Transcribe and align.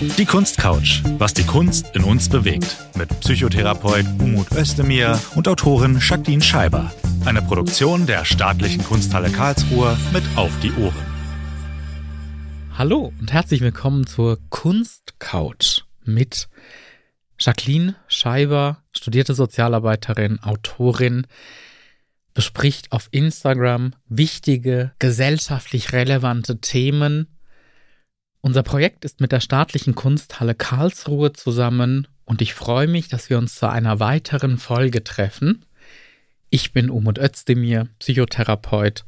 Die 0.00 0.24
Kunstcouch, 0.24 1.02
was 1.18 1.34
die 1.34 1.44
Kunst 1.44 1.94
in 1.94 2.02
uns 2.02 2.28
bewegt. 2.28 2.76
Mit 2.96 3.08
Psychotherapeut 3.20 4.04
Umut 4.18 4.50
Özdemir 4.50 5.20
und 5.36 5.46
Autorin 5.46 6.00
Jacqueline 6.00 6.42
Scheiber. 6.42 6.92
Eine 7.24 7.42
Produktion 7.42 8.04
der 8.04 8.24
Staatlichen 8.24 8.82
Kunsthalle 8.82 9.30
Karlsruhe 9.30 9.96
mit 10.12 10.24
Auf 10.34 10.50
die 10.60 10.72
Ohren. 10.72 11.06
Hallo 12.76 13.12
und 13.20 13.32
herzlich 13.32 13.60
willkommen 13.60 14.04
zur 14.04 14.40
Kunstcouch 14.50 15.84
mit 16.04 16.48
Jacqueline 17.38 17.94
Scheiber, 18.08 18.82
studierte 18.90 19.34
Sozialarbeiterin, 19.34 20.40
Autorin, 20.40 21.28
bespricht 22.34 22.90
auf 22.90 23.06
Instagram 23.12 23.94
wichtige, 24.08 24.90
gesellschaftlich 24.98 25.92
relevante 25.92 26.60
Themen 26.60 27.28
unser 28.44 28.62
Projekt 28.62 29.06
ist 29.06 29.22
mit 29.22 29.32
der 29.32 29.40
Staatlichen 29.40 29.94
Kunsthalle 29.94 30.54
Karlsruhe 30.54 31.32
zusammen 31.32 32.06
und 32.26 32.42
ich 32.42 32.52
freue 32.52 32.86
mich, 32.86 33.08
dass 33.08 33.30
wir 33.30 33.38
uns 33.38 33.54
zu 33.54 33.70
einer 33.70 34.00
weiteren 34.00 34.58
Folge 34.58 35.02
treffen. 35.02 35.64
Ich 36.50 36.74
bin 36.74 36.90
Umut 36.90 37.18
Özdemir, 37.18 37.88
Psychotherapeut. 38.00 39.06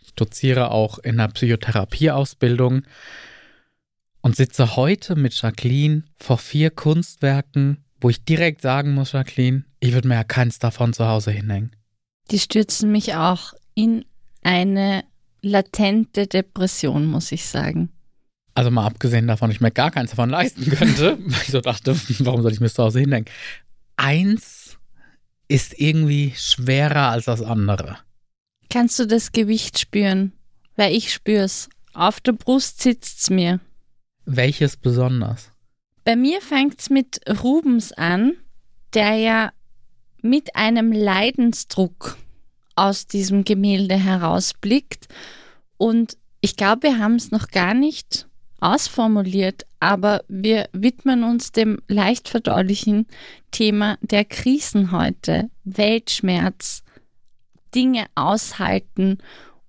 Ich 0.00 0.14
doziere 0.14 0.70
auch 0.70 0.98
in 1.00 1.18
der 1.18 1.28
Psychotherapieausbildung 1.28 2.84
und 4.22 4.36
sitze 4.36 4.74
heute 4.76 5.16
mit 5.16 5.34
Jacqueline 5.34 6.04
vor 6.18 6.38
vier 6.38 6.70
Kunstwerken, 6.70 7.84
wo 8.00 8.08
ich 8.08 8.24
direkt 8.24 8.62
sagen 8.62 8.94
muss, 8.94 9.12
Jacqueline, 9.12 9.66
ich 9.80 9.92
würde 9.92 10.08
mir 10.08 10.14
ja 10.14 10.24
keins 10.24 10.60
davon 10.60 10.94
zu 10.94 11.06
Hause 11.06 11.30
hinhängen. 11.30 11.76
Die 12.30 12.38
stürzen 12.38 12.90
mich 12.90 13.14
auch 13.14 13.52
in 13.74 14.06
eine 14.42 15.04
latente 15.42 16.26
Depression, 16.26 17.04
muss 17.04 17.32
ich 17.32 17.44
sagen. 17.44 17.90
Also 18.54 18.70
mal 18.70 18.86
abgesehen 18.86 19.26
davon, 19.26 19.50
ich 19.50 19.60
mir 19.60 19.70
gar 19.70 19.90
keins 19.90 20.10
davon 20.10 20.30
leisten 20.30 20.68
könnte, 20.70 21.18
weil 21.24 21.42
ich 21.42 21.50
so 21.50 21.60
dachte, 21.60 21.96
warum 22.20 22.42
soll 22.42 22.52
ich 22.52 22.60
mir 22.60 22.68
zu 22.68 22.82
Hause 22.82 23.00
hindenken? 23.00 23.32
Eins 23.96 24.78
ist 25.48 25.78
irgendwie 25.78 26.34
schwerer 26.36 27.10
als 27.10 27.26
das 27.26 27.42
andere. 27.42 27.98
Kannst 28.70 28.98
du 28.98 29.06
das 29.06 29.32
Gewicht 29.32 29.78
spüren? 29.78 30.32
Weil 30.76 30.94
ich 30.94 31.12
spür's. 31.12 31.68
Auf 31.94 32.20
der 32.20 32.32
Brust 32.32 32.82
sitzt 32.82 33.20
es 33.20 33.30
mir. 33.30 33.60
Welches 34.24 34.76
besonders? 34.76 35.50
Bei 36.04 36.16
mir 36.16 36.40
fängt's 36.40 36.90
mit 36.90 37.20
Rubens 37.42 37.92
an, 37.92 38.34
der 38.94 39.14
ja 39.16 39.52
mit 40.22 40.54
einem 40.54 40.92
Leidensdruck 40.92 42.16
aus 42.76 43.06
diesem 43.06 43.44
Gemälde 43.44 43.96
herausblickt. 43.96 45.08
Und 45.76 46.16
ich 46.40 46.56
glaube, 46.56 46.84
wir 46.84 46.98
haben 46.98 47.16
es 47.16 47.30
noch 47.30 47.48
gar 47.48 47.74
nicht 47.74 48.27
ausformuliert, 48.60 49.66
aber 49.80 50.24
wir 50.28 50.68
widmen 50.72 51.24
uns 51.24 51.52
dem 51.52 51.80
leicht 51.88 52.28
verdaulichen 52.28 53.06
Thema 53.50 53.98
der 54.00 54.24
Krisen 54.24 54.92
heute. 54.92 55.50
Weltschmerz, 55.64 56.82
Dinge 57.74 58.06
aushalten, 58.14 59.18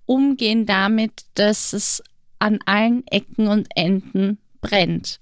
umgehen 0.06 0.66
damit, 0.66 1.24
dass 1.34 1.72
es 1.72 2.02
an 2.38 2.58
allen 2.66 3.06
Ecken 3.06 3.46
und 3.48 3.68
Enden 3.76 4.38
brennt. 4.60 5.20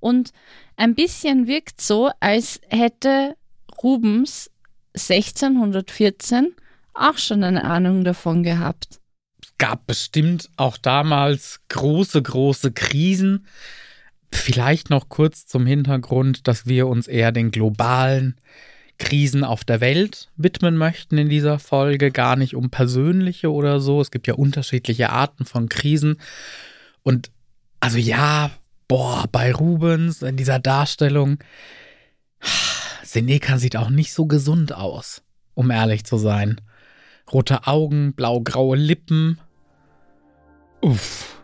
Und 0.00 0.32
ein 0.76 0.94
bisschen 0.94 1.46
wirkt 1.46 1.80
so, 1.80 2.10
als 2.20 2.60
hätte 2.68 3.36
Rubens 3.82 4.50
1614 4.94 6.54
auch 6.94 7.16
schon 7.16 7.44
eine 7.44 7.64
Ahnung 7.64 8.04
davon 8.04 8.42
gehabt 8.42 8.97
gab 9.58 9.86
bestimmt 9.86 10.48
auch 10.56 10.76
damals 10.76 11.60
große, 11.68 12.22
große 12.22 12.72
Krisen. 12.72 13.46
Vielleicht 14.32 14.90
noch 14.90 15.08
kurz 15.08 15.46
zum 15.46 15.66
Hintergrund, 15.66 16.46
dass 16.48 16.66
wir 16.66 16.86
uns 16.86 17.08
eher 17.08 17.32
den 17.32 17.50
globalen 17.50 18.36
Krisen 18.98 19.44
auf 19.44 19.64
der 19.64 19.80
Welt 19.80 20.28
widmen 20.36 20.76
möchten 20.76 21.18
in 21.18 21.28
dieser 21.28 21.58
Folge, 21.58 22.10
gar 22.10 22.36
nicht 22.36 22.54
um 22.54 22.70
persönliche 22.70 23.52
oder 23.52 23.80
so. 23.80 24.00
Es 24.00 24.10
gibt 24.10 24.26
ja 24.26 24.34
unterschiedliche 24.34 25.10
Arten 25.10 25.44
von 25.44 25.68
Krisen. 25.68 26.20
Und 27.02 27.30
also 27.80 27.98
ja, 27.98 28.50
boah, 28.88 29.24
bei 29.30 29.52
Rubens 29.52 30.22
in 30.22 30.36
dieser 30.36 30.58
Darstellung, 30.58 31.38
Seneca 33.04 33.58
sieht 33.58 33.76
auch 33.76 33.90
nicht 33.90 34.12
so 34.12 34.26
gesund 34.26 34.74
aus, 34.74 35.22
um 35.54 35.70
ehrlich 35.70 36.04
zu 36.04 36.18
sein. 36.18 36.60
Rote 37.32 37.66
Augen, 37.66 38.14
blau-graue 38.14 38.76
Lippen, 38.76 39.38
Uff. 40.80 41.34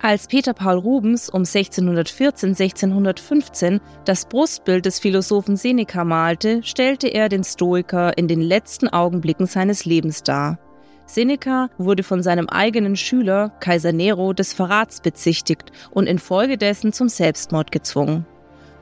Als 0.00 0.26
Peter 0.28 0.54
Paul 0.54 0.78
Rubens 0.78 1.28
um 1.28 1.42
1614-1615 1.42 3.80
das 4.04 4.26
Brustbild 4.26 4.86
des 4.86 5.00
Philosophen 5.00 5.56
Seneca 5.56 6.04
malte, 6.04 6.62
stellte 6.62 7.08
er 7.08 7.28
den 7.28 7.42
Stoiker 7.42 8.16
in 8.18 8.28
den 8.28 8.40
letzten 8.40 8.86
Augenblicken 8.88 9.46
seines 9.46 9.84
Lebens 9.84 10.22
dar. 10.22 10.60
Seneca 11.06 11.70
wurde 11.78 12.02
von 12.02 12.22
seinem 12.22 12.48
eigenen 12.48 12.96
Schüler, 12.96 13.50
Kaiser 13.60 13.92
Nero, 13.92 14.32
des 14.32 14.52
Verrats 14.52 15.00
bezichtigt 15.00 15.70
und 15.90 16.06
infolgedessen 16.06 16.92
zum 16.92 17.08
Selbstmord 17.08 17.72
gezwungen. 17.72 18.26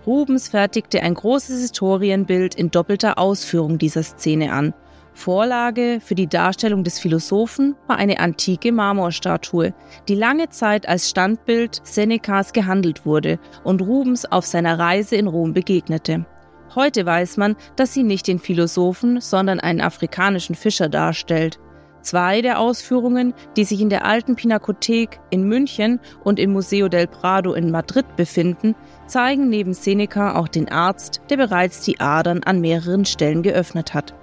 Rubens 0.07 0.49
fertigte 0.49 1.03
ein 1.03 1.15
großes 1.15 1.61
Historienbild 1.61 2.55
in 2.55 2.71
doppelter 2.71 3.19
Ausführung 3.19 3.79
dieser 3.79 4.03
Szene 4.03 4.53
an 4.53 4.75
Vorlage 5.15 6.01
für 6.05 6.17
die 6.17 6.27
Darstellung 6.27 6.83
des 6.83 6.99
Philosophen 6.99 7.77
war 7.87 7.97
eine 7.97 8.19
antike 8.19 8.73
Marmorstatue, 8.73 9.73
die 10.09 10.17
lange 10.17 10.49
Zeit 10.51 10.89
als 10.89 11.09
Standbild 11.09 11.81
Senecas 11.85 12.53
gehandelt 12.53 13.07
wurde 13.07 13.39
und 13.63 13.81
Rubens 13.81 14.31
auf 14.31 14.45
seiner 14.45 14.79
Reise 14.79 15.17
in 15.17 15.29
Rom 15.29 15.55
begegnete. 15.55 16.27
Heute 16.75 17.07
weiß 17.07 17.37
man, 17.37 17.55
dass 17.77 17.95
sie 17.95 18.03
nicht 18.03 18.27
den 18.27 18.41
Philosophen, 18.41 19.21
sondern 19.21 19.61
einen 19.61 19.81
afrikanischen 19.81 20.57
Fischer 20.57 20.89
darstellt. 20.89 21.61
Zwei 22.03 22.43
der 22.43 22.59
Ausführungen, 22.59 23.33
die 23.57 23.65
sich 23.65 23.81
in 23.81 23.89
der 23.89 24.05
alten 24.05 24.35
Pinakothek 24.35 25.21
in 25.31 25.45
München 25.45 26.01
und 26.23 26.39
im 26.39 26.53
Museo 26.53 26.89
del 26.89 27.07
Prado 27.07 27.55
in 27.55 27.71
Madrid 27.71 28.05
befinden, 28.17 28.75
zeigen 29.07 29.49
neben 29.49 29.73
Seneca 29.73 30.35
auch 30.35 30.49
den 30.49 30.69
Arzt, 30.69 31.23
der 31.31 31.37
bereits 31.37 31.81
die 31.83 32.01
Adern 32.01 32.43
an 32.43 32.61
mehreren 32.61 33.05
Stellen 33.05 33.43
geöffnet 33.43 33.95
hat. 33.95 34.15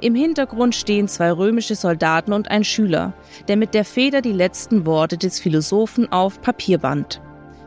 Im 0.00 0.14
Hintergrund 0.14 0.74
stehen 0.74 1.08
zwei 1.08 1.32
römische 1.32 1.74
Soldaten 1.74 2.32
und 2.32 2.50
ein 2.50 2.64
Schüler, 2.64 3.14
der 3.48 3.56
mit 3.56 3.72
der 3.72 3.84
Feder 3.84 4.20
die 4.20 4.32
letzten 4.32 4.84
Worte 4.84 5.16
des 5.16 5.40
Philosophen 5.40 6.12
auf 6.12 6.40
Papier 6.42 6.78
band. 6.78 7.22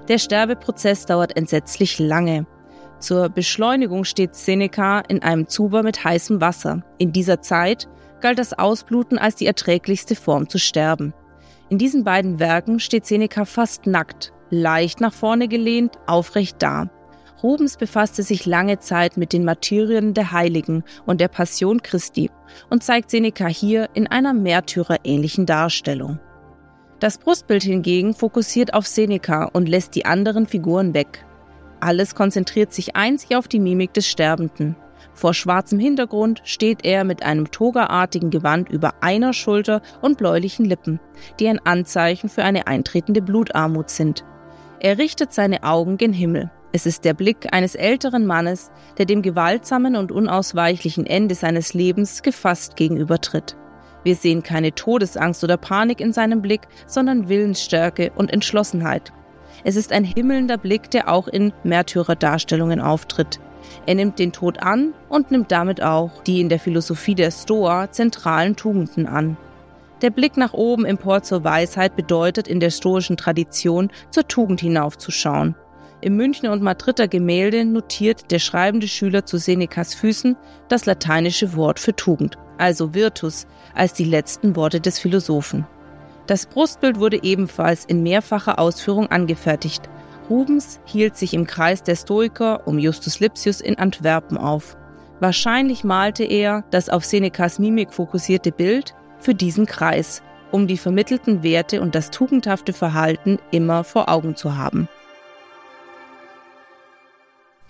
Der 0.07 0.19
Sterbeprozess 0.19 1.05
dauert 1.05 1.35
entsetzlich 1.37 1.97
lange. 1.99 2.45
Zur 2.99 3.29
Beschleunigung 3.29 4.03
steht 4.03 4.35
Seneca 4.35 4.99
in 4.99 5.23
einem 5.23 5.47
Zuber 5.47 5.83
mit 5.83 6.03
heißem 6.03 6.41
Wasser. 6.41 6.83
In 6.97 7.13
dieser 7.13 7.41
Zeit 7.41 7.87
galt 8.19 8.37
das 8.37 8.53
Ausbluten 8.53 9.17
als 9.17 9.35
die 9.35 9.45
erträglichste 9.45 10.15
Form 10.15 10.49
zu 10.49 10.59
sterben. 10.59 11.13
In 11.69 11.77
diesen 11.77 12.03
beiden 12.03 12.39
Werken 12.39 12.79
steht 12.79 13.05
Seneca 13.05 13.45
fast 13.45 13.87
nackt, 13.87 14.33
leicht 14.49 15.01
nach 15.01 15.13
vorne 15.13 15.47
gelehnt, 15.47 15.97
aufrecht 16.07 16.57
da. 16.59 16.89
Rubens 17.41 17.77
befasste 17.77 18.23
sich 18.23 18.45
lange 18.45 18.79
Zeit 18.79 19.15
mit 19.15 19.31
den 19.31 19.45
Martyrien 19.45 20.13
der 20.13 20.31
Heiligen 20.31 20.83
und 21.05 21.21
der 21.21 21.29
Passion 21.29 21.81
Christi 21.81 22.29
und 22.69 22.83
zeigt 22.83 23.09
Seneca 23.09 23.47
hier 23.47 23.89
in 23.93 24.07
einer 24.07 24.33
märtyrerähnlichen 24.33 25.45
Darstellung. 25.45 26.19
Das 26.99 27.17
Brustbild 27.17 27.63
hingegen 27.63 28.13
fokussiert 28.13 28.73
auf 28.73 28.85
Seneca 28.85 29.45
und 29.53 29.69
lässt 29.69 29.95
die 29.95 30.05
anderen 30.05 30.47
Figuren 30.47 30.93
weg. 30.93 31.25
Alles 31.79 32.13
konzentriert 32.13 32.73
sich 32.73 32.97
einzig 32.97 33.37
auf 33.37 33.47
die 33.47 33.59
Mimik 33.59 33.93
des 33.93 34.07
Sterbenden. 34.07 34.75
Vor 35.13 35.33
schwarzem 35.33 35.79
Hintergrund 35.79 36.41
steht 36.43 36.83
er 36.83 37.05
mit 37.05 37.23
einem 37.23 37.51
togaartigen 37.51 38.31
Gewand 38.31 38.69
über 38.69 38.95
einer 39.01 39.31
Schulter 39.31 39.81
und 40.01 40.17
bläulichen 40.17 40.65
Lippen, 40.65 40.99
die 41.39 41.47
ein 41.47 41.59
Anzeichen 41.65 42.27
für 42.27 42.43
eine 42.43 42.67
eintretende 42.67 43.21
Blutarmut 43.21 43.89
sind. 43.89 44.25
Er 44.81 44.97
richtet 44.97 45.33
seine 45.33 45.63
Augen 45.63 45.97
gen 45.97 46.11
Himmel. 46.11 46.51
Es 46.71 46.85
ist 46.85 47.03
der 47.03 47.15
Blick 47.15 47.47
eines 47.51 47.73
älteren 47.73 48.27
Mannes, 48.27 48.69
der 48.99 49.05
dem 49.05 49.23
gewaltsamen 49.23 49.95
und 49.95 50.11
unausweichlichen 50.11 51.05
Ende 51.07 51.33
seines 51.33 51.73
Lebens 51.73 52.21
gefasst 52.21 52.75
gegenübertritt. 52.75 53.55
Wir 54.03 54.15
sehen 54.15 54.43
keine 54.43 54.73
Todesangst 54.73 55.43
oder 55.43 55.57
Panik 55.57 55.99
in 55.99 56.13
seinem 56.13 56.41
Blick, 56.41 56.61
sondern 56.85 57.27
Willensstärke 57.27 58.11
und 58.15 58.31
Entschlossenheit. 58.31 59.11
Es 59.63 59.75
ist 59.75 59.91
ein 59.91 60.03
himmelnder 60.03 60.57
Blick, 60.57 60.91
der 60.91 61.09
auch 61.09 61.27
in 61.27 61.53
Märtyrerdarstellungen 61.63 62.81
auftritt. 62.81 63.39
Er 63.87 63.95
nimmt 63.95 64.19
den 64.19 64.31
Tod 64.31 64.61
an 64.61 64.93
und 65.09 65.31
nimmt 65.31 65.51
damit 65.51 65.81
auch 65.81 66.23
die 66.23 66.39
in 66.39 66.49
der 66.49 66.59
Philosophie 66.59 67.15
der 67.15 67.31
Stoa 67.31 67.91
zentralen 67.91 68.55
Tugenden 68.55 69.07
an. 69.07 69.37
Der 70.01 70.11
Blick 70.11 70.37
nach 70.37 70.53
oben 70.53 70.85
empor 70.85 71.23
zur 71.23 71.43
Weisheit 71.43 71.95
bedeutet 71.95 72.47
in 72.47 72.59
der 72.59 72.69
stoischen 72.69 73.17
Tradition 73.17 73.89
zur 74.11 74.27
Tugend 74.27 74.61
hinaufzuschauen. 74.61 75.55
Im 76.01 76.15
Münchner 76.15 76.53
und 76.53 76.61
Madrider 76.61 77.09
Gemälde 77.09 77.65
notiert 77.65 78.31
der 78.31 78.39
schreibende 78.39 78.87
Schüler 78.87 79.25
zu 79.25 79.37
Senecas 79.37 79.93
Füßen 79.93 80.37
das 80.69 80.85
lateinische 80.85 81.57
Wort 81.57 81.77
für 81.77 81.93
Tugend, 81.93 82.37
also 82.57 82.93
Virtus, 82.93 83.47
als 83.75 83.91
die 83.93 84.05
letzten 84.05 84.55
Worte 84.55 84.79
des 84.79 84.97
Philosophen. 84.97 85.67
Das 86.25 86.45
Brustbild 86.45 86.99
wurde 86.99 87.21
ebenfalls 87.21 87.83
in 87.83 88.01
mehrfacher 88.01 88.59
Ausführung 88.59 89.07
angefertigt. 89.07 89.89
Rubens 90.29 90.79
hielt 90.85 91.17
sich 91.17 91.33
im 91.33 91.45
Kreis 91.45 91.83
der 91.83 91.97
Stoiker 91.97 92.65
um 92.65 92.79
Justus 92.79 93.19
Lipsius 93.19 93.59
in 93.59 93.77
Antwerpen 93.77 94.37
auf. 94.37 94.77
Wahrscheinlich 95.19 95.83
malte 95.83 96.23
er 96.23 96.63
das 96.71 96.87
auf 96.87 97.03
Senecas 97.03 97.59
Mimik 97.59 97.93
fokussierte 97.93 98.53
Bild 98.53 98.95
für 99.17 99.35
diesen 99.35 99.65
Kreis, 99.65 100.21
um 100.51 100.65
die 100.65 100.77
vermittelten 100.77 101.43
Werte 101.43 101.81
und 101.81 101.93
das 101.93 102.09
tugendhafte 102.09 102.71
Verhalten 102.71 103.37
immer 103.51 103.83
vor 103.83 104.07
Augen 104.07 104.37
zu 104.37 104.55
haben. 104.55 104.87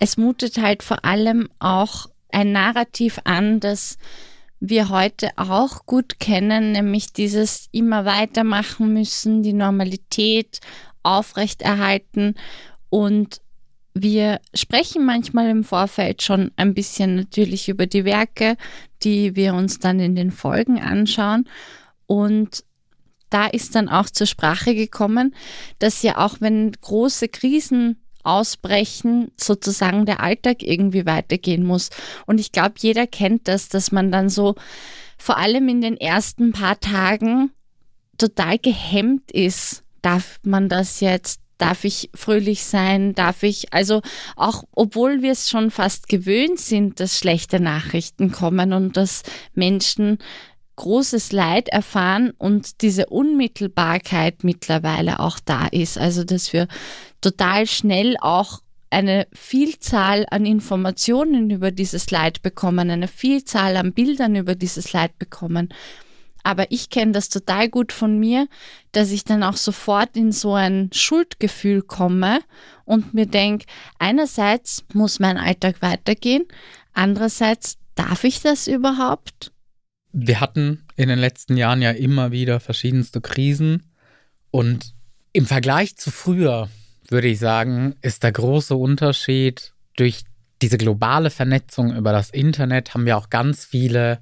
Es 0.00 0.16
mutet 0.16 0.58
halt 0.58 0.82
vor 0.82 1.04
allem 1.04 1.48
auch 1.60 2.06
ein 2.32 2.50
Narrativ 2.50 3.20
an, 3.24 3.60
das 3.60 3.98
wir 4.58 4.88
heute 4.88 5.30
auch 5.36 5.86
gut 5.86 6.18
kennen, 6.18 6.72
nämlich 6.72 7.12
dieses 7.12 7.68
immer 7.70 8.04
weitermachen 8.04 8.92
müssen, 8.92 9.42
die 9.42 9.52
Normalität 9.52 10.60
aufrechterhalten 11.02 12.34
und 12.90 13.40
wir 13.94 14.40
sprechen 14.54 15.04
manchmal 15.04 15.50
im 15.50 15.64
Vorfeld 15.64 16.22
schon 16.22 16.52
ein 16.56 16.74
bisschen 16.74 17.16
natürlich 17.16 17.68
über 17.68 17.86
die 17.86 18.04
Werke, 18.04 18.56
die 19.02 19.34
wir 19.36 19.54
uns 19.54 19.78
dann 19.78 19.98
in 19.98 20.14
den 20.14 20.30
Folgen 20.30 20.80
anschauen. 20.80 21.48
Und 22.06 22.64
da 23.30 23.46
ist 23.46 23.74
dann 23.74 23.88
auch 23.88 24.08
zur 24.08 24.26
Sprache 24.26 24.74
gekommen, 24.74 25.34
dass 25.80 26.02
ja 26.02 26.18
auch 26.18 26.40
wenn 26.40 26.72
große 26.72 27.28
Krisen 27.28 28.00
ausbrechen, 28.24 29.30
sozusagen 29.36 30.06
der 30.06 30.20
Alltag 30.20 30.62
irgendwie 30.62 31.06
weitergehen 31.06 31.64
muss. 31.64 31.90
Und 32.26 32.38
ich 32.38 32.52
glaube, 32.52 32.74
jeder 32.78 33.06
kennt 33.06 33.48
das, 33.48 33.68
dass 33.68 33.92
man 33.92 34.10
dann 34.12 34.28
so 34.28 34.54
vor 35.18 35.36
allem 35.36 35.68
in 35.68 35.80
den 35.80 35.96
ersten 35.96 36.52
paar 36.52 36.80
Tagen 36.80 37.50
total 38.18 38.58
gehemmt 38.58 39.30
ist. 39.30 39.82
Darf 40.02 40.40
man 40.44 40.68
das 40.68 41.00
jetzt? 41.00 41.40
Darf 41.58 41.84
ich 41.84 42.08
fröhlich 42.14 42.64
sein? 42.64 43.14
Darf 43.14 43.42
ich, 43.42 43.72
also 43.72 44.00
auch 44.34 44.64
obwohl 44.72 45.20
wir 45.20 45.32
es 45.32 45.50
schon 45.50 45.70
fast 45.70 46.08
gewöhnt 46.08 46.58
sind, 46.58 47.00
dass 47.00 47.18
schlechte 47.18 47.60
Nachrichten 47.60 48.32
kommen 48.32 48.72
und 48.72 48.96
dass 48.96 49.22
Menschen 49.52 50.18
großes 50.76 51.32
Leid 51.32 51.68
erfahren 51.68 52.32
und 52.38 52.80
diese 52.80 53.06
Unmittelbarkeit 53.06 54.44
mittlerweile 54.44 55.20
auch 55.20 55.38
da 55.38 55.66
ist. 55.66 55.98
Also, 55.98 56.24
dass 56.24 56.54
wir 56.54 56.68
total 57.20 57.66
schnell 57.66 58.16
auch 58.20 58.60
eine 58.90 59.28
Vielzahl 59.32 60.26
an 60.30 60.44
Informationen 60.44 61.50
über 61.50 61.70
dieses 61.70 62.10
Leid 62.10 62.42
bekommen, 62.42 62.90
eine 62.90 63.08
Vielzahl 63.08 63.76
an 63.76 63.92
Bildern 63.92 64.34
über 64.34 64.56
dieses 64.56 64.92
Leid 64.92 65.18
bekommen. 65.18 65.72
Aber 66.42 66.72
ich 66.72 66.90
kenne 66.90 67.12
das 67.12 67.28
total 67.28 67.68
gut 67.68 67.92
von 67.92 68.18
mir, 68.18 68.48
dass 68.92 69.10
ich 69.10 69.24
dann 69.24 69.42
auch 69.42 69.56
sofort 69.56 70.16
in 70.16 70.32
so 70.32 70.54
ein 70.54 70.90
Schuldgefühl 70.92 71.82
komme 71.82 72.40
und 72.84 73.14
mir 73.14 73.26
denke, 73.26 73.66
einerseits 73.98 74.84
muss 74.92 75.20
mein 75.20 75.36
Alltag 75.36 75.82
weitergehen, 75.82 76.44
andererseits 76.92 77.76
darf 77.94 78.24
ich 78.24 78.40
das 78.40 78.66
überhaupt? 78.66 79.52
Wir 80.12 80.40
hatten 80.40 80.86
in 80.96 81.08
den 81.08 81.18
letzten 81.18 81.56
Jahren 81.56 81.82
ja 81.82 81.90
immer 81.90 82.32
wieder 82.32 82.58
verschiedenste 82.58 83.20
Krisen 83.20 83.92
und 84.50 84.94
im 85.32 85.46
Vergleich 85.46 85.96
zu 85.96 86.10
früher 86.10 86.68
würde 87.08 87.28
ich 87.28 87.38
sagen, 87.38 87.96
ist 88.02 88.22
der 88.22 88.32
große 88.32 88.74
Unterschied 88.76 89.72
durch 89.96 90.24
diese 90.62 90.78
globale 90.78 91.30
Vernetzung 91.30 91.96
über 91.96 92.12
das 92.12 92.30
Internet 92.30 92.94
haben 92.94 93.06
wir 93.06 93.16
auch 93.16 93.30
ganz 93.30 93.64
viele 93.64 94.20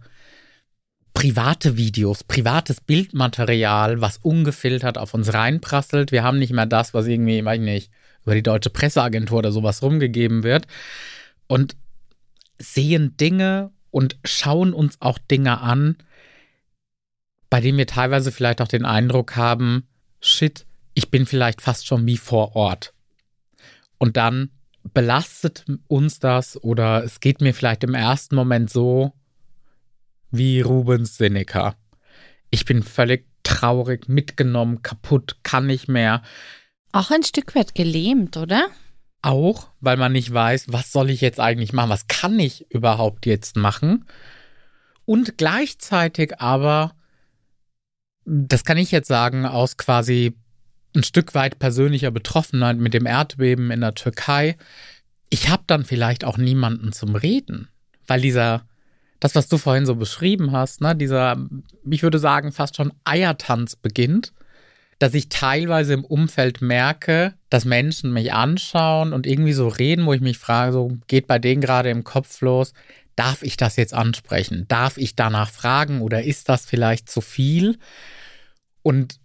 private 1.18 1.76
Videos, 1.76 2.22
privates 2.22 2.80
Bildmaterial, 2.80 4.00
was 4.00 4.18
ungefiltert 4.18 4.98
auf 4.98 5.14
uns 5.14 5.34
reinprasselt. 5.34 6.12
Wir 6.12 6.22
haben 6.22 6.38
nicht 6.38 6.52
mehr 6.52 6.66
das, 6.66 6.94
was 6.94 7.06
irgendwie, 7.08 7.44
weiß 7.44 7.58
ich 7.58 7.64
nicht, 7.64 7.90
über 8.24 8.36
die 8.36 8.42
deutsche 8.42 8.70
Presseagentur 8.70 9.38
oder 9.38 9.50
sowas 9.50 9.82
rumgegeben 9.82 10.44
wird. 10.44 10.68
Und 11.48 11.74
sehen 12.58 13.16
Dinge 13.16 13.72
und 13.90 14.16
schauen 14.24 14.72
uns 14.72 15.00
auch 15.00 15.18
Dinge 15.18 15.60
an, 15.60 15.96
bei 17.50 17.60
denen 17.60 17.78
wir 17.78 17.86
teilweise 17.86 18.30
vielleicht 18.30 18.60
auch 18.60 18.68
den 18.68 18.84
Eindruck 18.84 19.34
haben, 19.34 19.88
shit, 20.20 20.66
ich 20.98 21.12
bin 21.12 21.26
vielleicht 21.26 21.62
fast 21.62 21.86
schon 21.86 22.06
wie 22.06 22.16
vor 22.16 22.56
Ort. 22.56 22.92
Und 23.98 24.16
dann 24.16 24.50
belastet 24.82 25.64
uns 25.86 26.18
das 26.18 26.60
oder 26.60 27.04
es 27.04 27.20
geht 27.20 27.40
mir 27.40 27.54
vielleicht 27.54 27.84
im 27.84 27.94
ersten 27.94 28.34
Moment 28.34 28.68
so 28.68 29.12
wie 30.32 30.60
Rubens 30.60 31.16
Seneca. 31.16 31.76
Ich 32.50 32.64
bin 32.64 32.82
völlig 32.82 33.28
traurig, 33.44 34.08
mitgenommen, 34.08 34.82
kaputt, 34.82 35.36
kann 35.44 35.68
nicht 35.68 35.86
mehr. 35.86 36.22
Auch 36.90 37.12
ein 37.12 37.22
Stück 37.22 37.54
weit 37.54 37.76
gelähmt, 37.76 38.36
oder? 38.36 38.66
Auch, 39.22 39.68
weil 39.78 39.98
man 39.98 40.10
nicht 40.10 40.32
weiß, 40.34 40.64
was 40.66 40.90
soll 40.90 41.10
ich 41.10 41.20
jetzt 41.20 41.38
eigentlich 41.38 41.72
machen, 41.72 41.90
was 41.90 42.08
kann 42.08 42.36
ich 42.40 42.68
überhaupt 42.72 43.24
jetzt 43.24 43.54
machen. 43.54 44.04
Und 45.04 45.38
gleichzeitig 45.38 46.40
aber, 46.40 46.96
das 48.24 48.64
kann 48.64 48.78
ich 48.78 48.90
jetzt 48.90 49.06
sagen, 49.06 49.46
aus 49.46 49.76
quasi 49.76 50.34
ein 50.98 51.04
Stück 51.04 51.34
weit 51.34 51.58
persönlicher 51.58 52.10
Betroffenheit 52.10 52.76
mit 52.76 52.94
dem 52.94 53.06
Erdbeben 53.06 53.70
in 53.70 53.80
der 53.80 53.94
Türkei. 53.94 54.56
Ich 55.30 55.48
habe 55.48 55.62
dann 55.66 55.84
vielleicht 55.84 56.24
auch 56.24 56.38
niemanden 56.38 56.92
zum 56.92 57.14
Reden, 57.14 57.68
weil 58.06 58.20
dieser, 58.20 58.66
das, 59.20 59.34
was 59.34 59.48
du 59.48 59.58
vorhin 59.58 59.86
so 59.86 59.94
beschrieben 59.94 60.52
hast, 60.52 60.80
ne, 60.80 60.94
dieser, 60.94 61.36
ich 61.88 62.02
würde 62.02 62.18
sagen, 62.18 62.52
fast 62.52 62.76
schon 62.76 62.92
Eiertanz 63.04 63.76
beginnt 63.76 64.32
dass 64.98 65.14
ich 65.14 65.28
teilweise 65.28 65.94
im 65.94 66.04
Umfeld 66.04 66.60
merke, 66.60 67.34
dass 67.50 67.64
Menschen 67.64 68.12
mich 68.12 68.32
anschauen 68.32 69.12
und 69.12 69.26
irgendwie 69.26 69.52
so 69.52 69.68
reden, 69.68 70.06
wo 70.06 70.12
ich 70.12 70.20
mich 70.20 70.38
frage, 70.38 70.72
so 70.72 70.98
geht 71.06 71.26
bei 71.26 71.38
denen 71.38 71.60
gerade 71.60 71.90
im 71.90 72.04
Kopf 72.04 72.40
los, 72.40 72.72
darf 73.14 73.42
ich 73.42 73.56
das 73.56 73.76
jetzt 73.76 73.94
ansprechen? 73.94 74.66
Darf 74.68 74.96
ich 74.98 75.14
danach 75.14 75.50
fragen 75.50 76.02
oder 76.02 76.24
ist 76.24 76.48
das 76.48 76.66
vielleicht 76.66 77.08
zu 77.08 77.20
viel? 77.20 77.78
Und 78.82 79.20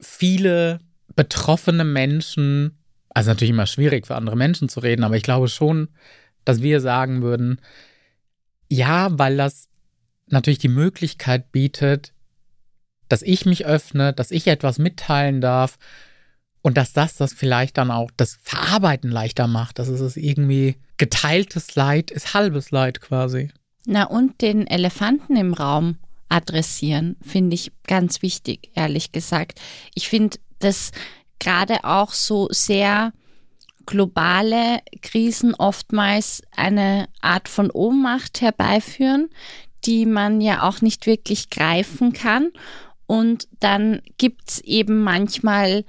viele 0.00 0.80
betroffene 1.16 1.84
Menschen, 1.84 2.78
also 3.10 3.30
natürlich 3.30 3.50
immer 3.50 3.66
schwierig 3.66 4.06
für 4.06 4.16
andere 4.16 4.36
Menschen 4.36 4.68
zu 4.68 4.80
reden, 4.80 5.04
aber 5.04 5.16
ich 5.16 5.22
glaube 5.22 5.48
schon, 5.48 5.88
dass 6.44 6.62
wir 6.62 6.80
sagen 6.80 7.22
würden, 7.22 7.60
ja, 8.68 9.08
weil 9.18 9.36
das 9.36 9.68
natürlich 10.28 10.58
die 10.58 10.68
Möglichkeit 10.68 11.52
bietet, 11.52 12.12
dass 13.08 13.22
ich 13.22 13.46
mich 13.46 13.66
öffne, 13.66 14.12
dass 14.12 14.30
ich 14.30 14.46
etwas 14.46 14.78
mitteilen 14.78 15.40
darf 15.40 15.78
und 16.62 16.76
dass 16.76 16.92
das 16.92 17.16
das 17.16 17.32
vielleicht 17.32 17.76
dann 17.78 17.90
auch 17.90 18.10
das 18.16 18.38
Verarbeiten 18.42 19.10
leichter 19.10 19.46
macht. 19.46 19.78
dass 19.78 19.88
es 19.88 20.16
irgendwie 20.16 20.76
geteiltes 20.96 21.74
Leid 21.74 22.10
ist 22.10 22.34
halbes 22.34 22.70
Leid 22.70 23.00
quasi. 23.00 23.50
Na 23.86 24.04
und 24.04 24.40
den 24.40 24.66
Elefanten 24.66 25.36
im 25.36 25.52
Raum 25.52 25.98
adressieren, 26.30 27.16
finde 27.22 27.54
ich 27.54 27.70
ganz 27.86 28.22
wichtig, 28.22 28.70
ehrlich 28.74 29.12
gesagt. 29.12 29.60
Ich 29.94 30.08
finde, 30.08 30.38
dass 30.58 30.92
gerade 31.38 31.84
auch 31.84 32.12
so 32.12 32.48
sehr 32.50 33.12
globale 33.86 34.80
Krisen 35.02 35.54
oftmals 35.54 36.42
eine 36.56 37.08
Art 37.20 37.48
von 37.48 37.70
Ohnmacht 37.70 38.40
herbeiführen, 38.40 39.28
die 39.84 40.06
man 40.06 40.40
ja 40.40 40.62
auch 40.62 40.80
nicht 40.80 41.06
wirklich 41.06 41.50
greifen 41.50 42.12
kann 42.14 42.50
und 43.06 43.48
dann 43.60 44.00
gibt 44.18 44.50
es 44.50 44.60
eben 44.60 45.02
manchmal 45.02 45.84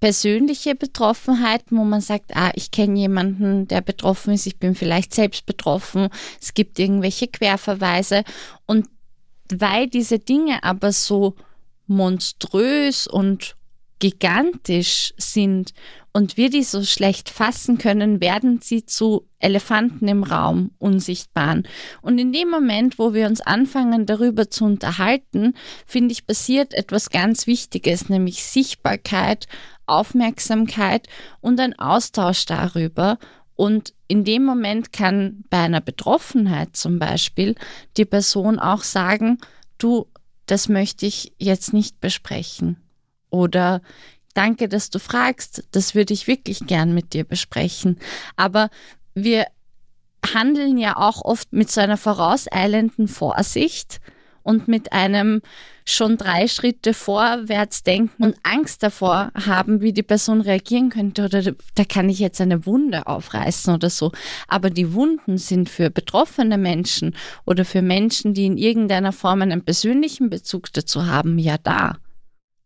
persönliche 0.00 0.74
Betroffenheiten, 0.74 1.78
wo 1.78 1.84
man 1.84 2.02
sagt, 2.02 2.36
ah, 2.36 2.52
ich 2.54 2.70
kenne 2.70 2.98
jemanden, 2.98 3.66
der 3.68 3.80
betroffen 3.80 4.34
ist, 4.34 4.46
ich 4.46 4.58
bin 4.58 4.74
vielleicht 4.74 5.14
selbst 5.14 5.46
betroffen, 5.46 6.08
es 6.40 6.52
gibt 6.52 6.78
irgendwelche 6.78 7.26
Querverweise. 7.26 8.24
Und 8.66 8.88
weil 9.50 9.88
diese 9.88 10.18
Dinge 10.18 10.62
aber 10.62 10.92
so 10.92 11.36
monströs 11.86 13.06
und 13.06 13.56
gigantisch 14.04 15.14
sind 15.16 15.72
und 16.12 16.36
wir 16.36 16.50
die 16.50 16.62
so 16.62 16.84
schlecht 16.84 17.30
fassen 17.30 17.78
können, 17.78 18.20
werden 18.20 18.60
sie 18.60 18.84
zu 18.84 19.26
Elefanten 19.38 20.06
im 20.08 20.24
Raum, 20.24 20.72
unsichtbaren. 20.78 21.66
Und 22.02 22.18
in 22.18 22.30
dem 22.30 22.50
Moment, 22.50 22.98
wo 22.98 23.14
wir 23.14 23.26
uns 23.26 23.40
anfangen, 23.40 24.04
darüber 24.04 24.50
zu 24.50 24.66
unterhalten, 24.66 25.54
finde 25.86 26.12
ich, 26.12 26.26
passiert 26.26 26.74
etwas 26.74 27.08
ganz 27.08 27.46
Wichtiges, 27.46 28.10
nämlich 28.10 28.44
Sichtbarkeit, 28.44 29.46
Aufmerksamkeit 29.86 31.08
und 31.40 31.58
ein 31.58 31.78
Austausch 31.78 32.44
darüber. 32.44 33.16
Und 33.56 33.94
in 34.06 34.24
dem 34.24 34.44
Moment 34.44 34.92
kann 34.92 35.44
bei 35.48 35.60
einer 35.60 35.80
Betroffenheit 35.80 36.76
zum 36.76 36.98
Beispiel 36.98 37.54
die 37.96 38.04
Person 38.04 38.58
auch 38.58 38.82
sagen, 38.82 39.38
du, 39.78 40.08
das 40.44 40.68
möchte 40.68 41.06
ich 41.06 41.32
jetzt 41.38 41.72
nicht 41.72 42.02
besprechen. 42.02 42.83
Oder 43.34 43.82
danke, 44.34 44.68
dass 44.68 44.90
du 44.90 45.00
fragst. 45.00 45.64
Das 45.72 45.96
würde 45.96 46.14
ich 46.14 46.28
wirklich 46.28 46.60
gern 46.68 46.94
mit 46.94 47.14
dir 47.14 47.24
besprechen. 47.24 47.98
Aber 48.36 48.70
wir 49.14 49.46
handeln 50.32 50.78
ja 50.78 50.96
auch 50.96 51.22
oft 51.22 51.52
mit 51.52 51.68
so 51.68 51.80
einer 51.80 51.96
vorauseilenden 51.96 53.08
Vorsicht 53.08 54.00
und 54.44 54.68
mit 54.68 54.92
einem 54.92 55.42
schon 55.84 56.16
drei 56.16 56.46
Schritte 56.46 56.94
vorwärts 56.94 57.82
denken 57.82 58.22
und 58.22 58.36
Angst 58.44 58.84
davor 58.84 59.32
haben, 59.34 59.80
wie 59.80 59.92
die 59.92 60.02
Person 60.02 60.40
reagieren 60.40 60.90
könnte 60.90 61.24
oder 61.24 61.42
da 61.42 61.84
kann 61.84 62.08
ich 62.08 62.20
jetzt 62.20 62.40
eine 62.40 62.64
Wunde 62.66 63.06
aufreißen 63.08 63.74
oder 63.74 63.90
so. 63.90 64.12
Aber 64.46 64.70
die 64.70 64.94
Wunden 64.94 65.38
sind 65.38 65.68
für 65.68 65.90
betroffene 65.90 66.56
Menschen 66.56 67.16
oder 67.44 67.64
für 67.64 67.82
Menschen, 67.82 68.32
die 68.32 68.46
in 68.46 68.58
irgendeiner 68.58 69.12
Form 69.12 69.42
einen 69.42 69.64
persönlichen 69.64 70.30
Bezug 70.30 70.72
dazu 70.72 71.06
haben, 71.06 71.38
ja 71.38 71.58
da. 71.58 71.96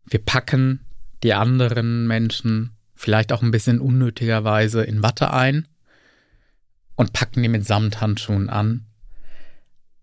Wir 0.09 0.19
packen 0.23 0.85
die 1.23 1.33
anderen 1.33 2.07
Menschen 2.07 2.71
vielleicht 2.95 3.31
auch 3.31 3.41
ein 3.41 3.51
bisschen 3.51 3.79
unnötigerweise 3.79 4.83
in 4.83 5.03
Watte 5.03 5.31
ein 5.31 5.67
und 6.95 7.13
packen 7.13 7.41
die 7.43 7.49
mit 7.49 7.65
Samthandschuhen 7.65 8.49
an 8.49 8.85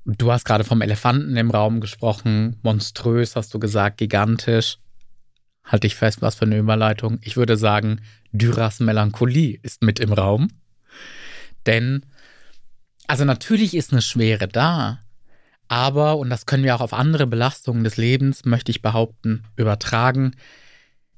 Du 0.09 0.31
hast 0.31 0.45
gerade 0.45 0.63
vom 0.63 0.83
Elefanten 0.83 1.37
im 1.37 1.51
Raum 1.51 1.81
gesprochen. 1.81 2.61
Monströs, 2.63 3.35
hast 3.35 3.53
du 3.53 3.59
gesagt, 3.59 3.99
gigantisch. 3.99 4.79
Halte 5.65 5.89
ich 5.89 5.97
fest, 5.97 6.23
was 6.23 6.37
für 6.37 6.45
eine 6.45 6.59
Überleitung. 6.59 7.19
Ich 7.23 7.37
würde 7.37 7.57
sagen, 7.57 8.03
Dürers 8.31 8.79
Melancholie 8.79 9.59
ist 9.63 9.83
mit 9.83 9.99
im 9.99 10.13
Raum. 10.13 10.49
Denn, 11.67 12.07
also 13.09 13.25
natürlich 13.25 13.75
ist 13.77 13.91
eine 13.91 14.01
Schwere 14.01 14.47
da. 14.47 15.01
Aber, 15.69 16.17
und 16.19 16.31
das 16.31 16.47
können 16.47 16.65
wir 16.65 16.77
auch 16.77 16.81
auf 16.81 16.93
andere 16.93 17.27
Belastungen 17.27 17.85
des 17.85 17.97
Lebens, 17.97 18.45
möchte 18.45 18.71
ich 18.71 18.83
behaupten, 18.83 19.45
übertragen, 19.57 20.33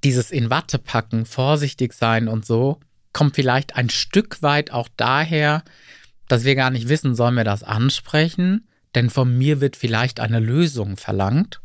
dieses 0.05 0.31
in 0.31 0.51
Watte 0.51 0.79
packen, 0.79 1.27
vorsichtig 1.27 1.93
sein 1.93 2.29
und 2.29 2.47
so, 2.47 2.81
kommt 3.13 3.35
vielleicht 3.35 3.77
ein 3.77 3.91
Stück 3.91 4.43
weit 4.43 4.71
auch 4.71 4.89
daher, 4.97 5.65
dass 6.29 6.45
wir 6.45 6.55
gar 6.55 6.71
nicht 6.71 6.89
wissen, 6.89 7.15
sollen 7.15 7.35
wir 7.35 7.45
das 7.45 7.63
ansprechen 7.63 8.69
denn 8.95 9.11
von 9.11 9.37
mir 9.37 9.61
wird 9.61 9.77
vielleicht 9.77 10.21
eine 10.21 10.41
Lösung 10.41 10.97
verlangt. 10.97 11.61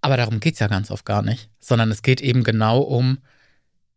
Aber 0.00 0.16
darum 0.16 0.40
geht 0.40 0.54
es 0.54 0.60
ja 0.60 0.68
ganz 0.68 0.90
oft 0.90 1.04
gar 1.04 1.22
nicht, 1.22 1.50
sondern 1.58 1.90
es 1.90 2.02
geht 2.02 2.20
eben 2.20 2.44
genau 2.44 2.80
um 2.80 3.18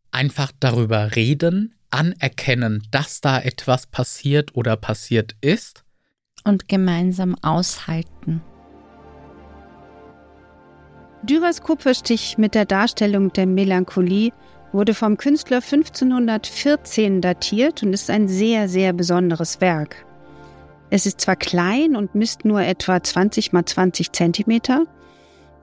einfach 0.10 0.52
darüber 0.60 1.16
reden, 1.16 1.76
anerkennen, 1.90 2.84
dass 2.92 3.22
da 3.22 3.40
etwas 3.40 3.86
passiert 3.86 4.56
oder 4.56 4.78
passiert 4.78 5.36
ist. 5.42 5.84
Und 6.44 6.68
gemeinsam 6.68 7.36
aushalten. 7.42 8.42
Dürers 11.24 11.62
Kupferstich 11.62 12.40
mit 12.40 12.56
der 12.56 12.66
Darstellung 12.66 13.32
der 13.32 13.46
Melancholie 13.46 14.32
wurde 14.72 14.94
vom 14.94 15.18
Künstler 15.18 15.58
1514 15.58 17.22
datiert 17.22 17.84
und 17.84 17.94
ist 17.94 18.10
ein 18.10 18.28
sehr, 18.28 18.68
sehr 18.68 18.92
besonderes 18.94 19.62
Werk. 19.62 20.06
Es 20.90 21.06
ist 21.06 21.22
zwar 21.22 21.36
klein 21.36 21.96
und 21.96 22.16
misst 22.16 22.44
nur 22.44 22.62
etwa 22.62 23.02
20 23.02 23.54
mal 23.54 23.66
20 23.66 24.12
Zentimeter, 24.12 24.86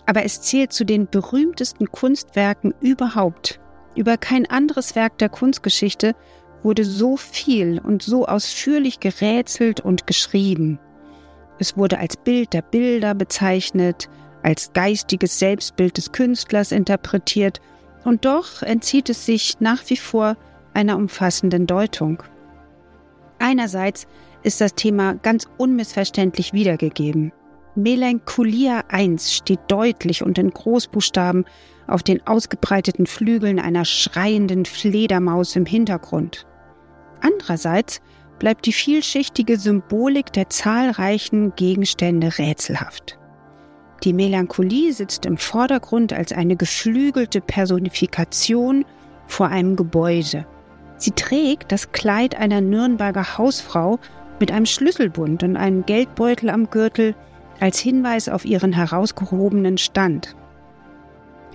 aber 0.06 0.24
es 0.24 0.40
zählt 0.40 0.72
zu 0.72 0.84
den 0.84 1.06
berühmtesten 1.06 1.90
Kunstwerken 1.90 2.72
überhaupt. 2.80 3.60
Über 3.94 4.16
kein 4.16 4.48
anderes 4.48 4.94
Werk 4.94 5.18
der 5.18 5.28
Kunstgeschichte 5.28 6.14
wurde 6.62 6.84
so 6.84 7.16
viel 7.16 7.80
und 7.80 8.02
so 8.02 8.26
ausführlich 8.26 9.00
gerätselt 9.00 9.80
und 9.80 10.06
geschrieben. 10.06 10.78
Es 11.58 11.76
wurde 11.76 11.98
als 11.98 12.16
Bild 12.16 12.52
der 12.52 12.62
Bilder 12.62 13.14
bezeichnet, 13.14 14.08
als 14.42 14.72
geistiges 14.72 15.38
Selbstbild 15.38 15.96
des 15.96 16.12
Künstlers 16.12 16.72
interpretiert, 16.72 17.60
und 18.04 18.24
doch 18.24 18.62
entzieht 18.62 19.10
es 19.10 19.26
sich 19.26 19.60
nach 19.60 19.82
wie 19.88 19.96
vor 19.96 20.36
einer 20.72 20.96
umfassenden 20.96 21.66
Deutung. 21.66 22.22
Einerseits 23.38 24.06
ist 24.42 24.60
das 24.60 24.74
Thema 24.74 25.14
ganz 25.14 25.46
unmissverständlich 25.58 26.52
wiedergegeben. 26.52 27.32
Melancholia 27.74 28.84
1 28.88 29.32
steht 29.34 29.60
deutlich 29.68 30.22
und 30.22 30.38
in 30.38 30.50
Großbuchstaben 30.50 31.44
auf 31.88 32.02
den 32.02 32.26
ausgebreiteten 32.26 33.06
Flügeln 33.06 33.58
einer 33.58 33.84
schreienden 33.84 34.64
Fledermaus 34.64 35.56
im 35.56 35.66
Hintergrund. 35.66 36.46
Andererseits 37.20 38.00
bleibt 38.38 38.66
die 38.66 38.72
vielschichtige 38.72 39.58
Symbolik 39.58 40.32
der 40.32 40.48
zahlreichen 40.48 41.54
Gegenstände 41.56 42.38
rätselhaft. 42.38 43.18
Die 44.04 44.12
Melancholie 44.12 44.92
sitzt 44.92 45.26
im 45.26 45.36
Vordergrund 45.36 46.12
als 46.12 46.32
eine 46.32 46.54
geflügelte 46.54 47.40
Personifikation 47.40 48.84
vor 49.26 49.48
einem 49.48 49.74
Gebäude. 49.74 50.46
Sie 50.96 51.10
trägt 51.10 51.72
das 51.72 51.90
Kleid 51.90 52.36
einer 52.36 52.60
Nürnberger 52.60 53.38
Hausfrau 53.38 53.98
mit 54.38 54.52
einem 54.52 54.66
Schlüsselbund 54.66 55.42
und 55.42 55.56
einem 55.56 55.84
Geldbeutel 55.84 56.50
am 56.50 56.70
Gürtel 56.70 57.16
als 57.60 57.80
Hinweis 57.80 58.28
auf 58.28 58.44
ihren 58.44 58.72
herausgehobenen 58.72 59.78
Stand. 59.78 60.36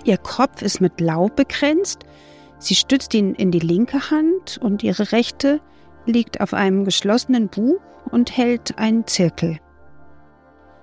Ihr 0.04 0.18
Kopf 0.18 0.60
ist 0.62 0.80
mit 0.80 1.00
Laub 1.00 1.34
begrenzt, 1.36 2.04
sie 2.58 2.74
stützt 2.74 3.14
ihn 3.14 3.34
in 3.34 3.50
die 3.50 3.58
linke 3.58 4.10
Hand 4.10 4.58
und 4.58 4.82
ihre 4.82 5.12
rechte 5.12 5.60
liegt 6.06 6.40
auf 6.40 6.52
einem 6.52 6.84
geschlossenen 6.84 7.48
Buch 7.48 7.80
und 8.10 8.36
hält 8.36 8.78
einen 8.78 9.06
Zirkel. 9.06 9.58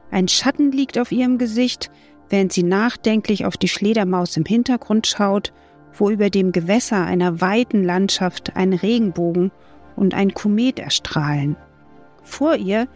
Ein 0.09 0.27
Schatten 0.27 0.71
liegt 0.71 0.97
auf 0.97 1.11
ihrem 1.11 1.37
Gesicht, 1.37 1.91
während 2.29 2.51
sie 2.51 2.63
nachdenklich 2.63 3.45
auf 3.45 3.57
die 3.57 3.67
Fledermaus 3.67 4.35
im 4.37 4.45
Hintergrund 4.45 5.05
schaut, 5.05 5.53
wo 5.93 6.09
über 6.09 6.29
dem 6.29 6.51
Gewässer 6.51 7.05
einer 7.05 7.41
weiten 7.41 7.83
Landschaft 7.83 8.55
ein 8.55 8.73
Regenbogen 8.73 9.51
und 9.95 10.15
ein 10.15 10.33
Komet 10.33 10.79
erstrahlen. 10.79 11.55
Vor 12.23 12.55
ihr 12.55 12.87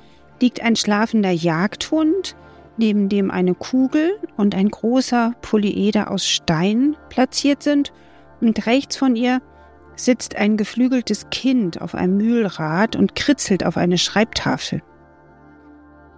liegt 0.41 0.62
ein 0.62 0.75
schlafender 0.75 1.32
Jagdhund, 1.32 2.36
neben 2.77 3.10
dem 3.10 3.32
eine 3.32 3.55
Kugel 3.55 4.20
und 4.38 4.55
ein 4.55 4.70
großer 4.70 5.34
Polyeder 5.41 6.12
aus 6.12 6.27
Stein 6.27 6.96
platziert 7.10 7.63
sind, 7.63 7.91
und 8.41 8.65
rechts 8.67 8.98
von 8.98 9.15
ihr 9.15 9.41
sitzt 9.96 10.36
ein 10.36 10.58
geflügeltes 10.58 11.29
Kind 11.29 11.82
auf 11.82 11.96
einem 11.96 12.17
Mühlrad 12.17 12.96
und 12.96 13.15
kritzelt 13.15 13.65
auf 13.65 13.77
eine 13.77 13.98
Schreibtafel. 13.98 14.82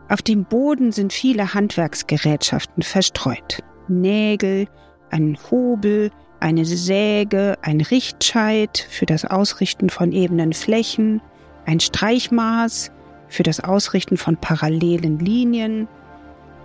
Auf 0.10 0.22
dem 0.22 0.46
Boden 0.46 0.92
sind 0.92 1.14
viele 1.14 1.54
Handwerksgerätschaften 1.54 2.82
verstreut. 2.82 3.60
Nägel, 3.88 4.68
ein 5.10 5.38
Hobel, 5.52 6.12
eine 6.40 6.66
Säge, 6.66 7.56
ein 7.62 7.82
Richtscheit 7.82 8.88
für 8.90 9.06
das 9.06 9.26
Ausrichten 9.26 9.90
von 9.90 10.12
ebenen 10.12 10.54
Flächen, 10.54 11.22
ein 11.66 11.80
Streichmaß, 11.80 12.92
für 13.28 13.44
das 13.44 13.60
Ausrichten 13.60 14.18
von 14.18 14.38
parallelen 14.38 15.20
Linien, 15.20 15.88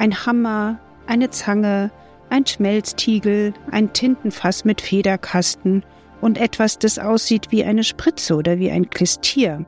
ein 0.02 0.26
Hammer, 0.26 0.80
eine 1.06 1.30
Zange, 1.30 1.92
ein 2.28 2.44
Schmelztiegel, 2.44 3.54
ein 3.70 3.92
Tintenfass 3.92 4.64
mit 4.64 4.80
Federkasten 4.80 5.84
und 6.20 6.38
etwas, 6.38 6.80
das 6.80 6.98
aussieht 6.98 7.52
wie 7.52 7.62
eine 7.62 7.84
Spritze 7.84 8.34
oder 8.34 8.58
wie 8.58 8.72
ein 8.72 8.90
Klistier. 8.90 9.64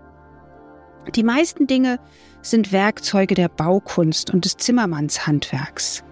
Die 1.14 1.22
meisten 1.22 1.68
Dinge 1.68 2.00
sind 2.42 2.72
Werkzeuge 2.72 3.36
der 3.36 3.48
Baukunst 3.48 4.34
und 4.34 4.44
des 4.44 4.56
Zimmermannshandwerks. 4.56 6.02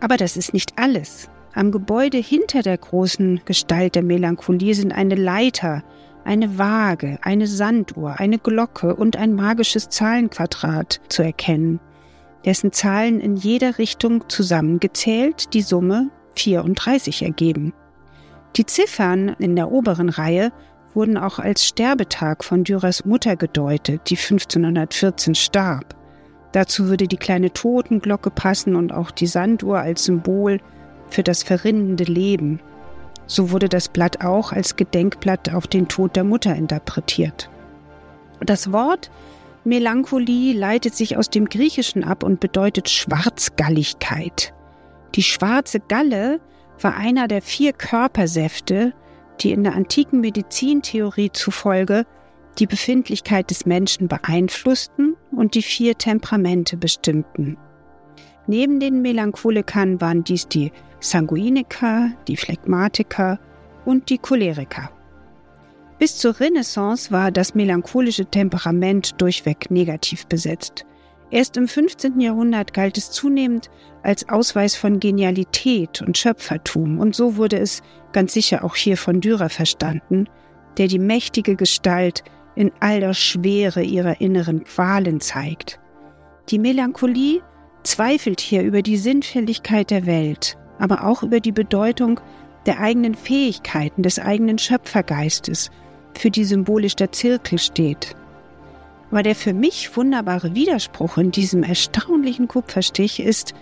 Aber 0.00 0.16
das 0.16 0.38
ist 0.38 0.54
nicht 0.54 0.72
alles. 0.76 1.28
Am 1.52 1.72
Gebäude 1.72 2.16
hinter 2.16 2.62
der 2.62 2.78
großen 2.78 3.42
Gestalt 3.44 3.96
der 3.96 4.02
Melancholie 4.02 4.74
sind 4.74 4.92
eine 4.92 5.14
Leiter, 5.14 5.84
eine 6.24 6.56
Waage, 6.56 7.18
eine 7.20 7.46
Sanduhr, 7.46 8.18
eine 8.18 8.38
Glocke 8.38 8.96
und 8.96 9.18
ein 9.18 9.34
magisches 9.34 9.90
Zahlenquadrat 9.90 11.02
zu 11.10 11.22
erkennen, 11.22 11.80
dessen 12.46 12.72
Zahlen 12.72 13.20
in 13.20 13.36
jeder 13.36 13.78
Richtung 13.78 14.28
zusammengezählt 14.28 15.52
die 15.52 15.62
Summe 15.62 16.10
34 16.36 17.22
ergeben. 17.22 17.74
Die 18.56 18.64
Ziffern 18.64 19.30
in 19.38 19.56
der 19.56 19.70
oberen 19.70 20.08
Reihe 20.08 20.52
wurden 20.94 21.18
auch 21.18 21.38
als 21.38 21.66
Sterbetag 21.66 22.42
von 22.42 22.64
Dürers 22.64 23.04
Mutter 23.04 23.36
gedeutet, 23.36 24.08
die 24.08 24.16
1514 24.16 25.34
starb. 25.34 25.94
Dazu 26.52 26.88
würde 26.88 27.06
die 27.06 27.18
kleine 27.18 27.52
Totenglocke 27.52 28.30
passen 28.30 28.76
und 28.76 28.92
auch 28.92 29.10
die 29.10 29.26
Sanduhr 29.26 29.80
als 29.80 30.04
Symbol 30.04 30.58
für 31.10 31.22
das 31.22 31.42
verrinnende 31.42 32.04
Leben. 32.04 32.60
So 33.26 33.50
wurde 33.50 33.68
das 33.68 33.88
Blatt 33.88 34.24
auch 34.24 34.52
als 34.52 34.76
Gedenkblatt 34.76 35.52
auf 35.52 35.66
den 35.66 35.88
Tod 35.88 36.16
der 36.16 36.24
Mutter 36.24 36.54
interpretiert. 36.54 37.50
Das 38.40 38.72
Wort 38.72 39.10
Melancholie 39.66 40.52
leitet 40.52 40.94
sich 40.94 41.16
aus 41.16 41.28
dem 41.28 41.46
Griechischen 41.46 42.04
ab 42.04 42.22
und 42.22 42.38
bedeutet 42.38 42.88
Schwarzgalligkeit. 42.88 44.54
Die 45.16 45.24
schwarze 45.24 45.80
Galle 45.80 46.40
war 46.80 46.96
einer 46.96 47.26
der 47.26 47.42
vier 47.42 47.72
Körpersäfte, 47.72 48.92
die 49.40 49.50
in 49.50 49.64
der 49.64 49.74
antiken 49.74 50.20
Medizintheorie 50.20 51.30
zufolge 51.32 52.06
die 52.60 52.66
Befindlichkeit 52.66 53.50
des 53.50 53.66
Menschen 53.66 54.06
beeinflussten 54.06 55.16
und 55.32 55.56
die 55.56 55.62
vier 55.62 55.98
Temperamente 55.98 56.76
bestimmten. 56.76 57.58
Neben 58.46 58.78
den 58.78 59.02
Melancholikern 59.02 60.00
waren 60.00 60.22
dies 60.22 60.46
die 60.46 60.70
Sanguiniker, 61.00 62.10
die 62.28 62.36
Phlegmatiker 62.36 63.40
und 63.84 64.10
die 64.10 64.18
Choleriker. 64.18 64.95
Bis 65.98 66.18
zur 66.18 66.38
Renaissance 66.38 67.10
war 67.10 67.30
das 67.30 67.54
melancholische 67.54 68.26
Temperament 68.26 69.20
durchweg 69.20 69.70
negativ 69.70 70.26
besetzt. 70.26 70.84
Erst 71.30 71.56
im 71.56 71.66
15. 71.66 72.20
Jahrhundert 72.20 72.74
galt 72.74 72.98
es 72.98 73.10
zunehmend 73.10 73.70
als 74.02 74.28
Ausweis 74.28 74.76
von 74.76 75.00
Genialität 75.00 76.02
und 76.02 76.18
Schöpfertum, 76.18 77.00
und 77.00 77.16
so 77.16 77.36
wurde 77.36 77.58
es 77.58 77.82
ganz 78.12 78.34
sicher 78.34 78.62
auch 78.62 78.76
hier 78.76 78.96
von 78.96 79.20
Dürer 79.20 79.48
verstanden, 79.48 80.28
der 80.76 80.86
die 80.86 80.98
mächtige 80.98 81.56
Gestalt 81.56 82.22
in 82.54 82.70
all 82.80 83.00
der 83.00 83.14
Schwere 83.14 83.82
ihrer 83.82 84.20
inneren 84.20 84.64
Qualen 84.64 85.20
zeigt. 85.20 85.80
Die 86.50 86.58
Melancholie 86.58 87.42
zweifelt 87.82 88.40
hier 88.40 88.62
über 88.62 88.82
die 88.82 88.98
Sinnfälligkeit 88.98 89.90
der 89.90 90.06
Welt, 90.06 90.58
aber 90.78 91.04
auch 91.04 91.22
über 91.22 91.40
die 91.40 91.52
Bedeutung 91.52 92.20
der 92.66 92.80
eigenen 92.80 93.14
Fähigkeiten, 93.14 94.02
des 94.02 94.18
eigenen 94.18 94.58
Schöpfergeistes, 94.58 95.70
für 96.18 96.30
die 96.30 96.44
symbolisch 96.44 96.96
der 96.96 97.12
Zirkel 97.12 97.58
steht. 97.58 98.14
Aber 99.10 99.22
der 99.22 99.34
für 99.34 99.52
mich 99.52 99.96
wunderbare 99.96 100.54
Widerspruch 100.54 101.16
in 101.18 101.30
diesem 101.30 101.62
erstaunlichen 101.62 102.48
Kupferstich 102.48 103.20
ist, 103.20 103.54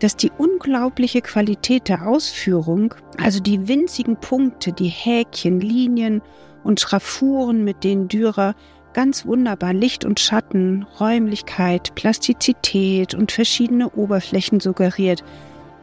dass 0.00 0.16
die 0.16 0.30
unglaubliche 0.36 1.22
Qualität 1.22 1.88
der 1.88 2.06
Ausführung, 2.06 2.94
also 3.18 3.40
die 3.40 3.68
winzigen 3.68 4.16
Punkte, 4.16 4.72
die 4.72 4.88
Häkchen, 4.88 5.60
Linien 5.60 6.22
und 6.64 6.80
Schraffuren, 6.80 7.64
mit 7.64 7.84
denen 7.84 8.08
Dürer 8.08 8.54
ganz 8.92 9.26
wunderbar 9.26 9.74
Licht 9.74 10.04
und 10.04 10.20
Schatten, 10.20 10.86
Räumlichkeit, 10.98 11.94
Plastizität 11.94 13.14
und 13.14 13.30
verschiedene 13.30 13.90
Oberflächen 13.90 14.60
suggeriert, 14.60 15.22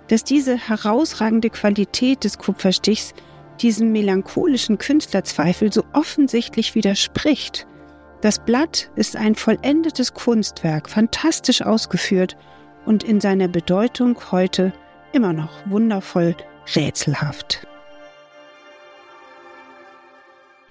dass 0.07 0.23
diese 0.23 0.57
herausragende 0.57 1.49
Qualität 1.49 2.23
des 2.23 2.37
Kupferstichs 2.37 3.13
diesem 3.61 3.91
melancholischen 3.91 4.77
Künstlerzweifel 4.77 5.71
so 5.71 5.83
offensichtlich 5.93 6.75
widerspricht. 6.75 7.67
Das 8.21 8.43
Blatt 8.43 8.89
ist 8.95 9.15
ein 9.15 9.35
vollendetes 9.35 10.13
Kunstwerk, 10.13 10.89
fantastisch 10.89 11.61
ausgeführt 11.61 12.37
und 12.85 13.03
in 13.03 13.19
seiner 13.19 13.47
Bedeutung 13.47 14.17
heute 14.31 14.73
immer 15.11 15.33
noch 15.33 15.51
wundervoll 15.67 16.35
rätselhaft. 16.75 17.67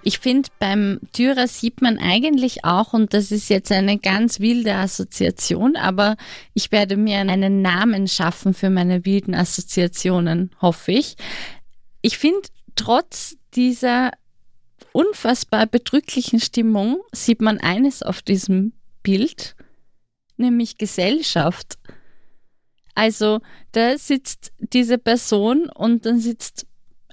Ich 0.05 0.19
finde, 0.19 0.49
beim 0.59 0.99
Dürer 1.17 1.47
sieht 1.47 1.81
man 1.81 1.99
eigentlich 1.99 2.65
auch, 2.65 2.93
und 2.93 3.15
das 3.15 3.31
ist 3.31 3.49
jetzt 3.49 3.71
eine 3.71 3.99
ganz 3.99 4.41
wilde 4.41 4.75
Assoziation, 4.75 5.77
aber 5.77 6.17
ich 6.55 6.73
werde 6.73 6.97
mir 6.97 7.19
einen 7.19 7.63
Namen 7.63 8.09
schaffen 8.09 8.53
für 8.53 8.69
meine 8.69 9.05
wilden 9.05 9.35
Assoziationen, 9.35 10.51
hoffe 10.61 10.93
ich. 10.93 11.17
Ich 12.01 12.19
finde, 12.19 12.49
trotz 12.77 13.37
dieser 13.55 14.13
unfassbar 14.93 15.67
bedrücklichen 15.67 16.41
Stimmung 16.41 17.01
sieht 17.13 17.41
man 17.41 17.59
eines 17.59 18.03
auf 18.03 18.23
diesem 18.23 18.73
Bild, 19.03 19.55
nämlich 20.37 20.79
Gesellschaft. 20.79 21.79
Also 22.95 23.41
da 23.73 23.97
sitzt 23.97 24.53
diese 24.59 24.99
Person 24.99 25.69
und 25.71 26.05
dann 26.05 26.21
sitzt 26.21 26.67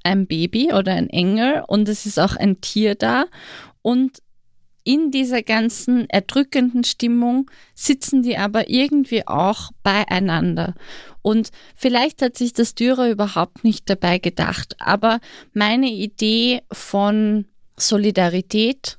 ein 0.04 0.28
Baby 0.28 0.74
oder 0.74 0.94
ein 0.94 1.10
Engel 1.10 1.64
und 1.68 1.88
es 1.88 2.06
ist 2.06 2.20
auch 2.20 2.36
ein 2.36 2.62
Tier 2.62 2.96
da 2.96 3.26
und 3.82 4.22
in 4.90 5.12
dieser 5.12 5.44
ganzen 5.44 6.10
erdrückenden 6.10 6.84
Stimmung 6.84 7.52
sitzen 7.76 8.24
die 8.24 8.38
aber 8.38 8.72
irgendwie 8.72 9.28
auch 9.28 9.70
beieinander. 9.84 10.74
Und 11.22 11.52
vielleicht 11.76 12.24
hat 12.24 12.36
sich 12.36 12.54
das 12.54 12.74
Dürer 12.74 13.12
überhaupt 13.12 13.64
nicht 13.64 13.88
dabei 13.88 14.18
gedacht, 14.18 14.78
aber 14.80 15.20
meine 15.54 15.92
Idee 15.92 16.64
von 16.72 17.46
Solidarität 17.78 18.98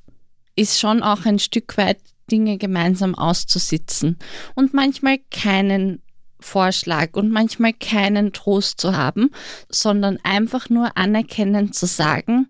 ist 0.55 0.79
schon 0.79 1.03
auch 1.03 1.25
ein 1.25 1.39
Stück 1.39 1.75
weit 1.75 1.99
Dinge 2.31 2.57
gemeinsam 2.57 3.13
auszusitzen 3.13 4.17
und 4.55 4.73
manchmal 4.73 5.17
keinen 5.29 6.01
Vorschlag 6.39 7.17
und 7.17 7.31
manchmal 7.31 7.73
keinen 7.73 8.31
Trost 8.31 8.79
zu 8.79 8.95
haben, 8.95 9.29
sondern 9.67 10.19
einfach 10.23 10.69
nur 10.69 10.95
anerkennend 10.95 11.75
zu 11.75 11.85
sagen, 11.85 12.47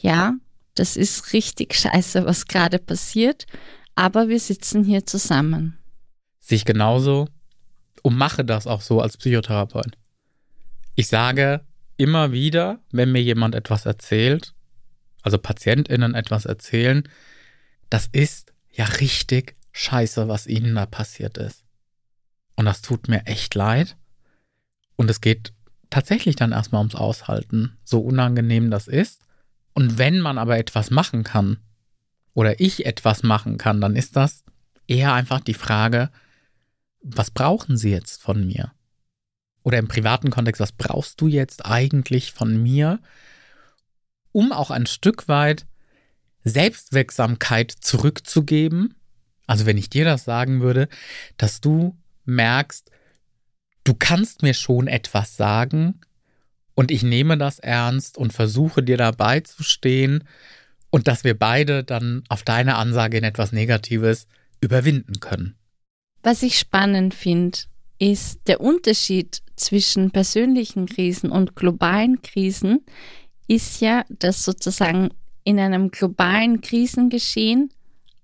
ja, 0.00 0.34
das 0.74 0.96
ist 0.96 1.32
richtig 1.32 1.74
scheiße, 1.74 2.24
was 2.24 2.46
gerade 2.46 2.78
passiert, 2.78 3.46
aber 3.94 4.28
wir 4.28 4.40
sitzen 4.40 4.84
hier 4.84 5.06
zusammen. 5.06 5.78
Sich 6.40 6.64
genauso 6.64 7.28
und 8.02 8.16
mache 8.16 8.44
das 8.44 8.66
auch 8.66 8.80
so 8.80 9.00
als 9.00 9.16
Psychotherapeut. 9.16 9.96
Ich 10.94 11.08
sage 11.08 11.60
immer 11.96 12.32
wieder, 12.32 12.80
wenn 12.90 13.12
mir 13.12 13.22
jemand 13.22 13.54
etwas 13.54 13.86
erzählt, 13.86 14.54
also 15.22 15.38
PatientInnen 15.38 16.14
etwas 16.14 16.44
erzählen, 16.44 17.08
das 17.90 18.08
ist 18.10 18.52
ja 18.72 18.84
richtig 18.84 19.56
scheiße, 19.72 20.28
was 20.28 20.46
ihnen 20.46 20.74
da 20.74 20.86
passiert 20.86 21.38
ist. 21.38 21.64
Und 22.56 22.66
das 22.66 22.82
tut 22.82 23.08
mir 23.08 23.26
echt 23.26 23.54
leid. 23.54 23.96
Und 24.96 25.10
es 25.10 25.20
geht 25.20 25.52
tatsächlich 25.90 26.36
dann 26.36 26.52
erstmal 26.52 26.80
ums 26.80 26.94
Aushalten, 26.94 27.78
so 27.84 28.00
unangenehm 28.00 28.70
das 28.70 28.88
ist. 28.88 29.20
Und 29.74 29.98
wenn 29.98 30.20
man 30.20 30.38
aber 30.38 30.58
etwas 30.58 30.90
machen 30.90 31.24
kann, 31.24 31.58
oder 32.34 32.60
ich 32.60 32.86
etwas 32.86 33.22
machen 33.22 33.58
kann, 33.58 33.80
dann 33.80 33.96
ist 33.96 34.16
das 34.16 34.44
eher 34.86 35.12
einfach 35.12 35.40
die 35.40 35.54
Frage, 35.54 36.10
was 37.02 37.30
brauchen 37.30 37.76
Sie 37.76 37.90
jetzt 37.90 38.22
von 38.22 38.46
mir? 38.46 38.72
Oder 39.62 39.78
im 39.78 39.88
privaten 39.88 40.30
Kontext, 40.30 40.60
was 40.60 40.72
brauchst 40.72 41.20
du 41.20 41.28
jetzt 41.28 41.66
eigentlich 41.66 42.32
von 42.32 42.62
mir, 42.62 43.00
um 44.32 44.52
auch 44.52 44.70
ein 44.70 44.86
Stück 44.86 45.28
weit 45.28 45.66
Selbstwirksamkeit 46.42 47.70
zurückzugeben? 47.70 48.94
Also 49.46 49.66
wenn 49.66 49.78
ich 49.78 49.90
dir 49.90 50.04
das 50.04 50.24
sagen 50.24 50.60
würde, 50.60 50.88
dass 51.36 51.60
du 51.60 51.96
merkst, 52.24 52.90
du 53.84 53.94
kannst 53.94 54.42
mir 54.42 54.54
schon 54.54 54.88
etwas 54.88 55.36
sagen 55.36 56.00
und 56.74 56.90
ich 56.90 57.02
nehme 57.02 57.36
das 57.38 57.58
ernst 57.58 58.18
und 58.18 58.32
versuche 58.32 58.82
dir 58.82 58.96
dabei 58.96 59.40
zu 59.40 59.62
stehen 59.62 60.24
und 60.90 61.08
dass 61.08 61.24
wir 61.24 61.38
beide 61.38 61.84
dann 61.84 62.22
auf 62.28 62.42
deine 62.42 62.76
Ansage 62.76 63.18
in 63.18 63.24
etwas 63.24 63.52
Negatives 63.52 64.26
überwinden 64.60 65.20
können. 65.20 65.54
Was 66.22 66.42
ich 66.42 66.58
spannend 66.58 67.14
finde, 67.14 67.58
ist 67.98 68.40
der 68.46 68.60
Unterschied 68.60 69.42
zwischen 69.56 70.10
persönlichen 70.10 70.86
Krisen 70.86 71.30
und 71.30 71.56
globalen 71.56 72.22
Krisen 72.22 72.84
ist 73.48 73.80
ja, 73.80 74.04
dass 74.08 74.44
sozusagen 74.44 75.10
in 75.44 75.58
einem 75.58 75.90
globalen 75.90 76.60
Krisengeschehen 76.60 77.70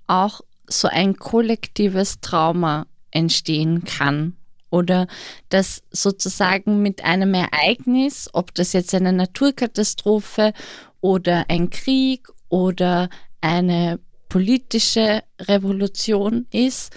auch 0.07 0.41
so 0.67 0.89
ein 0.89 1.17
kollektives 1.17 2.21
Trauma 2.21 2.87
entstehen 3.11 3.85
kann 3.85 4.37
oder 4.71 5.07
dass 5.49 5.83
sozusagen 5.91 6.83
mit 6.83 7.05
einem 7.05 7.35
Ereignis, 7.35 8.29
ob 8.33 8.55
das 8.55 8.73
jetzt 8.73 8.95
eine 8.95 9.13
Naturkatastrophe 9.13 10.53
oder 11.01 11.47
ein 11.49 11.71
Krieg 11.71 12.29
oder 12.49 13.09
eine 13.41 14.01
politische 14.29 15.23
Revolution 15.41 16.47
ist, 16.51 16.95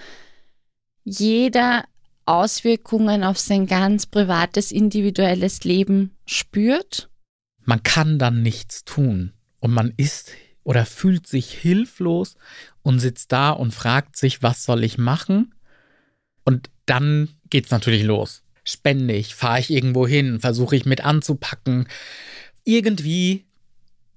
jeder 1.03 1.85
Auswirkungen 2.25 3.23
auf 3.23 3.39
sein 3.39 3.67
ganz 3.67 4.05
privates, 4.05 4.71
individuelles 4.71 5.63
Leben 5.63 6.15
spürt. 6.25 7.09
Man 7.63 7.83
kann 7.83 8.19
dann 8.19 8.41
nichts 8.41 8.83
tun 8.83 9.33
und 9.59 9.71
man 9.71 9.93
ist 9.97 10.31
oder 10.63 10.85
fühlt 10.85 11.27
sich 11.27 11.51
hilflos 11.51 12.35
und 12.83 12.99
sitzt 12.99 13.31
da 13.31 13.51
und 13.51 13.73
fragt 13.73 14.15
sich, 14.15 14.43
was 14.43 14.63
soll 14.63 14.83
ich 14.83 14.97
machen? 14.97 15.55
Und 16.45 16.69
dann 16.91 17.29
geht's 17.49 17.71
natürlich 17.71 18.03
los. 18.03 18.43
Spende 18.65 19.13
ich, 19.13 19.33
fahre 19.33 19.61
ich 19.61 19.69
irgendwo 19.71 20.05
hin, 20.05 20.41
versuche 20.41 20.75
ich 20.75 20.85
mit 20.85 21.05
anzupacken. 21.05 21.87
Irgendwie 22.65 23.45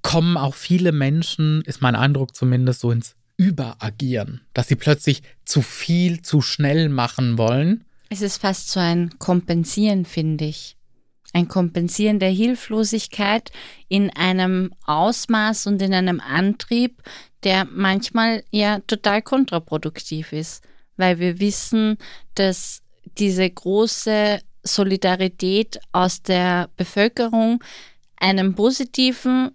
kommen 0.02 0.36
auch 0.36 0.54
viele 0.54 0.90
Menschen, 0.90 1.62
ist 1.62 1.80
mein 1.80 1.94
Eindruck 1.94 2.34
zumindest, 2.34 2.80
so 2.80 2.90
ins 2.90 3.14
Überagieren, 3.36 4.42
dass 4.54 4.68
sie 4.68 4.74
plötzlich 4.76 5.22
zu 5.44 5.62
viel, 5.62 6.22
zu 6.22 6.40
schnell 6.40 6.88
machen 6.88 7.38
wollen. 7.38 7.84
Es 8.10 8.22
ist 8.22 8.38
fast 8.38 8.70
so 8.70 8.80
ein 8.80 9.18
Kompensieren, 9.18 10.04
finde 10.04 10.44
ich. 10.44 10.76
Ein 11.32 11.48
Kompensieren 11.48 12.18
der 12.18 12.30
Hilflosigkeit 12.30 13.50
in 13.88 14.10
einem 14.10 14.72
Ausmaß 14.84 15.68
und 15.68 15.80
in 15.80 15.94
einem 15.94 16.20
Antrieb, 16.20 17.02
der 17.44 17.64
manchmal 17.64 18.44
ja 18.50 18.80
total 18.80 19.22
kontraproduktiv 19.22 20.32
ist 20.32 20.62
weil 20.96 21.18
wir 21.18 21.40
wissen, 21.40 21.98
dass 22.34 22.82
diese 23.18 23.48
große 23.48 24.40
Solidarität 24.62 25.78
aus 25.92 26.22
der 26.22 26.70
Bevölkerung 26.76 27.62
einen 28.16 28.54
positiven 28.54 29.50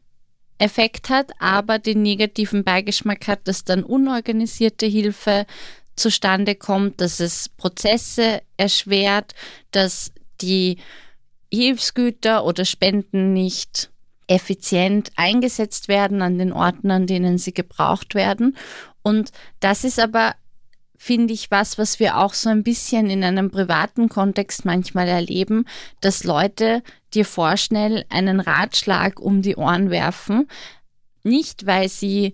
Effekt 0.60 1.10
hat, 1.10 1.32
aber 1.40 1.80
den 1.80 2.02
negativen 2.02 2.64
Beigeschmack 2.64 3.28
hat, 3.28 3.48
dass 3.48 3.64
dann 3.64 3.84
unorganisierte 3.84 4.86
Hilfe 4.86 5.46
zustande 5.96 6.56
kommt, 6.56 7.02
dass 7.02 7.20
es 7.20 7.50
Prozesse 7.50 8.42
erschwert, 8.58 9.34
dass 9.72 10.12
die 10.42 10.78
Hilfsgüter 11.52 12.46
oder 12.46 12.66
Spenden 12.66 13.34
nicht 13.34 13.90
effizient 14.28 15.12
eingesetzt 15.16 15.88
werden 15.88 16.22
an 16.22 16.38
den 16.38 16.54
Orten, 16.54 16.92
an 16.92 17.08
denen 17.08 17.38
sie 17.38 17.54
gebraucht 17.54 18.14
werden. 18.14 18.56
Und 19.02 19.32
das 19.60 19.84
ist 19.84 20.00
aber 20.00 20.36
finde 21.02 21.34
ich, 21.34 21.50
was, 21.50 21.78
was 21.78 22.02
wir 22.02 22.18
auch 22.18 22.34
so 22.34 22.50
ein 22.50 22.62
bisschen 22.62 23.10
in 23.10 23.24
einem 23.24 23.50
privaten 23.50 24.10
Kontext 24.10 24.66
manchmal 24.66 25.08
erleben, 25.08 25.66
dass 26.02 26.26
Leute 26.26 26.84
dir 27.14 27.24
vorschnell 27.24 28.04
einen 28.10 28.42
Ratschlag 28.42 29.18
um 29.22 29.42
die 29.42 29.56
Ohren 29.56 29.92
werfen, 29.92 30.50
nicht 31.24 31.66
weil 31.66 31.88
sie 31.88 32.34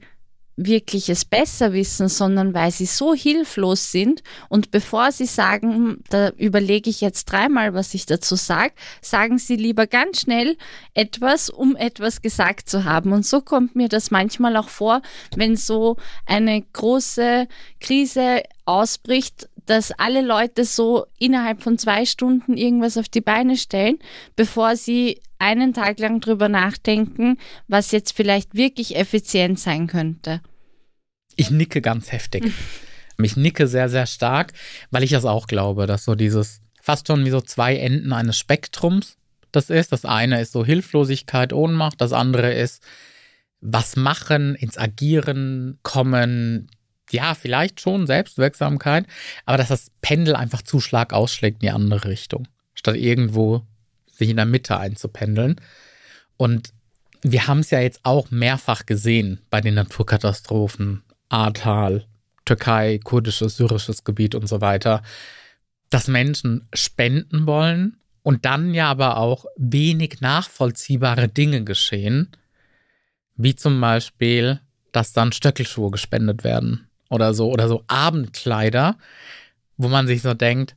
wirklich 0.57 1.09
es 1.09 1.25
besser 1.25 1.73
wissen, 1.73 2.07
sondern 2.07 2.53
weil 2.53 2.71
sie 2.71 2.85
so 2.85 3.13
hilflos 3.13 3.91
sind 3.91 4.23
und 4.49 4.71
bevor 4.71 5.11
sie 5.11 5.25
sagen, 5.25 5.73
hm, 5.75 5.99
da 6.09 6.29
überlege 6.29 6.89
ich 6.89 7.01
jetzt 7.01 7.25
dreimal, 7.25 7.73
was 7.73 7.93
ich 7.93 8.05
dazu 8.05 8.35
sage, 8.35 8.73
sagen 9.01 9.37
sie 9.37 9.55
lieber 9.55 9.87
ganz 9.87 10.21
schnell 10.21 10.57
etwas, 10.93 11.49
um 11.49 11.75
etwas 11.75 12.21
gesagt 12.21 12.69
zu 12.69 12.85
haben. 12.85 13.11
Und 13.11 13.25
so 13.25 13.41
kommt 13.41 13.75
mir 13.75 13.89
das 13.89 14.11
manchmal 14.11 14.55
auch 14.55 14.69
vor, 14.69 15.01
wenn 15.35 15.57
so 15.57 15.97
eine 16.25 16.61
große 16.61 17.47
Krise 17.81 18.43
ausbricht, 18.65 19.49
dass 19.65 19.91
alle 19.91 20.21
Leute 20.21 20.63
so 20.63 21.05
innerhalb 21.19 21.63
von 21.63 21.77
zwei 21.77 22.05
Stunden 22.05 22.55
irgendwas 22.55 22.97
auf 22.97 23.09
die 23.09 23.21
Beine 23.21 23.57
stellen, 23.57 23.99
bevor 24.35 24.75
sie 24.75 25.19
einen 25.45 25.73
Tag 25.73 25.99
lang 25.99 26.19
drüber 26.19 26.49
nachdenken, 26.49 27.37
was 27.67 27.91
jetzt 27.91 28.13
vielleicht 28.13 28.55
wirklich 28.55 28.95
effizient 28.95 29.59
sein 29.59 29.87
könnte. 29.87 30.41
Ich 31.35 31.51
nicke 31.51 31.81
ganz 31.81 32.11
heftig. 32.11 32.43
Ich 33.17 33.37
nicke 33.37 33.67
sehr, 33.67 33.87
sehr 33.87 34.07
stark, 34.07 34.51
weil 34.91 35.01
ich 35.01 35.11
das 35.11 35.23
auch 35.23 35.47
glaube, 35.47 35.87
dass 35.87 36.03
so 36.03 36.15
dieses 36.15 36.59
fast 36.81 37.07
schon 37.07 37.23
wie 37.23 37.29
so 37.29 37.39
zwei 37.39 37.77
Enden 37.77 38.11
eines 38.11 38.37
Spektrums 38.37 39.15
das 39.53 39.69
ist. 39.69 39.93
Das 39.93 40.03
eine 40.03 40.41
ist 40.41 40.51
so 40.51 40.65
Hilflosigkeit, 40.65 41.53
Ohnmacht, 41.53 42.01
das 42.01 42.11
andere 42.11 42.53
ist 42.53 42.83
was 43.61 43.95
machen, 43.95 44.55
ins 44.55 44.77
Agieren 44.77 45.79
kommen, 45.81 46.69
ja, 47.09 47.35
vielleicht 47.35 47.79
schon 47.79 48.05
Selbstwirksamkeit, 48.05 49.05
aber 49.45 49.57
dass 49.57 49.69
das 49.69 49.91
Pendel 50.01 50.35
einfach 50.35 50.61
zu 50.61 50.81
stark 50.81 51.13
ausschlägt 51.13 51.63
in 51.63 51.67
die 51.67 51.73
andere 51.73 52.09
Richtung, 52.09 52.49
statt 52.73 52.97
irgendwo 52.97 53.65
sich 54.17 54.29
in 54.29 54.37
der 54.37 54.45
Mitte 54.45 54.77
einzupendeln. 54.77 55.59
Und 56.37 56.73
wir 57.21 57.47
haben 57.47 57.59
es 57.59 57.71
ja 57.71 57.79
jetzt 57.79 58.01
auch 58.03 58.31
mehrfach 58.31 58.85
gesehen 58.85 59.41
bei 59.49 59.61
den 59.61 59.73
Naturkatastrophen, 59.73 61.03
Ahrtal, 61.29 62.05
Türkei, 62.45 62.99
kurdisches, 63.03 63.57
syrisches 63.57 64.03
Gebiet 64.03 64.35
und 64.35 64.47
so 64.47 64.61
weiter, 64.61 65.01
dass 65.89 66.07
Menschen 66.07 66.67
spenden 66.73 67.47
wollen 67.47 67.97
und 68.21 68.45
dann 68.45 68.73
ja 68.73 68.89
aber 68.89 69.17
auch 69.17 69.45
wenig 69.57 70.21
nachvollziehbare 70.21 71.27
Dinge 71.27 71.63
geschehen, 71.63 72.31
wie 73.35 73.55
zum 73.55 73.79
Beispiel, 73.81 74.59
dass 74.91 75.13
dann 75.13 75.31
Stöckelschuhe 75.31 75.91
gespendet 75.91 76.43
werden 76.43 76.87
oder 77.09 77.33
so 77.33 77.51
oder 77.51 77.67
so 77.67 77.83
Abendkleider, 77.87 78.97
wo 79.77 79.89
man 79.89 80.07
sich 80.07 80.21
so 80.21 80.33
denkt, 80.33 80.75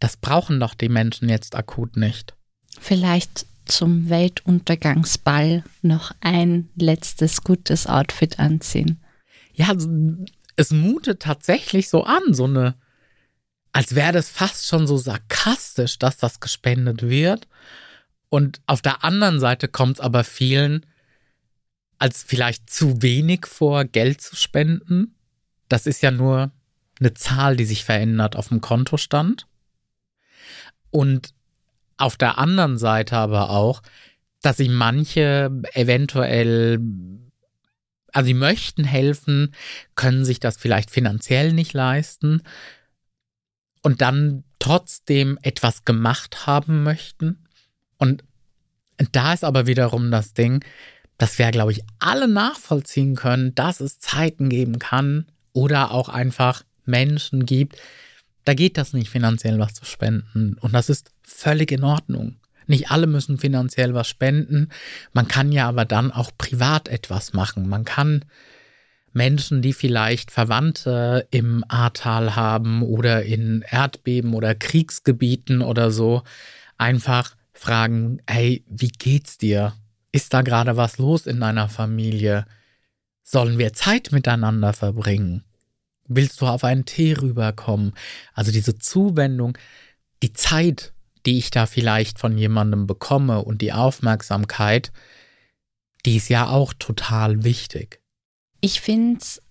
das 0.00 0.16
brauchen 0.16 0.60
doch 0.60 0.74
die 0.74 0.88
Menschen 0.88 1.28
jetzt 1.28 1.54
akut 1.54 1.96
nicht. 1.96 2.35
Vielleicht 2.80 3.46
zum 3.64 4.08
Weltuntergangsball 4.08 5.64
noch 5.82 6.12
ein 6.20 6.68
letztes 6.76 7.42
gutes 7.42 7.86
Outfit 7.86 8.38
anziehen. 8.38 9.00
Ja, 9.54 9.72
es 10.56 10.70
mutet 10.70 11.20
tatsächlich 11.22 11.88
so 11.88 12.04
an, 12.04 12.32
so 12.32 12.44
eine, 12.44 12.74
als 13.72 13.94
wäre 13.94 14.12
das 14.12 14.30
fast 14.30 14.66
schon 14.66 14.86
so 14.86 14.96
sarkastisch, 14.96 15.98
dass 15.98 16.16
das 16.16 16.40
gespendet 16.40 17.02
wird. 17.02 17.48
Und 18.28 18.60
auf 18.66 18.82
der 18.82 19.04
anderen 19.04 19.40
Seite 19.40 19.68
kommt 19.68 19.96
es 19.96 20.00
aber 20.00 20.24
vielen 20.24 20.86
als 21.98 22.22
vielleicht 22.22 22.68
zu 22.68 23.02
wenig 23.02 23.46
vor, 23.46 23.84
Geld 23.84 24.20
zu 24.20 24.36
spenden 24.36 25.16
das 25.68 25.86
ist 25.86 26.02
ja 26.02 26.10
nur 26.10 26.52
eine 27.00 27.14
Zahl, 27.14 27.56
die 27.56 27.64
sich 27.64 27.84
verändert 27.84 28.36
auf 28.36 28.48
dem 28.48 28.60
Kontostand. 28.60 29.46
Und 30.90 31.34
auf 31.96 32.16
der 32.16 32.38
anderen 32.38 32.78
Seite 32.78 33.16
aber 33.16 33.50
auch, 33.50 33.82
dass 34.42 34.58
sich 34.58 34.68
manche 34.68 35.50
eventuell, 35.72 36.80
also 38.12 38.26
sie 38.26 38.34
möchten 38.34 38.84
helfen, 38.84 39.54
können 39.94 40.24
sich 40.24 40.40
das 40.40 40.56
vielleicht 40.56 40.90
finanziell 40.90 41.52
nicht 41.52 41.72
leisten 41.72 42.42
und 43.82 44.00
dann 44.00 44.44
trotzdem 44.58 45.38
etwas 45.42 45.84
gemacht 45.84 46.46
haben 46.46 46.82
möchten. 46.82 47.44
Und 47.98 48.22
da 49.12 49.32
ist 49.32 49.44
aber 49.44 49.66
wiederum 49.66 50.10
das 50.10 50.34
Ding, 50.34 50.64
dass 51.18 51.38
wir, 51.38 51.50
glaube 51.50 51.72
ich, 51.72 51.82
alle 51.98 52.28
nachvollziehen 52.28 53.14
können, 53.14 53.54
dass 53.54 53.80
es 53.80 53.98
Zeiten 53.98 54.48
geben 54.48 54.78
kann, 54.78 55.26
oder 55.56 55.90
auch 55.90 56.10
einfach 56.10 56.62
Menschen 56.84 57.46
gibt, 57.46 57.76
da 58.46 58.54
geht 58.54 58.78
das 58.78 58.92
nicht 58.92 59.10
finanziell 59.10 59.58
was 59.58 59.74
zu 59.74 59.84
spenden. 59.84 60.56
Und 60.60 60.72
das 60.72 60.88
ist 60.88 61.10
völlig 61.22 61.72
in 61.72 61.82
Ordnung. 61.82 62.36
Nicht 62.68 62.90
alle 62.90 63.08
müssen 63.08 63.38
finanziell 63.38 63.92
was 63.92 64.08
spenden. 64.08 64.68
Man 65.12 65.26
kann 65.28 65.52
ja 65.52 65.68
aber 65.68 65.84
dann 65.84 66.12
auch 66.12 66.30
privat 66.38 66.88
etwas 66.88 67.32
machen. 67.32 67.68
Man 67.68 67.84
kann 67.84 68.24
Menschen, 69.12 69.62
die 69.62 69.72
vielleicht 69.72 70.30
Verwandte 70.30 71.26
im 71.30 71.64
Ahrtal 71.66 72.36
haben 72.36 72.82
oder 72.82 73.24
in 73.24 73.64
Erdbeben 73.68 74.32
oder 74.32 74.54
Kriegsgebieten 74.54 75.60
oder 75.60 75.90
so, 75.90 76.22
einfach 76.78 77.34
fragen, 77.52 78.20
hey, 78.28 78.64
wie 78.68 78.90
geht's 78.90 79.38
dir? 79.38 79.72
Ist 80.12 80.34
da 80.34 80.42
gerade 80.42 80.76
was 80.76 80.98
los 80.98 81.26
in 81.26 81.40
deiner 81.40 81.68
Familie? 81.68 82.46
Sollen 83.24 83.58
wir 83.58 83.72
Zeit 83.72 84.12
miteinander 84.12 84.72
verbringen? 84.72 85.42
Willst 86.08 86.40
du 86.40 86.46
auf 86.46 86.64
einen 86.64 86.84
Tee 86.84 87.14
rüberkommen? 87.14 87.92
Also 88.34 88.52
diese 88.52 88.78
Zuwendung, 88.78 89.58
die 90.22 90.32
Zeit, 90.32 90.92
die 91.26 91.38
ich 91.38 91.50
da 91.50 91.66
vielleicht 91.66 92.18
von 92.18 92.38
jemandem 92.38 92.86
bekomme 92.86 93.44
und 93.44 93.62
die 93.62 93.72
Aufmerksamkeit, 93.72 94.92
die 96.04 96.16
ist 96.16 96.28
ja 96.28 96.48
auch 96.48 96.72
total 96.72 97.42
wichtig. 97.44 98.00
Ich 98.60 98.80
finde 98.80 99.18
es 99.20 99.42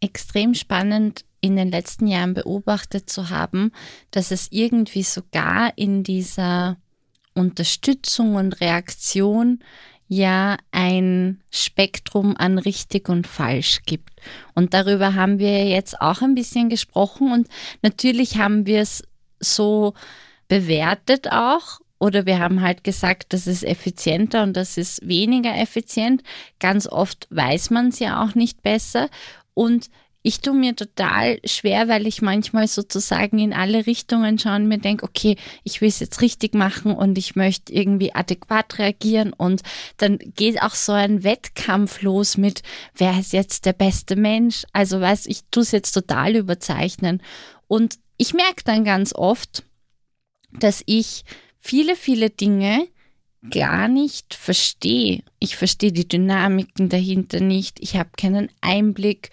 extrem 0.00 0.54
spannend, 0.54 1.24
in 1.42 1.56
den 1.56 1.70
letzten 1.70 2.06
Jahren 2.06 2.34
beobachtet 2.34 3.08
zu 3.08 3.30
haben, 3.30 3.72
dass 4.10 4.30
es 4.30 4.48
irgendwie 4.50 5.02
sogar 5.02 5.76
in 5.76 6.02
dieser 6.02 6.76
Unterstützung 7.34 8.34
und 8.34 8.60
Reaktion 8.60 9.60
ja 10.10 10.56
ein 10.72 11.40
Spektrum 11.52 12.36
an 12.36 12.58
richtig 12.58 13.08
und 13.08 13.28
falsch 13.28 13.82
gibt. 13.86 14.10
Und 14.56 14.74
darüber 14.74 15.14
haben 15.14 15.38
wir 15.38 15.66
jetzt 15.68 16.00
auch 16.00 16.20
ein 16.20 16.34
bisschen 16.34 16.68
gesprochen 16.68 17.32
und 17.32 17.48
natürlich 17.80 18.36
haben 18.36 18.66
wir 18.66 18.80
es 18.80 19.04
so 19.38 19.94
bewertet 20.48 21.30
auch 21.30 21.78
oder 22.00 22.26
wir 22.26 22.40
haben 22.40 22.60
halt 22.60 22.82
gesagt, 22.82 23.32
das 23.32 23.46
ist 23.46 23.62
effizienter 23.62 24.42
und 24.42 24.56
das 24.56 24.76
ist 24.76 25.06
weniger 25.06 25.56
effizient. 25.56 26.24
Ganz 26.58 26.88
oft 26.88 27.28
weiß 27.30 27.70
man 27.70 27.88
es 27.88 28.00
ja 28.00 28.24
auch 28.24 28.34
nicht 28.34 28.62
besser 28.62 29.08
und 29.54 29.90
ich 30.22 30.40
tue 30.40 30.54
mir 30.54 30.76
total 30.76 31.40
schwer, 31.44 31.88
weil 31.88 32.06
ich 32.06 32.20
manchmal 32.20 32.68
sozusagen 32.68 33.38
in 33.38 33.54
alle 33.54 33.86
Richtungen 33.86 34.38
schaue 34.38 34.56
und 34.56 34.68
mir 34.68 34.78
denke, 34.78 35.04
okay, 35.04 35.36
ich 35.64 35.80
will 35.80 35.88
es 35.88 36.00
jetzt 36.00 36.20
richtig 36.20 36.54
machen 36.54 36.92
und 36.92 37.16
ich 37.16 37.36
möchte 37.36 37.72
irgendwie 37.72 38.14
adäquat 38.14 38.78
reagieren 38.78 39.32
und 39.32 39.62
dann 39.96 40.18
geht 40.18 40.60
auch 40.60 40.74
so 40.74 40.92
ein 40.92 41.24
Wettkampf 41.24 42.02
los 42.02 42.36
mit, 42.36 42.62
wer 42.94 43.18
ist 43.18 43.32
jetzt 43.32 43.64
der 43.64 43.72
beste 43.72 44.16
Mensch? 44.16 44.64
Also 44.72 45.00
weiß 45.00 45.26
ich 45.26 45.42
tue 45.50 45.62
es 45.62 45.72
jetzt 45.72 45.92
total 45.92 46.36
überzeichnen 46.36 47.22
und 47.66 47.98
ich 48.18 48.34
merke 48.34 48.62
dann 48.64 48.84
ganz 48.84 49.14
oft, 49.14 49.64
dass 50.52 50.82
ich 50.84 51.24
viele, 51.58 51.96
viele 51.96 52.28
Dinge 52.28 52.86
gar 53.48 53.88
nicht 53.88 54.34
verstehe. 54.34 55.22
Ich 55.38 55.56
verstehe 55.56 55.92
die 55.92 56.06
Dynamiken 56.06 56.90
dahinter 56.90 57.40
nicht. 57.40 57.80
Ich 57.80 57.96
habe 57.96 58.10
keinen 58.18 58.50
Einblick 58.60 59.30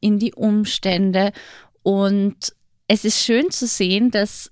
in 0.00 0.18
die 0.18 0.34
Umstände. 0.34 1.32
Und 1.82 2.54
es 2.86 3.04
ist 3.04 3.20
schön 3.20 3.50
zu 3.50 3.66
sehen, 3.66 4.10
dass 4.10 4.50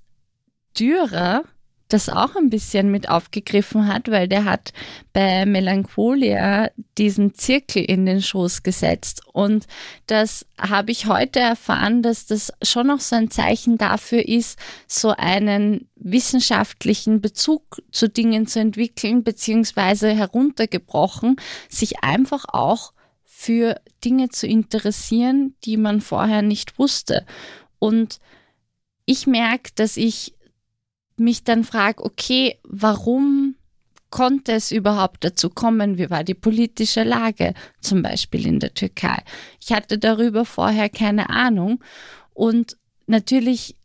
Dürer 0.78 1.44
das 1.88 2.08
auch 2.08 2.34
ein 2.34 2.50
bisschen 2.50 2.90
mit 2.90 3.08
aufgegriffen 3.08 3.86
hat, 3.86 4.10
weil 4.10 4.26
der 4.26 4.44
hat 4.44 4.72
bei 5.12 5.46
Melancholia 5.46 6.70
diesen 6.98 7.34
Zirkel 7.34 7.84
in 7.84 8.06
den 8.06 8.22
Schoß 8.22 8.62
gesetzt. 8.62 9.22
Und 9.32 9.66
das 10.06 10.46
habe 10.58 10.90
ich 10.90 11.06
heute 11.06 11.38
erfahren, 11.38 12.02
dass 12.02 12.26
das 12.26 12.52
schon 12.62 12.88
noch 12.88 13.00
so 13.00 13.14
ein 13.14 13.30
Zeichen 13.30 13.78
dafür 13.78 14.26
ist, 14.26 14.58
so 14.88 15.10
einen 15.10 15.88
wissenschaftlichen 15.94 17.20
Bezug 17.20 17.80
zu 17.92 18.08
Dingen 18.08 18.46
zu 18.46 18.58
entwickeln, 18.58 19.22
beziehungsweise 19.22 20.12
heruntergebrochen, 20.12 21.36
sich 21.68 22.02
einfach 22.02 22.46
auch 22.48 22.92
für 23.46 23.80
Dinge 24.04 24.28
zu 24.30 24.48
interessieren, 24.48 25.54
die 25.62 25.76
man 25.76 26.00
vorher 26.00 26.42
nicht 26.42 26.80
wusste. 26.80 27.24
Und 27.78 28.18
ich 29.04 29.28
merke, 29.28 29.70
dass 29.76 29.96
ich 29.96 30.34
mich 31.16 31.44
dann 31.44 31.62
frage, 31.62 32.04
okay, 32.04 32.58
warum 32.64 33.54
konnte 34.10 34.50
es 34.50 34.72
überhaupt 34.72 35.22
dazu 35.22 35.48
kommen? 35.48 35.96
Wie 35.96 36.10
war 36.10 36.24
die 36.24 36.34
politische 36.34 37.04
Lage 37.04 37.54
zum 37.80 38.02
Beispiel 38.02 38.48
in 38.48 38.58
der 38.58 38.74
Türkei? 38.74 39.22
Ich 39.60 39.72
hatte 39.72 39.96
darüber 39.96 40.44
vorher 40.44 40.88
keine 40.88 41.30
Ahnung. 41.30 41.84
Und 42.34 42.76
natürlich 43.06 43.76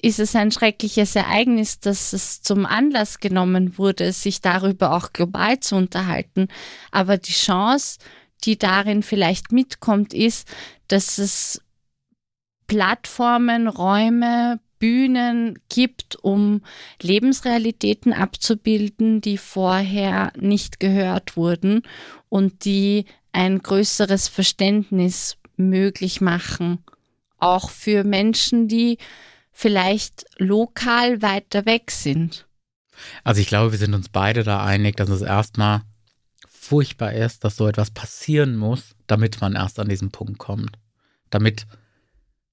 ist 0.00 0.18
es 0.18 0.34
ein 0.34 0.50
schreckliches 0.50 1.14
Ereignis, 1.14 1.78
dass 1.78 2.14
es 2.14 2.40
zum 2.40 2.64
Anlass 2.64 3.18
genommen 3.18 3.76
wurde, 3.76 4.12
sich 4.12 4.40
darüber 4.40 4.96
auch 4.96 5.12
global 5.12 5.60
zu 5.60 5.76
unterhalten. 5.76 6.48
Aber 6.90 7.18
die 7.18 7.32
Chance, 7.32 7.98
die 8.40 8.58
darin 8.58 9.02
vielleicht 9.02 9.52
mitkommt, 9.52 10.14
ist, 10.14 10.48
dass 10.88 11.18
es 11.18 11.62
Plattformen, 12.66 13.66
Räume, 13.66 14.60
Bühnen 14.78 15.58
gibt, 15.68 16.16
um 16.16 16.62
Lebensrealitäten 17.02 18.12
abzubilden, 18.12 19.20
die 19.20 19.38
vorher 19.38 20.32
nicht 20.36 20.80
gehört 20.80 21.36
wurden 21.36 21.82
und 22.28 22.64
die 22.64 23.04
ein 23.32 23.58
größeres 23.58 24.28
Verständnis 24.28 25.36
möglich 25.56 26.20
machen, 26.20 26.82
auch 27.38 27.70
für 27.70 28.04
Menschen, 28.04 28.68
die 28.68 28.98
vielleicht 29.52 30.24
lokal 30.38 31.22
weiter 31.22 31.66
weg 31.66 31.90
sind. 31.90 32.46
Also 33.24 33.40
ich 33.40 33.48
glaube, 33.48 33.72
wir 33.72 33.78
sind 33.78 33.94
uns 33.94 34.08
beide 34.08 34.42
da 34.44 34.64
einig, 34.64 34.96
dass 34.96 35.08
es 35.10 35.22
erstmal 35.22 35.82
furchtbar 36.60 37.14
ist, 37.14 37.42
dass 37.42 37.56
so 37.56 37.66
etwas 37.66 37.90
passieren 37.90 38.54
muss, 38.54 38.94
damit 39.06 39.40
man 39.40 39.54
erst 39.54 39.80
an 39.80 39.88
diesen 39.88 40.10
Punkt 40.10 40.38
kommt. 40.38 40.78
Damit 41.30 41.66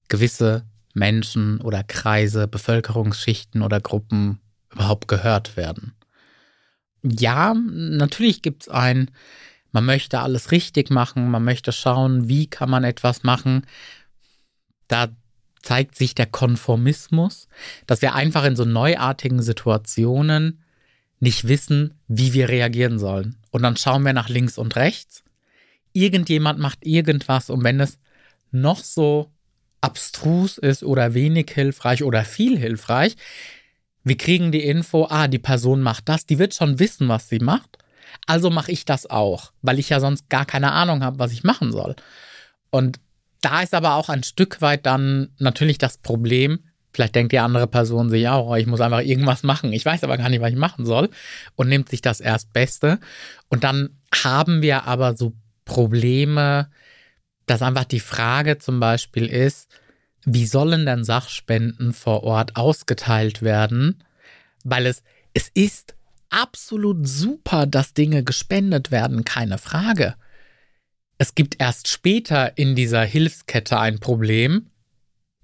gewisse 0.08 0.64
Menschen 0.94 1.60
oder 1.60 1.84
Kreise, 1.84 2.48
Bevölkerungsschichten 2.48 3.60
oder 3.60 3.80
Gruppen 3.80 4.40
überhaupt 4.72 5.08
gehört 5.08 5.58
werden. 5.58 5.92
Ja, 7.02 7.54
natürlich 7.54 8.40
gibt 8.40 8.62
es 8.62 8.68
ein, 8.70 9.10
man 9.72 9.84
möchte 9.84 10.20
alles 10.20 10.52
richtig 10.52 10.88
machen, 10.88 11.30
man 11.30 11.44
möchte 11.44 11.70
schauen, 11.70 12.28
wie 12.28 12.46
kann 12.46 12.70
man 12.70 12.84
etwas 12.84 13.22
machen. 13.24 13.66
Da 14.88 15.08
zeigt 15.62 15.96
sich 15.96 16.14
der 16.14 16.26
Konformismus, 16.26 17.46
dass 17.86 18.00
wir 18.00 18.14
einfach 18.14 18.44
in 18.44 18.56
so 18.56 18.64
neuartigen 18.64 19.42
Situationen 19.42 20.64
nicht 21.20 21.48
wissen, 21.48 21.94
wie 22.06 22.32
wir 22.32 22.48
reagieren 22.48 22.98
sollen. 22.98 23.36
Und 23.50 23.62
dann 23.62 23.76
schauen 23.76 24.04
wir 24.04 24.12
nach 24.12 24.28
links 24.28 24.58
und 24.58 24.76
rechts. 24.76 25.24
Irgendjemand 25.92 26.58
macht 26.58 26.84
irgendwas 26.86 27.50
und 27.50 27.64
wenn 27.64 27.80
es 27.80 27.98
noch 28.50 28.82
so 28.82 29.30
abstrus 29.80 30.58
ist 30.58 30.82
oder 30.82 31.14
wenig 31.14 31.50
hilfreich 31.52 32.02
oder 32.02 32.24
viel 32.24 32.58
hilfreich, 32.58 33.16
wir 34.04 34.16
kriegen 34.16 34.52
die 34.52 34.64
Info, 34.64 35.06
ah, 35.08 35.28
die 35.28 35.38
Person 35.38 35.82
macht 35.82 36.08
das, 36.08 36.26
die 36.26 36.38
wird 36.38 36.54
schon 36.54 36.78
wissen, 36.78 37.08
was 37.08 37.28
sie 37.28 37.40
macht. 37.40 37.78
Also 38.26 38.50
mache 38.50 38.72
ich 38.72 38.84
das 38.84 39.08
auch, 39.08 39.52
weil 39.62 39.78
ich 39.78 39.90
ja 39.90 40.00
sonst 40.00 40.28
gar 40.28 40.46
keine 40.46 40.72
Ahnung 40.72 41.02
habe, 41.02 41.18
was 41.18 41.32
ich 41.32 41.44
machen 41.44 41.72
soll. 41.72 41.94
Und 42.70 43.00
da 43.40 43.62
ist 43.62 43.74
aber 43.74 43.94
auch 43.94 44.08
ein 44.08 44.24
Stück 44.24 44.60
weit 44.60 44.86
dann 44.86 45.30
natürlich 45.38 45.78
das 45.78 45.98
Problem, 45.98 46.60
vielleicht 46.98 47.14
denkt 47.14 47.30
die 47.30 47.38
andere 47.38 47.68
Person 47.68 48.10
sich 48.10 48.26
auch, 48.26 48.48
oh, 48.48 48.56
ich 48.56 48.66
muss 48.66 48.80
einfach 48.80 49.02
irgendwas 49.02 49.44
machen, 49.44 49.72
ich 49.72 49.84
weiß 49.84 50.02
aber 50.02 50.18
gar 50.18 50.28
nicht, 50.28 50.40
was 50.40 50.50
ich 50.50 50.56
machen 50.56 50.84
soll 50.84 51.10
und 51.54 51.68
nimmt 51.68 51.88
sich 51.88 52.02
das 52.02 52.18
Erstbeste. 52.18 52.98
Und 53.46 53.62
dann 53.62 53.90
haben 54.12 54.62
wir 54.62 54.82
aber 54.88 55.16
so 55.16 55.32
Probleme, 55.64 56.68
dass 57.46 57.62
einfach 57.62 57.84
die 57.84 58.00
Frage 58.00 58.58
zum 58.58 58.80
Beispiel 58.80 59.26
ist, 59.26 59.70
wie 60.24 60.44
sollen 60.44 60.86
denn 60.86 61.04
Sachspenden 61.04 61.92
vor 61.92 62.24
Ort 62.24 62.56
ausgeteilt 62.56 63.42
werden? 63.42 64.02
Weil 64.64 64.86
es, 64.86 65.04
es 65.34 65.52
ist 65.54 65.94
absolut 66.30 67.06
super, 67.06 67.66
dass 67.66 67.94
Dinge 67.94 68.24
gespendet 68.24 68.90
werden, 68.90 69.22
keine 69.22 69.58
Frage. 69.58 70.16
Es 71.16 71.36
gibt 71.36 71.60
erst 71.60 71.86
später 71.86 72.58
in 72.58 72.74
dieser 72.74 73.04
Hilfskette 73.04 73.78
ein 73.78 74.00
Problem, 74.00 74.70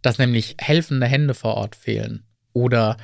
dass 0.04 0.18
nämlich 0.18 0.56
helfende 0.58 1.06
Hände 1.06 1.34
vor 1.34 1.54
Ort 1.54 1.76
fehlen. 1.76 2.24
Oder 2.52 2.96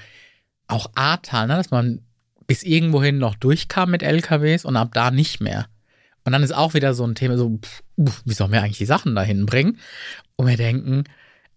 auch 0.67 0.91
Ahrtal, 0.95 1.47
ne, 1.47 1.57
dass 1.57 1.71
man 1.71 2.03
bis 2.47 2.63
irgendwohin 2.63 3.19
noch 3.19 3.35
durchkam 3.35 3.91
mit 3.91 4.03
LKWs 4.03 4.65
und 4.65 4.77
ab 4.77 4.91
da 4.93 5.11
nicht 5.11 5.41
mehr. 5.41 5.67
Und 6.25 6.33
dann 6.33 6.43
ist 6.43 6.53
auch 6.53 6.75
wieder 6.75 6.95
so 6.95 7.07
ein 7.07 7.15
Thema, 7.15 7.39
so, 7.39 7.59
pff, 7.59 7.83
wie 7.97 8.35
sollen 8.35 8.53
wir 8.53 8.63
eigentlich 8.63 8.79
die 8.79 8.85
Sachen 8.85 9.15
dahin 9.15 9.47
bringen? 9.47 9.79
Und 10.37 10.47
wir 10.47 10.57
denken, 10.57 11.05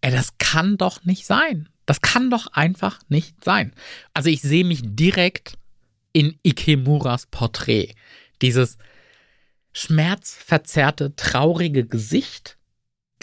ey, 0.01 0.11
das 0.11 0.37
kann 0.37 0.77
doch 0.77 1.03
nicht 1.03 1.25
sein. 1.25 1.67
Das 1.85 2.01
kann 2.01 2.29
doch 2.29 2.47
einfach 2.53 3.01
nicht 3.09 3.43
sein. 3.43 3.73
Also 4.13 4.29
ich 4.29 4.41
sehe 4.41 4.63
mich 4.63 4.81
direkt 4.83 5.57
in 6.13 6.39
Ikemuras 6.43 7.25
Porträt. 7.25 7.95
Dieses, 8.41 8.77
schmerzverzerrte, 9.73 11.15
traurige 11.15 11.85
Gesicht. 11.85 12.57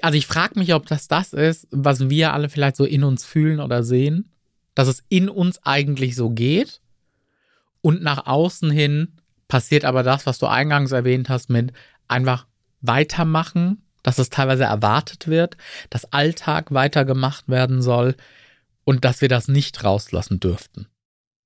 Also 0.02 0.16
ich 0.16 0.26
frage 0.26 0.58
mich, 0.58 0.74
ob 0.74 0.86
das 0.86 1.08
das 1.08 1.32
ist, 1.32 1.66
was 1.70 2.10
wir 2.10 2.32
alle 2.32 2.48
vielleicht 2.48 2.76
so 2.76 2.84
in 2.84 3.04
uns 3.04 3.24
fühlen 3.24 3.60
oder 3.60 3.82
sehen, 3.82 4.32
dass 4.74 4.88
es 4.88 5.02
in 5.08 5.28
uns 5.28 5.60
eigentlich 5.64 6.16
so 6.16 6.30
geht 6.30 6.80
und 7.82 8.02
nach 8.02 8.26
außen 8.26 8.70
hin 8.70 9.16
passiert 9.48 9.84
aber 9.84 10.02
das, 10.02 10.26
was 10.26 10.38
du 10.38 10.46
eingangs 10.46 10.92
erwähnt 10.92 11.28
hast, 11.28 11.50
mit 11.50 11.72
einfach 12.08 12.46
weitermachen, 12.80 13.82
dass 14.02 14.18
es 14.18 14.30
teilweise 14.30 14.64
erwartet 14.64 15.28
wird, 15.28 15.56
dass 15.90 16.12
Alltag 16.12 16.72
weitergemacht 16.72 17.48
werden 17.48 17.82
soll 17.82 18.16
und 18.84 19.04
dass 19.04 19.20
wir 19.20 19.28
das 19.28 19.48
nicht 19.48 19.84
rauslassen 19.84 20.40
dürften. 20.40 20.86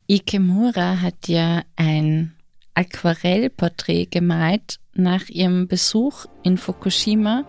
Ikemura 0.07 1.01
hat 1.01 1.29
ja 1.29 1.63
ein 1.77 2.35
Aquarellporträt 2.75 4.07
gemalt 4.07 4.79
nach 4.93 5.29
ihrem 5.29 5.67
Besuch 5.67 6.27
in 6.43 6.59
Fukushima. 6.59 7.45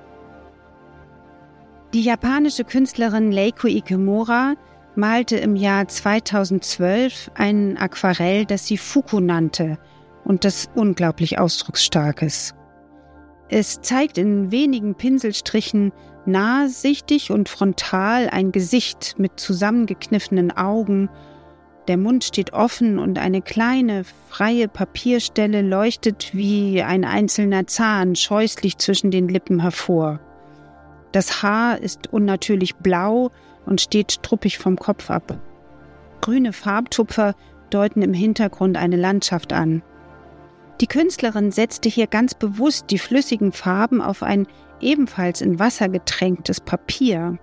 Die 1.95 2.01
japanische 2.01 2.65
Künstlerin 2.65 3.31
Leiko 3.31 3.67
Ikemura 3.67 4.55
malte 4.97 5.37
im 5.37 5.55
Jahr 5.55 5.87
2012 5.87 7.31
ein 7.35 7.77
Aquarell, 7.77 8.45
das 8.45 8.67
sie 8.67 8.77
Fuku 8.77 9.21
nannte 9.21 9.77
und 10.25 10.43
das 10.43 10.67
unglaublich 10.75 11.39
ausdrucksstarkes. 11.39 12.53
Es 13.47 13.79
zeigt 13.79 14.17
in 14.17 14.51
wenigen 14.51 14.95
Pinselstrichen 14.95 15.93
nahsichtig 16.25 17.31
und 17.31 17.47
frontal 17.47 18.27
ein 18.29 18.51
Gesicht 18.51 19.15
mit 19.17 19.39
zusammengekniffenen 19.39 20.51
Augen 20.51 21.07
der 21.87 21.97
Mund 21.97 22.25
steht 22.25 22.51
offen 22.51 22.99
und 22.99 23.19
eine 23.19 23.41
kleine, 23.41 24.03
freie 24.27 24.67
Papierstelle 24.67 25.61
leuchtet 25.61 26.31
wie 26.33 26.81
ein 26.81 27.05
einzelner 27.05 27.67
Zahn 27.67 28.17
scheußlich 28.17 28.79
zwischen 28.79 29.11
den 29.11 29.29
Lippen 29.29 29.61
hervor. 29.61 30.19
Das 31.15 31.41
Haar 31.41 31.79
ist 31.79 32.11
unnatürlich 32.11 32.75
blau 32.75 33.31
und 33.65 33.79
steht 33.79 34.11
struppig 34.11 34.57
vom 34.57 34.75
Kopf 34.75 35.09
ab. 35.09 35.39
Grüne 36.19 36.51
Farbtupfer 36.51 37.35
deuten 37.69 38.01
im 38.01 38.13
Hintergrund 38.13 38.75
eine 38.75 38.97
Landschaft 38.97 39.53
an. 39.53 39.81
Die 40.81 40.87
Künstlerin 40.87 41.51
setzte 41.51 41.87
hier 41.87 42.07
ganz 42.07 42.33
bewusst 42.33 42.87
die 42.89 42.99
flüssigen 42.99 43.53
Farben 43.53 44.01
auf 44.01 44.23
ein 44.23 44.45
ebenfalls 44.81 45.39
in 45.39 45.57
Wasser 45.57 45.87
getränktes 45.87 46.59
Papier. 46.59 47.39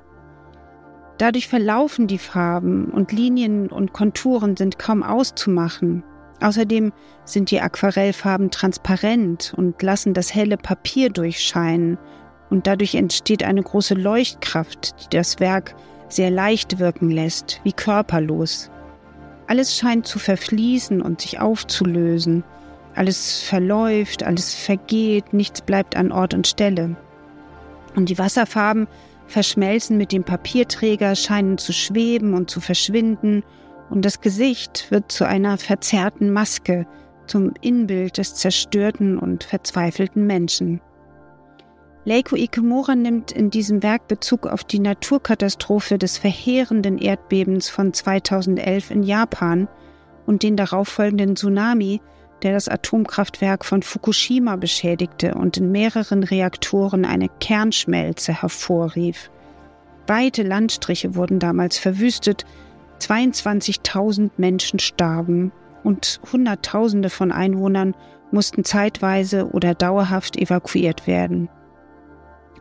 Dadurch 1.16 1.48
verlaufen 1.48 2.08
die 2.08 2.18
Farben 2.18 2.90
und 2.90 3.10
Linien 3.10 3.72
und 3.72 3.94
Konturen 3.94 4.54
sind 4.54 4.78
kaum 4.78 5.02
auszumachen. 5.02 6.04
Außerdem 6.42 6.92
sind 7.24 7.50
die 7.50 7.62
Aquarellfarben 7.62 8.50
transparent 8.50 9.54
und 9.56 9.80
lassen 9.82 10.12
das 10.12 10.34
helle 10.34 10.58
Papier 10.58 11.08
durchscheinen 11.08 11.96
und 12.52 12.66
dadurch 12.66 12.94
entsteht 12.94 13.42
eine 13.44 13.62
große 13.62 13.94
Leuchtkraft, 13.94 14.94
die 15.00 15.16
das 15.16 15.40
Werk 15.40 15.74
sehr 16.08 16.30
leicht 16.30 16.78
wirken 16.78 17.10
lässt, 17.10 17.62
wie 17.64 17.72
körperlos. 17.72 18.70
Alles 19.46 19.74
scheint 19.74 20.06
zu 20.06 20.18
verfließen 20.18 21.00
und 21.00 21.22
sich 21.22 21.40
aufzulösen. 21.40 22.44
Alles 22.94 23.40
verläuft, 23.40 24.22
alles 24.22 24.54
vergeht, 24.54 25.32
nichts 25.32 25.62
bleibt 25.62 25.96
an 25.96 26.12
Ort 26.12 26.34
und 26.34 26.46
Stelle. 26.46 26.94
Und 27.96 28.10
die 28.10 28.18
Wasserfarben 28.18 28.86
verschmelzen 29.28 29.96
mit 29.96 30.12
dem 30.12 30.22
Papierträger, 30.22 31.16
scheinen 31.16 31.56
zu 31.56 31.72
schweben 31.72 32.34
und 32.34 32.50
zu 32.50 32.60
verschwinden, 32.60 33.42
und 33.88 34.04
das 34.04 34.20
Gesicht 34.20 34.90
wird 34.90 35.10
zu 35.10 35.26
einer 35.26 35.56
verzerrten 35.56 36.30
Maske, 36.30 36.86
zum 37.26 37.54
Inbild 37.62 38.18
des 38.18 38.34
zerstörten 38.34 39.16
und 39.16 39.42
verzweifelten 39.44 40.26
Menschen. 40.26 40.82
Leiko 42.04 42.34
Ikemura 42.34 42.96
nimmt 42.96 43.30
in 43.30 43.50
diesem 43.50 43.84
Werk 43.84 44.08
Bezug 44.08 44.48
auf 44.48 44.64
die 44.64 44.80
Naturkatastrophe 44.80 45.98
des 45.98 46.18
verheerenden 46.18 46.98
Erdbebens 46.98 47.68
von 47.68 47.92
2011 47.92 48.90
in 48.90 49.02
Japan 49.04 49.68
und 50.26 50.42
den 50.42 50.56
darauffolgenden 50.56 51.36
Tsunami, 51.36 52.00
der 52.42 52.54
das 52.54 52.68
Atomkraftwerk 52.68 53.64
von 53.64 53.82
Fukushima 53.82 54.56
beschädigte 54.56 55.34
und 55.34 55.58
in 55.58 55.70
mehreren 55.70 56.24
Reaktoren 56.24 57.04
eine 57.04 57.28
Kernschmelze 57.28 58.42
hervorrief. 58.42 59.30
Weite 60.08 60.42
Landstriche 60.42 61.14
wurden 61.14 61.38
damals 61.38 61.78
verwüstet, 61.78 62.44
22.000 62.98 64.30
Menschen 64.38 64.80
starben 64.80 65.52
und 65.84 66.20
Hunderttausende 66.32 67.10
von 67.10 67.30
Einwohnern 67.30 67.94
mussten 68.32 68.64
zeitweise 68.64 69.50
oder 69.50 69.74
dauerhaft 69.74 70.36
evakuiert 70.36 71.06
werden. 71.06 71.48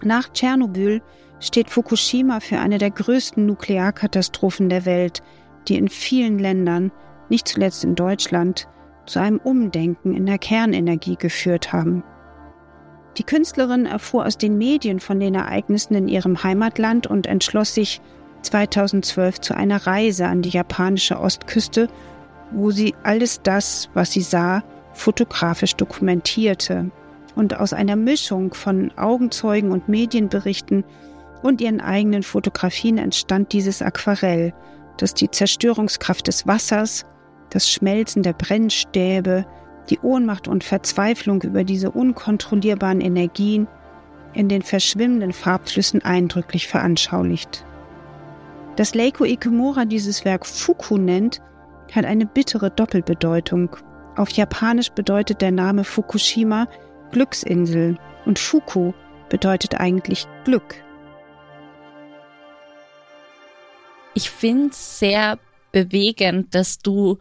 Nach 0.03 0.29
Tschernobyl 0.29 1.01
steht 1.39 1.69
Fukushima 1.69 2.39
für 2.39 2.59
eine 2.59 2.77
der 2.77 2.91
größten 2.91 3.45
Nuklearkatastrophen 3.45 4.69
der 4.69 4.85
Welt, 4.85 5.21
die 5.67 5.77
in 5.77 5.89
vielen 5.89 6.39
Ländern, 6.39 6.91
nicht 7.29 7.47
zuletzt 7.47 7.83
in 7.83 7.95
Deutschland, 7.95 8.67
zu 9.05 9.19
einem 9.19 9.37
Umdenken 9.37 10.15
in 10.15 10.25
der 10.25 10.37
Kernenergie 10.37 11.15
geführt 11.15 11.71
haben. 11.71 12.03
Die 13.17 13.23
Künstlerin 13.23 13.85
erfuhr 13.85 14.25
aus 14.25 14.37
den 14.37 14.57
Medien 14.57 14.99
von 14.99 15.19
den 15.19 15.35
Ereignissen 15.35 15.95
in 15.95 16.07
ihrem 16.07 16.43
Heimatland 16.43 17.07
und 17.07 17.27
entschloss 17.27 17.73
sich 17.73 18.01
2012 18.41 19.41
zu 19.41 19.55
einer 19.55 19.85
Reise 19.85 20.27
an 20.27 20.41
die 20.41 20.49
japanische 20.49 21.19
Ostküste, 21.19 21.89
wo 22.51 22.71
sie 22.71 22.95
alles 23.03 23.41
das, 23.43 23.89
was 23.93 24.11
sie 24.11 24.21
sah, 24.21 24.63
fotografisch 24.93 25.75
dokumentierte 25.75 26.91
und 27.35 27.57
aus 27.59 27.73
einer 27.73 27.95
Mischung 27.95 28.53
von 28.53 28.91
Augenzeugen 28.97 29.71
und 29.71 29.87
Medienberichten 29.87 30.83
und 31.41 31.61
ihren 31.61 31.81
eigenen 31.81 32.23
Fotografien 32.23 32.97
entstand 32.97 33.53
dieses 33.53 33.81
Aquarell, 33.81 34.53
das 34.97 35.13
die 35.13 35.29
Zerstörungskraft 35.29 36.27
des 36.27 36.45
Wassers, 36.45 37.05
das 37.49 37.69
Schmelzen 37.69 38.23
der 38.23 38.33
Brennstäbe, 38.33 39.45
die 39.89 39.99
Ohnmacht 39.99 40.47
und 40.47 40.63
Verzweiflung 40.63 41.41
über 41.41 41.63
diese 41.63 41.91
unkontrollierbaren 41.91 43.01
Energien 43.01 43.67
in 44.33 44.47
den 44.47 44.61
verschwimmenden 44.61 45.33
Farbflüssen 45.33 46.01
eindrücklich 46.03 46.67
veranschaulicht. 46.67 47.65
Dass 48.77 48.95
Leiko 48.95 49.25
Ikemura 49.25 49.85
dieses 49.85 50.23
Werk 50.23 50.45
Fuku 50.45 50.97
nennt, 50.97 51.41
hat 51.91 52.05
eine 52.05 52.25
bittere 52.25 52.71
Doppelbedeutung. 52.71 53.75
Auf 54.15 54.29
Japanisch 54.29 54.91
bedeutet 54.91 55.41
der 55.41 55.51
Name 55.51 55.83
Fukushima 55.83 56.67
Glücksinsel 57.11 57.97
und 58.25 58.39
Fuku 58.39 58.93
bedeutet 59.29 59.75
eigentlich 59.75 60.27
Glück. 60.43 60.75
Ich 64.13 64.29
finde 64.29 64.69
es 64.71 64.99
sehr 64.99 65.39
bewegend, 65.71 66.53
dass 66.53 66.79
du 66.79 67.17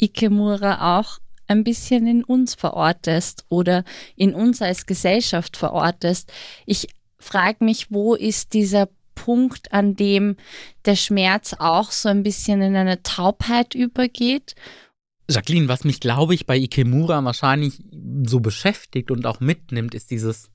Ikemura 0.00 0.98
auch 0.98 1.18
ein 1.48 1.64
bisschen 1.64 2.06
in 2.06 2.22
uns 2.22 2.54
verortest 2.54 3.44
oder 3.48 3.84
in 4.16 4.34
uns 4.34 4.62
als 4.62 4.86
Gesellschaft 4.86 5.56
verortest. 5.56 6.32
Ich 6.66 6.88
frage 7.18 7.64
mich, 7.64 7.90
wo 7.90 8.14
ist 8.14 8.52
dieser 8.52 8.88
Punkt, 9.14 9.72
an 9.72 9.96
dem 9.96 10.36
der 10.84 10.94
Schmerz 10.94 11.56
auch 11.58 11.90
so 11.90 12.08
ein 12.08 12.22
bisschen 12.22 12.62
in 12.62 12.76
eine 12.76 13.02
Taubheit 13.02 13.74
übergeht? 13.74 14.54
Jacqueline, 15.30 15.68
was 15.68 15.84
mich, 15.84 16.00
glaube 16.00 16.34
ich, 16.34 16.46
bei 16.46 16.56
Ikemura 16.56 17.22
wahrscheinlich 17.22 17.82
so 18.26 18.40
beschäftigt 18.40 19.10
und 19.10 19.26
auch 19.26 19.40
mitnimmt, 19.40 19.94
ist 19.94 20.10
dieses, 20.10 20.50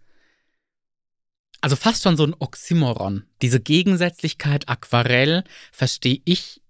also 1.62 1.76
fast 1.76 2.04
schon 2.04 2.18
so 2.18 2.26
ein 2.26 2.36
Oxymoron. 2.38 3.24
Diese 3.42 3.60
Gegensätzlichkeit 3.60 4.70
Aquarell 4.70 5.44
verstehe 5.72 6.22
ich 6.26 6.62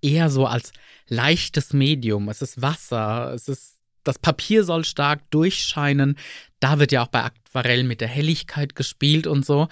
eher 0.00 0.30
so 0.30 0.46
als 0.46 0.72
leichtes 1.06 1.72
Medium. 1.72 2.28
Es 2.28 2.40
ist 2.40 2.62
Wasser, 2.62 3.32
es 3.34 3.48
ist 3.48 3.80
das 4.04 4.18
Papier 4.18 4.64
soll 4.64 4.84
stark 4.84 5.30
durchscheinen. 5.30 6.16
Da 6.58 6.78
wird 6.78 6.92
ja 6.92 7.02
auch 7.02 7.08
bei 7.08 7.22
Aquarell 7.22 7.84
mit 7.84 8.00
der 8.00 8.08
Helligkeit 8.08 8.74
gespielt 8.74 9.26
und 9.26 9.44
so. 9.44 9.68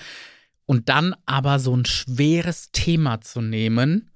Und 0.67 0.89
dann 0.91 1.15
aber 1.25 1.59
so 1.59 1.75
ein 1.75 1.87
schweres 1.87 2.71
Thema 2.73 3.21
zu 3.23 3.41
nehmen. 3.41 4.11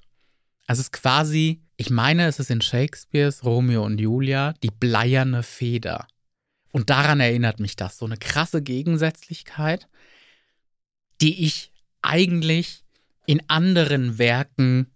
Also 0.66 0.80
es 0.80 0.86
ist 0.86 0.92
quasi, 0.92 1.61
ich 1.76 1.90
meine, 1.90 2.26
es 2.26 2.38
ist 2.38 2.50
in 2.50 2.60
Shakespeares 2.60 3.44
Romeo 3.44 3.84
und 3.84 3.98
Julia 3.98 4.54
die 4.62 4.70
bleierne 4.70 5.42
Feder. 5.42 6.06
Und 6.70 6.90
daran 6.90 7.20
erinnert 7.20 7.60
mich 7.60 7.76
das. 7.76 7.98
So 7.98 8.06
eine 8.06 8.16
krasse 8.16 8.62
Gegensätzlichkeit, 8.62 9.88
die 11.20 11.44
ich 11.44 11.72
eigentlich 12.00 12.84
in 13.26 13.42
anderen 13.48 14.18
Werken 14.18 14.90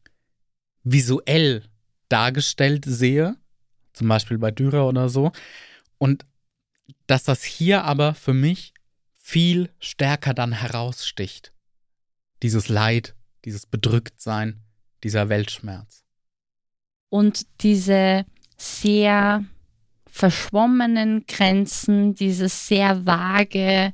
visuell 0.83 1.65
dargestellt 2.09 2.85
sehe, 2.87 3.37
zum 3.93 4.09
Beispiel 4.09 4.39
bei 4.39 4.51
Dürer 4.51 4.87
oder 4.87 5.09
so. 5.09 5.33
Und 5.99 6.25
dass 7.07 7.25
das 7.25 7.45
hier 7.45 7.85
aber 7.85 8.15
für 8.15 8.35
mich 8.35 8.75
viel 9.17 9.71
stärker 9.81 10.35
dann 10.35 10.53
heraussticht. 10.53 11.53
Dieses 12.43 12.69
Leid, 12.69 13.15
dieses 13.45 13.67
Bedrücktsein, 13.67 14.63
dieser 15.03 15.29
Weltschmerz. 15.29 16.06
Und 17.09 17.47
diese 17.61 18.25
sehr 18.57 19.45
verschwommenen 20.07 21.27
Grenzen, 21.27 22.15
dieses 22.15 22.69
sehr 22.69 23.07
vage, 23.07 23.93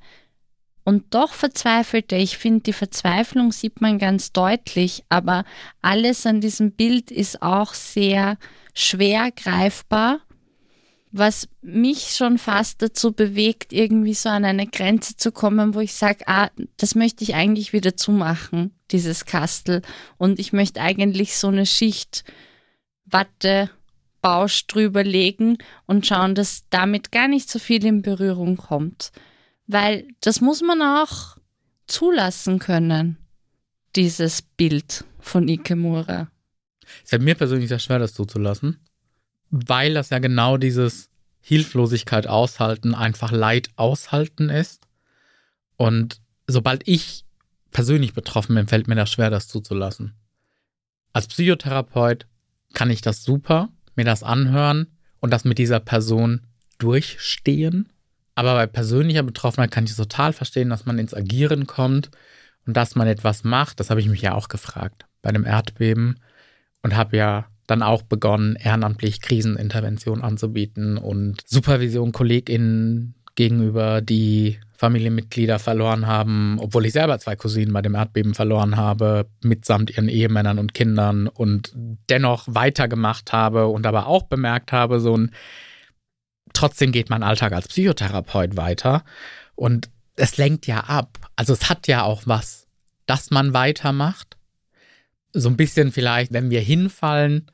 und 0.85 1.15
doch 1.15 1.33
verzweifelte. 1.33 2.17
Ich 2.17 2.39
finde, 2.39 2.63
die 2.63 2.73
Verzweiflung 2.73 3.53
sieht 3.53 3.81
man 3.81 3.99
ganz 3.99 4.33
deutlich, 4.33 5.05
aber 5.09 5.45
alles 5.81 6.27
an 6.27 6.41
diesem 6.41 6.73
Bild 6.73 7.11
ist 7.11 7.43
auch 7.43 7.75
sehr 7.75 8.37
schwer 8.75 9.31
greifbar, 9.31 10.21
was 11.13 11.49
mich 11.61 12.15
schon 12.17 12.39
fast 12.39 12.83
dazu 12.83 13.13
bewegt, 13.13 13.73
irgendwie 13.73 14.15
so 14.15 14.29
an 14.31 14.45
eine 14.45 14.67
Grenze 14.67 15.17
zu 15.17 15.31
kommen, 15.31 15.75
wo 15.75 15.81
ich 15.81 15.95
sage, 15.95 16.27
ah, 16.27 16.51
das 16.79 16.95
möchte 16.95 17.23
ich 17.23 17.35
eigentlich 17.35 17.73
wieder 17.73 17.97
zumachen, 17.97 18.73
dieses 18.91 19.27
Kastel. 19.27 19.83
Und 20.17 20.41
ich 20.41 20.53
möchte 20.53 20.81
eigentlich 20.81 21.37
so 21.37 21.49
eine 21.49 21.67
Schicht 21.67 22.25
Watte 23.13 23.71
Bausch 24.23 24.67
drüber 24.69 25.05
legen 25.05 25.59
und 25.87 26.07
schauen, 26.07 26.35
dass 26.35 26.65
damit 26.71 27.13
gar 27.13 27.29
nicht 27.29 27.51
so 27.51 27.59
viel 27.59 27.85
in 27.85 28.03
Berührung 28.03 28.57
kommt. 28.57 29.11
Weil 29.67 30.07
das 30.21 30.41
muss 30.41 30.63
man 30.63 30.81
auch 30.81 31.37
zulassen 31.87 32.59
können, 32.59 33.19
dieses 33.97 34.43
Bild 34.43 35.05
von 35.19 35.49
Ikemura. 35.49 36.31
Es 37.03 37.11
fällt 37.11 37.23
mir 37.23 37.35
persönlich 37.35 37.69
sehr 37.69 37.79
schwer, 37.79 37.99
das 37.99 38.15
zuzulassen, 38.15 38.79
weil 39.51 39.95
das 39.95 40.11
ja 40.11 40.19
genau 40.19 40.57
dieses 40.57 41.11
Hilflosigkeit 41.41 42.27
aushalten, 42.27 42.95
einfach 42.95 43.33
Leid 43.33 43.71
aushalten 43.77 44.49
ist. 44.49 44.87
Und 45.77 46.21
sobald 46.47 46.87
ich 46.87 47.25
persönlich 47.73 48.15
betroffen 48.15 48.55
bin, 48.55 48.69
fällt 48.69 48.87
mir 48.87 48.95
das 48.95 49.11
schwer, 49.11 49.31
das 49.31 49.49
zuzulassen. 49.49 50.15
Als 51.13 51.27
Psychotherapeut 51.27 52.27
kann 52.73 52.91
ich 52.91 53.01
das 53.01 53.23
super, 53.25 53.69
mir 53.97 54.05
das 54.05 54.23
anhören 54.23 54.87
und 55.21 55.33
das 55.33 55.45
mit 55.45 55.59
dieser 55.59 55.81
Person 55.81 56.43
durchstehen 56.79 57.93
aber 58.35 58.55
bei 58.55 58.67
persönlicher 58.67 59.23
Betroffenheit 59.23 59.71
kann 59.71 59.85
ich 59.85 59.95
total 59.95 60.33
verstehen, 60.33 60.71
dass 60.71 60.87
man 60.87 60.99
ins 60.99 61.15
Agieren 61.15 61.67
kommt 61.67 62.11
und 62.67 62.77
dass 62.77 62.95
man 62.95 63.07
etwas 63.07 63.45
macht. 63.45 63.81
Das 63.81 63.91
habe 63.91 64.01
ich 64.01 64.09
mich 64.09 64.23
ja 64.23 64.35
auch 64.35 64.49
gefragt 64.49 65.07
bei 65.21 65.33
dem 65.33 65.45
Erdbeben 65.45 66.19
und 66.83 66.97
habe 66.97 67.17
ja 67.17 67.47
dann 67.67 67.83
auch 67.83 68.03
begonnen, 68.03 68.57
ehrenamtlich 68.57 69.21
Krisenintervention 69.21 70.23
anzubieten 70.23 70.97
und 70.97 71.43
Supervision 71.47 72.13
KollegInnen 72.13 73.15
gegenüber, 73.35 74.01
die 74.01 74.59
Familienmitglieder 74.77 75.59
verloren 75.59 76.07
haben, 76.07 76.59
obwohl 76.59 76.87
ich 76.87 76.93
selber 76.93 77.19
zwei 77.19 77.37
Cousinen 77.37 77.73
bei 77.73 77.83
dem 77.83 77.95
Erdbeben 77.95 78.35
verloren 78.35 78.77
habe, 78.77 79.27
mitsamt 79.43 79.91
ihren 79.91 80.09
Ehemännern 80.09 80.59
und 80.59 80.75
Kindern 80.75 81.29
und 81.29 81.73
dennoch 82.11 82.47
weitergemacht 82.49 83.33
habe 83.33 83.69
und 83.69 83.87
aber 83.87 84.07
auch 84.07 84.25
bemerkt 84.25 84.73
habe, 84.73 84.99
so 84.99 85.17
ein 85.17 85.31
trotzdem 86.53 86.93
geht 86.93 87.11
mein 87.11 87.23
Alltag 87.23 87.53
als 87.53 87.69
Psychotherapeut 87.69 88.57
weiter 88.57 89.05
und 89.55 89.89
es 90.17 90.37
lenkt 90.37 90.67
ja 90.67 90.81
ab. 90.81 91.19
Also 91.37 91.53
es 91.53 91.71
hat 91.71 91.87
ja 91.87 92.03
auch 92.03 92.23
was, 92.27 92.67
dass 93.07 93.31
man 93.31 93.55
weitermacht. 93.55 94.37
So 95.33 95.49
ein 95.49 95.57
bisschen 95.57 95.93
vielleicht, 95.93 96.33
wenn 96.33 96.51
wir 96.51 96.61
hinfallen, 96.61 97.51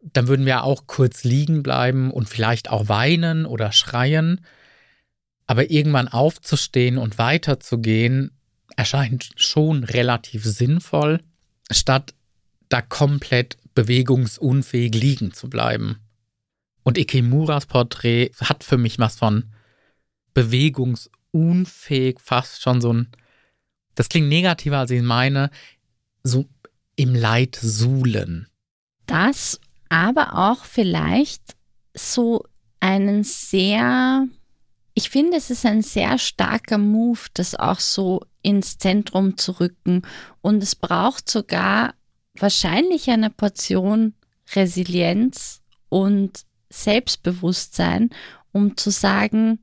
dann 0.00 0.28
würden 0.28 0.46
wir 0.46 0.64
auch 0.64 0.86
kurz 0.86 1.24
liegen 1.24 1.62
bleiben 1.62 2.10
und 2.10 2.28
vielleicht 2.28 2.70
auch 2.70 2.88
weinen 2.88 3.46
oder 3.46 3.72
schreien. 3.72 4.40
Aber 5.48 5.70
irgendwann 5.70 6.06
aufzustehen 6.06 6.96
und 6.96 7.18
weiterzugehen, 7.18 8.30
erscheint 8.76 9.30
schon 9.34 9.82
relativ 9.82 10.44
sinnvoll, 10.44 11.20
statt 11.68 12.14
da 12.68 12.80
komplett 12.80 13.56
bewegungsunfähig 13.74 14.94
liegen 14.94 15.32
zu 15.32 15.50
bleiben. 15.50 15.98
Und 16.84 16.96
Ikemuras 16.96 17.66
Porträt 17.66 18.30
hat 18.40 18.62
für 18.62 18.78
mich 18.78 19.00
was 19.00 19.16
von 19.16 19.44
bewegungsunfähig, 20.32 22.20
fast 22.20 22.62
schon 22.62 22.80
so 22.80 22.92
ein, 22.92 23.08
das 23.94 24.08
klingt 24.08 24.28
negativer, 24.28 24.78
als 24.78 24.92
ich 24.92 25.02
meine, 25.02 25.50
so 26.22 26.48
im 26.94 27.14
Leid 27.14 27.58
suhlen. 27.60 28.46
Das, 29.06 29.60
aber 29.88 30.36
auch 30.38 30.64
vielleicht 30.64 31.56
so 31.94 32.44
einen 32.80 33.24
sehr, 33.24 34.28
ich 34.98 35.10
finde, 35.10 35.36
es 35.36 35.48
ist 35.48 35.64
ein 35.64 35.82
sehr 35.82 36.18
starker 36.18 36.76
Move, 36.76 37.20
das 37.32 37.54
auch 37.54 37.78
so 37.78 38.22
ins 38.42 38.78
Zentrum 38.78 39.36
zu 39.36 39.60
rücken. 39.60 40.02
Und 40.40 40.60
es 40.60 40.74
braucht 40.74 41.30
sogar 41.30 41.94
wahrscheinlich 42.34 43.08
eine 43.08 43.30
Portion 43.30 44.14
Resilienz 44.56 45.62
und 45.88 46.40
Selbstbewusstsein, 46.68 48.10
um 48.50 48.76
zu 48.76 48.90
sagen, 48.90 49.60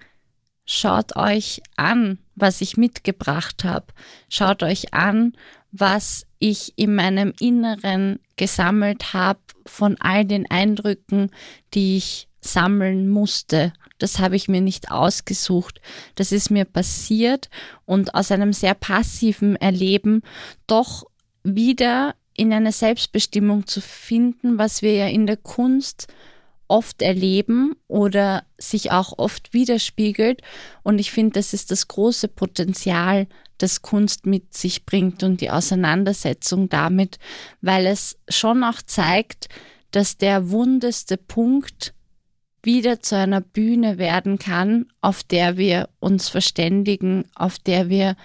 schaut 0.66 1.18
euch 1.18 1.62
an, 1.76 2.20
was 2.36 2.62
ich 2.62 2.78
mitgebracht 2.78 3.66
habe. 3.66 3.88
Schaut 4.30 4.64
euch 4.64 4.94
an, 4.94 5.34
was 5.74 6.26
ich 6.40 6.72
in 6.78 6.96
meinem 6.96 7.34
Inneren 7.42 8.22
gesammelt 8.38 9.12
habe 9.12 9.42
von 9.66 9.98
all 10.00 10.24
den 10.24 10.50
Eindrücken, 10.50 11.30
die 11.74 11.98
ich 11.98 12.30
sammeln 12.40 13.10
musste. 13.10 13.74
Das 13.98 14.20
habe 14.20 14.36
ich 14.36 14.48
mir 14.48 14.62
nicht 14.62 14.92
ausgesucht. 14.92 15.80
Das 16.16 16.32
ist 16.32 16.52
mir 16.52 16.66
passiert 16.66 17.50
und 17.86 18.14
aus 18.14 18.32
einem 18.32 18.54
sehr 18.54 18.74
passiven 18.74 19.56
Erleben 19.56 20.22
doch 20.68 21.06
wieder 21.44 22.16
in 22.34 22.52
eine 22.52 22.72
Selbstbestimmung 22.72 23.68
zu 23.68 23.82
finden, 23.82 24.58
was 24.58 24.82
wir 24.82 24.94
ja 24.94 25.08
in 25.08 25.26
der 25.26 25.38
Kunst 25.38 26.08
oft 26.68 27.02
erleben 27.02 27.76
oder 27.88 28.44
sich 28.58 28.92
auch 28.92 29.18
oft 29.18 29.54
widerspiegelt. 29.54 30.42
Und 30.84 31.00
ich 31.00 31.12
finde, 31.12 31.34
das 31.34 31.54
ist 31.54 31.72
das 31.72 31.88
große 31.88 32.28
Potenzial, 32.28 33.28
das 33.58 33.82
Kunst 33.82 34.26
mit 34.26 34.54
sich 34.54 34.86
bringt 34.86 35.24
und 35.24 35.42
die 35.42 35.52
Auseinandersetzung 35.52 36.68
damit, 36.68 37.20
weil 37.62 37.86
es 37.86 38.18
schon 38.28 38.64
auch 38.64 38.82
zeigt, 38.82 39.48
dass 39.92 40.18
der 40.18 40.50
wundeste 40.50 41.16
Punkt 41.18 41.94
wieder 42.66 43.02
zu 43.02 43.16
einer 43.18 43.42
Bühne 43.42 43.98
werden 43.98 44.40
kann, 44.40 44.88
auf 45.02 45.24
der 45.24 45.58
wir 45.58 45.90
uns 46.00 46.30
verständigen, 46.30 47.26
auf 47.36 47.60
der 47.60 47.90
wir 47.90 48.16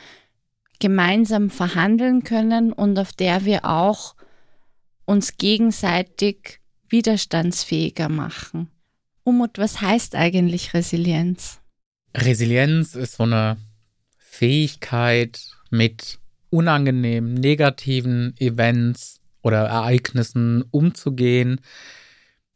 gemeinsam 0.78 1.50
verhandeln 1.50 2.24
können 2.24 2.72
und 2.72 2.98
auf 2.98 3.12
der 3.12 3.44
wir 3.44 3.64
auch 3.64 4.14
uns 5.04 5.36
gegenseitig 5.36 6.60
widerstandsfähiger 6.88 8.08
machen. 8.08 8.68
Umut, 9.22 9.58
was 9.58 9.80
heißt 9.80 10.14
eigentlich 10.14 10.74
Resilienz? 10.74 11.60
Resilienz 12.16 12.94
ist 12.94 13.16
so 13.16 13.24
eine 13.24 13.58
Fähigkeit, 14.16 15.40
mit 15.70 16.18
unangenehmen, 16.50 17.34
negativen 17.34 18.34
Events 18.38 19.20
oder 19.42 19.66
Ereignissen 19.66 20.64
umzugehen, 20.70 21.60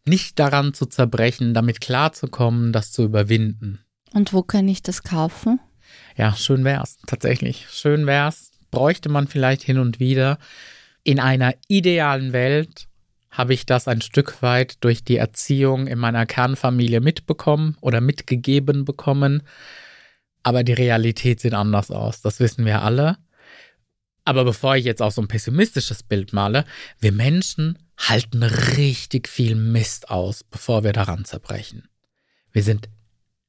nicht 0.06 0.38
daran 0.38 0.74
zu 0.74 0.86
zerbrechen, 0.86 1.54
damit 1.54 1.80
klarzukommen, 1.80 2.72
das 2.72 2.92
zu 2.92 3.04
überwinden. 3.04 3.80
Und 4.12 4.32
wo 4.32 4.42
kann 4.42 4.68
ich 4.68 4.82
das 4.82 5.02
kaufen? 5.02 5.60
Ja, 6.16 6.34
schön 6.34 6.64
wär's, 6.64 6.98
tatsächlich. 7.06 7.66
Schön 7.70 8.06
wär's. 8.06 8.50
Bräuchte 8.70 9.08
man 9.08 9.28
vielleicht 9.28 9.62
hin 9.62 9.78
und 9.78 10.00
wieder. 10.00 10.38
In 11.02 11.20
einer 11.20 11.54
idealen 11.68 12.32
Welt 12.32 12.88
habe 13.30 13.54
ich 13.54 13.66
das 13.66 13.88
ein 13.88 14.00
Stück 14.00 14.42
weit 14.42 14.76
durch 14.80 15.04
die 15.04 15.16
Erziehung 15.16 15.86
in 15.86 15.98
meiner 15.98 16.24
Kernfamilie 16.24 17.00
mitbekommen 17.00 17.76
oder 17.80 18.00
mitgegeben 18.00 18.84
bekommen. 18.84 19.42
Aber 20.44 20.62
die 20.62 20.72
Realität 20.72 21.40
sieht 21.40 21.54
anders 21.54 21.90
aus, 21.90 22.20
das 22.20 22.38
wissen 22.38 22.64
wir 22.64 22.82
alle. 22.82 23.16
Aber 24.24 24.44
bevor 24.44 24.76
ich 24.76 24.84
jetzt 24.84 25.02
auch 25.02 25.10
so 25.10 25.20
ein 25.20 25.28
pessimistisches 25.28 26.02
Bild 26.02 26.32
male, 26.32 26.64
wir 27.00 27.12
Menschen 27.12 27.78
halten 27.96 28.42
richtig 28.42 29.28
viel 29.28 29.54
Mist 29.54 30.10
aus, 30.10 30.44
bevor 30.44 30.84
wir 30.84 30.92
daran 30.92 31.24
zerbrechen. 31.24 31.88
Wir 32.52 32.62
sind 32.62 32.88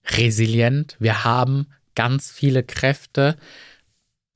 resilient, 0.05 0.95
wir 0.99 1.23
haben 1.23 1.67
ganz 1.95 2.31
viele 2.31 2.63
Kräfte. 2.63 3.37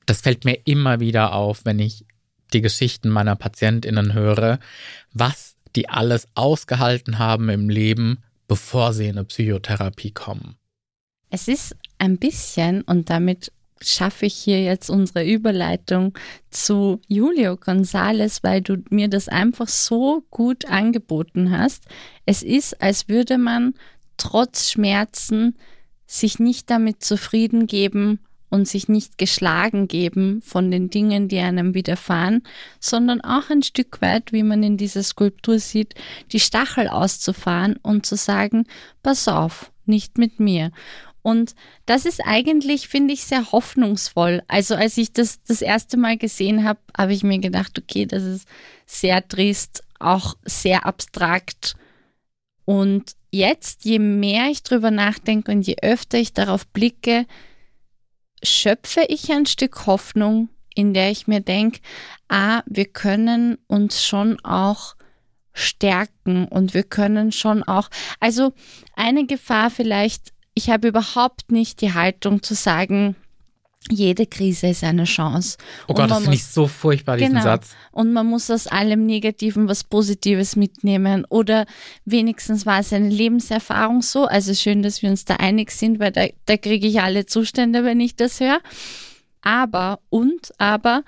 Das 0.06 0.22
fällt 0.22 0.46
mir 0.46 0.60
immer 0.66 1.00
wieder 1.00 1.34
auf, 1.34 1.66
wenn 1.66 1.80
ich 1.80 2.06
die 2.54 2.62
Geschichten 2.62 3.10
meiner 3.10 3.36
Patientinnen 3.36 4.14
höre, 4.14 4.60
was 5.14 5.56
die 5.76 5.90
alles 5.90 6.28
ausgehalten 6.34 7.20
haben 7.20 7.50
im 7.50 7.70
Leben, 7.70 8.24
bevor 8.48 8.94
sie 8.94 9.06
in 9.06 9.18
eine 9.18 9.26
Psychotherapie 9.26 10.12
kommen. 10.12 10.56
Es 11.30 11.48
ist 11.48 11.76
ein 12.00 12.18
bisschen, 12.18 12.82
und 12.82 13.12
damit 13.12 13.52
schaffe 13.82 14.26
ich 14.26 14.36
hier 14.36 14.62
jetzt 14.62 14.90
unsere 14.90 15.26
Überleitung 15.26 16.18
zu 16.50 17.02
Julio 17.08 17.54
González, 17.54 18.44
weil 18.44 18.62
du 18.62 18.78
mir 18.90 19.08
das 19.08 19.28
einfach 19.28 19.68
so 19.68 20.24
gut 20.30 20.66
angeboten 20.66 21.52
hast. 21.52 21.86
Es 22.26 22.44
ist, 22.44 22.82
als 22.82 23.08
würde 23.08 23.38
man 23.38 23.74
trotz 24.18 24.72
Schmerzen 24.72 25.56
sich 26.06 26.40
nicht 26.40 26.70
damit 26.70 27.04
zufrieden 27.04 27.68
geben, 27.68 28.20
und 28.50 28.68
sich 28.68 28.90
nicht 28.90 29.18
geschlagen 29.18 29.88
geben 29.88 30.42
von 30.42 30.72
den 30.72 30.90
Dingen, 30.90 31.28
die 31.28 31.40
einem 31.40 31.74
widerfahren, 31.74 32.44
sondern 32.80 33.22
auch 33.22 33.50
ein 33.50 33.64
Stück 33.64 34.02
weit, 34.02 34.34
wie 34.34 34.44
man 34.44 34.64
in 34.64 34.78
dieser 34.78 35.04
Skulptur 35.04 35.60
sieht, 35.60 35.96
die 36.32 36.40
Stachel 36.40 36.88
auszufahren 36.88 37.78
und 37.82 38.06
zu 38.06 38.16
sagen, 38.16 38.66
pass 39.04 39.28
auf, 39.28 39.72
nicht 39.86 40.18
mit 40.18 40.40
mir. 40.40 40.72
Und 41.30 41.54
das 41.86 42.06
ist 42.06 42.22
eigentlich, 42.26 42.88
finde 42.88 43.14
ich, 43.14 43.24
sehr 43.24 43.52
hoffnungsvoll. 43.52 44.42
Also 44.48 44.74
als 44.74 44.98
ich 44.98 45.14
das 45.14 45.44
das 45.44 45.62
erste 45.62 45.96
Mal 45.96 46.18
gesehen 46.18 46.64
habe, 46.64 46.80
habe 46.98 47.14
ich 47.14 47.22
mir 47.22 47.38
gedacht, 47.38 47.78
okay, 47.78 48.08
das 48.08 48.24
ist 48.24 48.48
sehr 48.88 49.28
trist, 49.28 49.84
auch 50.00 50.38
sehr 50.44 50.88
abstrakt. 50.88 51.76
Und 52.66 53.12
jetzt, 53.30 53.86
je 53.86 54.00
mehr 54.00 54.50
ich 54.50 54.64
drüber 54.64 54.90
nachdenke 54.90 55.52
und 55.52 55.68
je 55.68 55.76
öfter 55.84 56.18
ich 56.18 56.34
darauf 56.34 56.66
blicke, 56.66 57.28
schöpfe 58.42 59.06
ich 59.08 59.32
ein 59.32 59.46
Stück 59.46 59.86
Hoffnung, 59.86 60.50
in 60.74 60.96
der 60.96 61.12
ich 61.12 61.28
mir 61.28 61.42
denke, 61.42 61.80
ah, 62.28 62.64
wir 62.66 62.86
können 62.86 63.60
uns 63.68 64.04
schon 64.04 64.44
auch 64.44 64.96
stärken 65.54 66.48
und 66.48 66.74
wir 66.74 66.84
können 66.84 67.32
schon 67.32 67.62
auch, 67.62 67.90
also 68.20 68.52
eine 68.96 69.28
Gefahr 69.28 69.70
vielleicht, 69.70 70.34
ich 70.60 70.70
habe 70.70 70.90
überhaupt 70.90 71.54
nicht 71.54 71.80
die 71.80 71.94
Haltung 71.94 72.44
zu 72.44 72.54
sagen, 72.54 73.16
jede 73.90 74.26
Krise 74.26 74.68
ist 74.68 74.84
eine 74.84 75.06
Chance. 75.06 75.58
Oh 75.88 75.94
Gott, 75.94 76.12
das 76.12 76.20
finde 76.20 76.36
ich 76.36 76.46
so 76.46 76.68
furchtbar, 76.68 77.16
diesen 77.16 77.32
genau, 77.32 77.44
Satz. 77.44 77.78
Und 77.92 78.12
man 78.12 78.26
muss 78.26 78.52
aus 78.52 78.68
allem 78.68 79.06
Negativen 79.06 79.70
was 79.70 79.86
Positives 79.86 80.58
mitnehmen. 80.58 81.26
Oder 81.30 81.66
wenigstens 82.04 82.66
war 82.66 82.82
es 82.82 82.92
eine 82.92 83.08
Lebenserfahrung 83.08 84.02
so. 84.02 84.26
Also 84.26 84.54
schön, 84.54 84.84
dass 84.84 85.02
wir 85.02 85.10
uns 85.10 85.24
da 85.24 85.38
einig 85.38 85.72
sind, 85.72 86.00
weil 86.00 86.12
da, 86.12 86.28
da 86.46 86.58
kriege 86.58 86.88
ich 86.88 87.00
alle 87.00 87.26
Zustände, 87.26 87.86
wenn 87.86 88.02
ich 88.02 88.18
das 88.18 88.42
höre. 88.42 88.60
Aber, 89.42 90.02
und, 90.10 90.52
aber, 90.58 91.04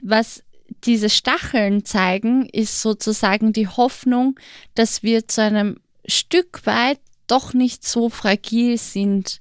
was 0.00 0.44
diese 0.84 1.10
Stacheln 1.10 1.84
zeigen, 1.84 2.46
ist 2.46 2.80
sozusagen 2.82 3.52
die 3.52 3.66
Hoffnung, 3.66 4.38
dass 4.76 5.02
wir 5.02 5.26
zu 5.26 5.42
einem 5.42 5.80
Stück 6.06 6.64
weit 6.66 7.00
doch 7.28 7.54
nicht 7.54 7.86
so 7.86 8.08
fragil 8.08 8.78
sind, 8.78 9.40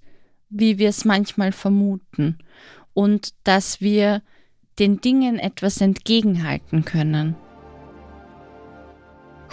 wie 0.50 0.78
wir 0.78 0.90
es 0.90 1.06
manchmal 1.06 1.52
vermuten 1.52 2.38
und 2.94 3.34
dass 3.44 3.82
wir 3.82 4.22
den 4.80 5.02
Dingen 5.02 5.40
etwas 5.40 5.82
entgegenhalten 5.82 6.86
können. 6.86 7.36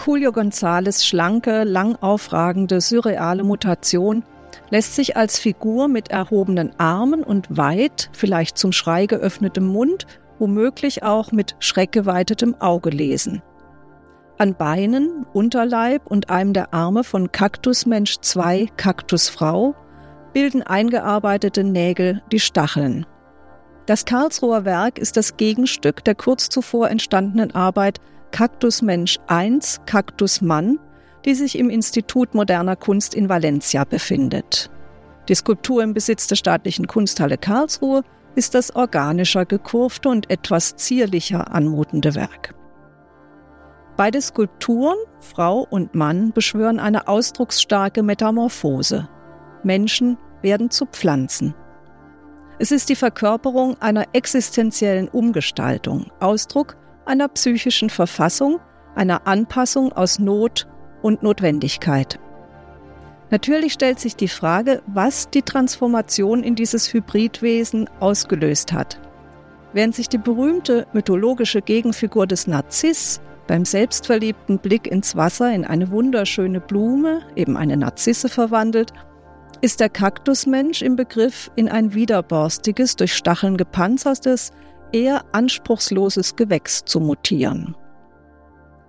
Julio 0.05 0.31
González 0.31 1.05
schlanke, 1.05 1.63
lang 1.63 1.95
aufragende, 1.95 2.81
surreale 2.81 3.43
Mutation 3.43 4.23
lässt 4.69 4.95
sich 4.95 5.17
als 5.17 5.39
Figur 5.39 5.87
mit 5.87 6.09
erhobenen 6.09 6.77
Armen 6.79 7.23
und 7.23 7.57
weit, 7.57 8.09
vielleicht 8.13 8.57
zum 8.57 8.71
Schrei 8.71 9.05
geöffnetem 9.05 9.65
Mund, 9.65 10.05
womöglich 10.39 11.03
auch 11.03 11.31
mit 11.31 11.55
schreckgeweitetem 11.59 12.55
Auge 12.55 12.89
lesen. 12.89 13.41
An 14.37 14.53
Beinen, 14.53 15.25
Unterleib 15.31 16.07
und 16.07 16.29
einem 16.29 16.51
der 16.51 16.73
Arme 16.73 17.05
von 17.05 17.31
Kaktusmensch 17.31 18.17
2, 18.19 18.67
Kaktusfrau 18.75 19.75
bilden 20.33 20.61
eingearbeitete 20.61 21.63
Nägel 21.63 22.21
die 22.33 22.41
Stacheln. 22.41 23.05
Das 23.85 24.03
Karlsruher 24.03 24.65
Werk 24.65 24.99
ist 24.99 25.15
das 25.15 25.37
Gegenstück 25.37 26.03
der 26.03 26.15
kurz 26.15 26.49
zuvor 26.49 26.89
entstandenen 26.89 27.55
Arbeit 27.55 28.01
Kaktusmensch 28.31 29.19
1, 29.27 29.81
Kaktusmann, 29.85 30.79
die 31.23 31.33
sich 31.33 31.57
im 31.57 31.69
Institut 31.69 32.33
moderner 32.35 32.75
Kunst 32.75 33.15
in 33.15 33.29
Valencia 33.29 33.85
befindet. 33.85 34.69
Die 35.29 35.35
Skulptur 35.35 35.81
im 35.81 35.93
Besitz 35.93 36.27
der 36.27 36.35
staatlichen 36.35 36.87
Kunsthalle 36.87 37.37
Karlsruhe 37.37 38.03
ist 38.35 38.53
das 38.53 38.75
organischer, 38.75 39.45
gekurfte 39.45 40.09
und 40.09 40.29
etwas 40.29 40.75
zierlicher 40.75 41.53
anmutende 41.53 42.15
Werk. 42.15 42.53
Beide 43.97 44.21
Skulpturen, 44.21 44.97
Frau 45.21 45.65
und 45.69 45.95
Mann, 45.95 46.33
beschwören 46.33 46.79
eine 46.79 47.07
ausdrucksstarke 47.07 48.03
Metamorphose. 48.03 49.07
Menschen 49.63 50.17
werden 50.41 50.69
zu 50.69 50.85
Pflanzen. 50.85 51.55
Es 52.59 52.71
ist 52.71 52.89
die 52.89 52.95
Verkörperung 52.95 53.81
einer 53.81 54.05
existenziellen 54.13 55.07
Umgestaltung, 55.07 56.07
Ausdruck 56.19 56.75
einer 57.05 57.29
psychischen 57.29 57.89
Verfassung, 57.89 58.59
einer 58.95 59.27
Anpassung 59.27 59.93
aus 59.93 60.19
Not 60.19 60.67
und 61.01 61.23
Notwendigkeit. 61.23 62.19
Natürlich 63.29 63.73
stellt 63.73 63.99
sich 63.99 64.15
die 64.15 64.27
Frage, 64.27 64.81
was 64.87 65.29
die 65.29 65.41
Transformation 65.41 66.43
in 66.43 66.55
dieses 66.55 66.93
Hybridwesen 66.93 67.89
ausgelöst 67.99 68.71
hat. 68.71 68.99
Während 69.73 69.95
sich 69.95 70.09
die 70.09 70.17
berühmte 70.17 70.85
mythologische 70.93 71.61
Gegenfigur 71.61 72.27
des 72.27 72.47
Narziss 72.47 73.19
beim 73.47 73.65
selbstverliebten 73.65 74.59
Blick 74.59 74.87
ins 74.87 75.15
Wasser 75.15 75.53
in 75.53 75.65
eine 75.65 75.91
wunderschöne 75.91 76.59
Blume, 76.59 77.21
eben 77.35 77.57
eine 77.57 77.77
Narzisse 77.77 78.29
verwandelt, 78.29 78.91
ist 79.61 79.79
der 79.79 79.89
Kaktusmensch 79.89 80.81
im 80.81 80.95
Begriff, 80.95 81.51
in 81.55 81.69
ein 81.69 81.93
widerborstiges, 81.93 82.95
durch 82.95 83.13
Stacheln 83.13 83.57
gepanzertes, 83.57 84.51
eher 84.91 85.23
anspruchsloses 85.31 86.35
Gewächs 86.35 86.83
zu 86.85 86.99
mutieren. 86.99 87.75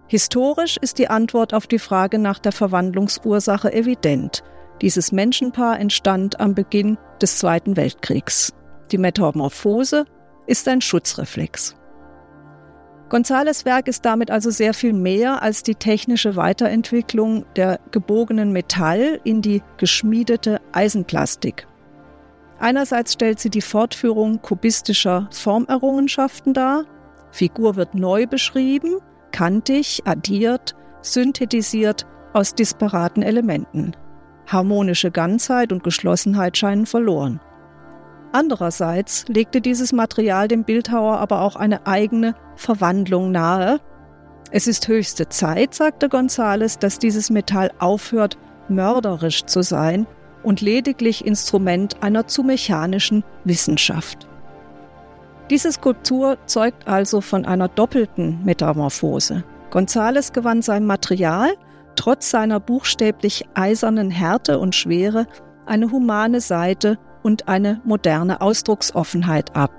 Historisch 0.08 0.76
ist 0.76 0.98
die 0.98 1.08
Antwort 1.08 1.52
auf 1.52 1.66
die 1.66 1.78
Frage 1.78 2.18
nach 2.18 2.38
der 2.38 2.52
Verwandlungsursache 2.52 3.72
evident. 3.72 4.44
Dieses 4.82 5.10
Menschenpaar 5.10 5.80
entstand 5.80 6.38
am 6.38 6.54
Beginn 6.54 6.98
des 7.20 7.38
Zweiten 7.38 7.76
Weltkriegs. 7.76 8.52
Die 8.92 8.98
Metamorphose 8.98 10.04
ist 10.46 10.68
ein 10.68 10.80
Schutzreflex. 10.80 11.74
Gonzales 13.08 13.64
Werk 13.64 13.86
ist 13.86 14.04
damit 14.04 14.32
also 14.32 14.50
sehr 14.50 14.74
viel 14.74 14.92
mehr 14.92 15.40
als 15.40 15.62
die 15.62 15.76
technische 15.76 16.34
Weiterentwicklung 16.34 17.44
der 17.54 17.78
gebogenen 17.92 18.52
Metall 18.52 19.20
in 19.22 19.42
die 19.42 19.62
geschmiedete 19.76 20.60
Eisenplastik. 20.72 21.68
Einerseits 22.58 23.12
stellt 23.12 23.38
sie 23.38 23.50
die 23.50 23.60
Fortführung 23.60 24.42
kubistischer 24.42 25.28
Formerrungenschaften 25.30 26.52
dar. 26.52 26.84
Figur 27.30 27.76
wird 27.76 27.94
neu 27.94 28.26
beschrieben, 28.26 28.96
kantig, 29.30 30.02
addiert, 30.04 30.74
synthetisiert 31.02 32.06
aus 32.32 32.54
disparaten 32.54 33.22
Elementen. 33.22 33.92
Harmonische 34.46 35.12
Ganzheit 35.12 35.70
und 35.70 35.84
Geschlossenheit 35.84 36.56
scheinen 36.56 36.86
verloren. 36.86 37.40
Andererseits 38.32 39.24
legte 39.28 39.60
dieses 39.60 39.92
Material 39.92 40.48
dem 40.48 40.64
Bildhauer 40.64 41.18
aber 41.18 41.42
auch 41.42 41.56
eine 41.56 41.86
eigene 41.86 42.34
Verwandlung 42.56 43.30
nahe. 43.30 43.80
Es 44.50 44.66
ist 44.66 44.88
höchste 44.88 45.28
Zeit, 45.28 45.74
sagte 45.74 46.08
Gonzales, 46.08 46.78
dass 46.78 46.98
dieses 46.98 47.30
Metall 47.30 47.70
aufhört, 47.78 48.38
mörderisch 48.68 49.44
zu 49.44 49.62
sein 49.62 50.06
und 50.42 50.60
lediglich 50.60 51.26
Instrument 51.26 52.02
einer 52.02 52.26
zu 52.26 52.42
mechanischen 52.42 53.24
Wissenschaft. 53.44 54.28
Diese 55.50 55.70
Skulptur 55.70 56.38
zeugt 56.46 56.88
also 56.88 57.20
von 57.20 57.44
einer 57.44 57.68
doppelten 57.68 58.44
Metamorphose. 58.44 59.44
Gonzales 59.70 60.32
gewann 60.32 60.62
sein 60.62 60.84
Material, 60.86 61.54
trotz 61.94 62.30
seiner 62.30 62.60
buchstäblich 62.60 63.44
eisernen 63.54 64.10
Härte 64.10 64.58
und 64.58 64.74
Schwere, 64.74 65.26
eine 65.66 65.90
humane 65.90 66.40
Seite 66.40 66.98
und 67.26 67.48
eine 67.48 67.80
moderne 67.82 68.40
Ausdrucksoffenheit 68.40 69.56
ab. 69.56 69.72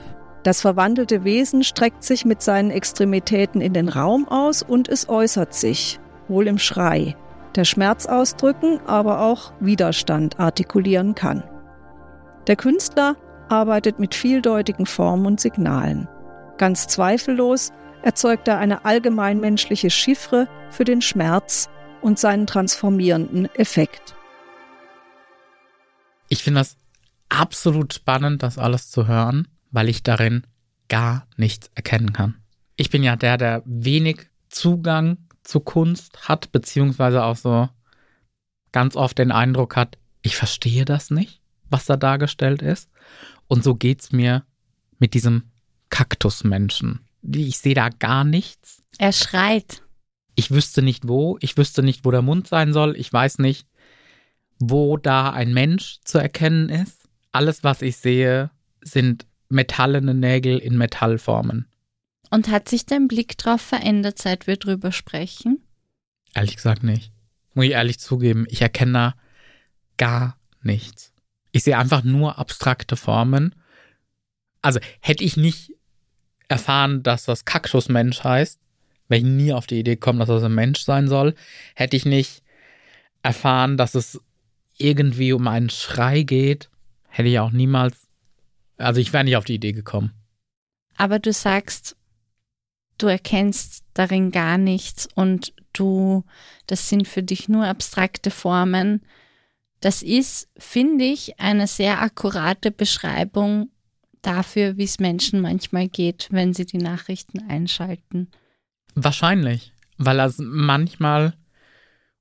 Das 0.44 0.60
verwandelte 0.60 1.24
Wesen 1.24 1.64
streckt 1.64 2.04
sich 2.04 2.26
mit 2.26 2.42
seinen 2.42 2.72
Extremitäten 2.72 3.62
in 3.62 3.72
den 3.72 3.88
Raum 3.88 4.28
aus 4.28 4.64
und 4.64 4.90
es 4.90 5.08
äußert 5.08 5.54
sich, 5.54 5.98
wohl 6.28 6.46
im 6.48 6.58
Schrei, 6.58 7.16
der 7.56 7.64
Schmerz 7.64 8.06
ausdrücken, 8.06 8.82
aber 8.86 9.22
auch 9.22 9.54
Widerstand 9.62 10.42
artikulieren 10.42 11.16
kann. 11.16 11.42
Der 12.48 12.58
Künstler 12.58 13.16
arbeitet 13.48 13.98
mit 13.98 14.14
vieldeutigen 14.14 14.86
Formen 14.86 15.26
und 15.26 15.40
Signalen. 15.40 16.10
Ganz 16.58 16.88
zweifellos 16.88 17.72
erzeugt 18.04 18.50
er 18.50 18.58
eine 18.58 18.84
allgemeinmenschliche 18.84 19.90
Chiffre 19.90 20.50
für 20.70 20.84
den 20.84 21.02
Schmerz 21.02 21.70
und 22.02 22.20
seinen 22.20 22.46
transformierenden 22.46 23.46
Effekt. 23.56 24.16
Ich 26.28 26.44
finde 26.44 26.60
das 26.60 26.76
absolut 27.30 27.94
spannend, 27.94 28.44
das 28.44 28.58
alles 28.58 28.90
zu 28.90 29.08
hören, 29.08 29.48
weil 29.72 29.90
ich 29.90 30.04
darin 30.04 30.44
gar 30.88 31.28
nichts 31.36 31.70
erkennen 31.76 32.14
kann. 32.14 32.36
Ich 32.76 32.90
bin 32.90 33.04
ja 33.04 33.16
der, 33.16 33.38
der 33.38 33.64
wenig 33.66 34.28
Zugang 34.50 35.18
zu 35.44 35.60
Kunst 35.60 36.28
hat, 36.28 36.52
beziehungsweise 36.52 37.24
auch 37.24 37.36
so 37.36 37.70
ganz 38.72 38.96
oft 38.96 39.18
den 39.18 39.32
Eindruck 39.32 39.76
hat, 39.76 39.98
ich 40.22 40.36
verstehe 40.36 40.86
das 40.86 41.10
nicht, 41.10 41.42
was 41.70 41.86
da 41.86 41.98
dargestellt 41.98 42.62
ist. 42.62 42.90
Und 43.48 43.64
so 43.64 43.76
geht's 43.76 44.12
mir 44.12 44.44
mit 45.00 45.14
diesem 45.14 45.44
Kaktusmenschen. 45.90 47.00
Ich 47.24 47.58
sehe 47.58 47.76
da 47.76 47.90
gar 47.90 48.24
nichts. 48.24 48.84
Er 48.98 49.14
schreit. 49.14 49.84
Ich 50.36 50.52
wüsste 50.52 50.82
nicht 50.82 51.08
wo, 51.08 51.38
ich 51.42 51.58
wüsste 51.58 51.82
nicht, 51.82 52.06
wo 52.06 52.12
der 52.12 52.22
Mund 52.22 52.48
sein 52.48 52.74
soll, 52.74 52.96
ich 52.96 53.12
weiß 53.12 53.40
nicht, 53.40 53.68
wo 54.60 54.98
da 54.98 55.32
ein 55.32 55.54
Mensch 55.54 56.00
zu 56.04 56.20
erkennen 56.20 56.70
ist. 56.70 56.97
Alles, 57.32 57.64
was 57.64 57.82
ich 57.82 57.98
sehe, 57.98 58.50
sind 58.82 59.26
metallene 59.50 60.14
Nägel 60.14 60.58
in 60.58 60.78
Metallformen. 60.78 61.68
Und 62.30 62.50
hat 62.50 62.68
sich 62.68 62.86
dein 62.86 63.08
Blick 63.08 63.38
darauf 63.38 63.62
verändert, 63.62 64.20
seit 64.20 64.48
wir 64.48 64.58
drüber 64.58 64.92
sprechen? 64.92 65.62
Ehrlich 66.34 66.56
gesagt 66.56 66.84
nicht. 66.84 67.12
Muss 67.54 67.66
ich 67.66 67.72
ehrlich 67.72 68.00
zugeben, 68.00 68.46
ich 68.50 68.62
erkenne 68.62 68.94
da 68.94 69.16
gar 69.98 70.38
nichts. 70.62 71.14
Ich 71.52 71.64
sehe 71.64 71.78
einfach 71.78 72.04
nur 72.04 72.38
abstrakte 72.38 72.96
Formen. 72.96 73.56
Also 74.62 74.80
hätte 75.00 75.24
ich 75.24 75.38
nicht 75.38 75.74
erfahren, 76.50 77.04
dass 77.04 77.26
das 77.26 77.46
Kaktusmensch 77.46 78.24
heißt, 78.24 78.60
wäre 79.08 79.20
ich 79.20 79.26
nie 79.26 79.54
auf 79.54 79.68
die 79.68 79.80
Idee 79.80 79.96
gekommen, 79.96 80.20
dass 80.20 80.28
das 80.28 80.44
ein 80.44 80.54
Mensch 80.54 80.82
sein 80.82 81.08
soll. 81.08 81.34
Hätte 81.76 81.96
ich 81.96 82.06
nicht 82.06 82.44
erfahren, 83.24 83.78
dass 83.78 83.96
es 83.96 84.22
irgendwie 84.78 85.34
um 85.34 85.48
einen 85.48 85.70
Schrei 85.70 86.24
geht, 86.24 86.70
hätte 87.18 87.30
ich 87.30 87.40
auch 87.40 87.52
niemals, 87.52 88.08
also 88.78 89.02
ich 89.02 89.12
wäre 89.12 89.24
nicht 89.24 89.38
auf 89.38 89.46
die 89.46 89.56
Idee 89.56 89.74
gekommen. 89.74 90.12
Aber 90.98 91.18
du 91.18 91.34
sagst, 91.34 91.96
du 93.00 93.08
erkennst 93.08 93.84
darin 93.94 94.32
gar 94.32 94.58
nichts 94.58 95.08
und 95.16 95.54
du, 95.74 96.24
das 96.68 96.90
sind 96.90 97.08
für 97.08 97.24
dich 97.24 97.50
nur 97.50 97.66
abstrakte 97.66 98.30
Formen. 98.30 99.02
Das 99.80 100.04
ist, 100.04 100.50
finde 100.58 101.06
ich, 101.06 101.40
eine 101.40 101.66
sehr 101.66 102.02
akkurate 102.02 102.70
Beschreibung 102.72 103.70
dafür, 104.22 104.78
wie 104.78 104.84
es 104.84 105.00
Menschen 105.00 105.42
manchmal 105.42 105.88
geht, 105.88 106.28
wenn 106.32 106.54
sie 106.54 106.66
die 106.66 106.80
Nachrichten 106.80 107.50
einschalten. 107.50 108.30
Wahrscheinlich, 108.94 109.74
weil 109.98 110.18
das 110.18 110.38
manchmal 110.38 111.34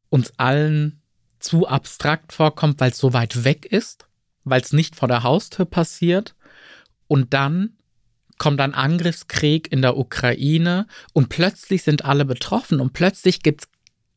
uns 0.08 0.32
allen 0.38 1.02
zu 1.38 1.66
abstrakt 1.66 2.32
vorkommt, 2.32 2.80
weil 2.80 2.92
es 2.92 2.98
so 2.98 3.12
weit 3.12 3.44
weg 3.44 3.66
ist, 3.66 4.05
weil 4.46 4.62
es 4.62 4.72
nicht 4.72 4.96
vor 4.96 5.08
der 5.08 5.22
Haustür 5.22 5.66
passiert 5.66 6.34
und 7.08 7.34
dann 7.34 7.76
kommt 8.38 8.60
ein 8.60 8.74
Angriffskrieg 8.74 9.70
in 9.70 9.82
der 9.82 9.96
Ukraine 9.96 10.86
und 11.12 11.28
plötzlich 11.28 11.82
sind 11.82 12.04
alle 12.04 12.24
betroffen 12.24 12.80
und 12.80 12.92
plötzlich 12.92 13.42
gibt 13.42 13.62
es 13.62 13.68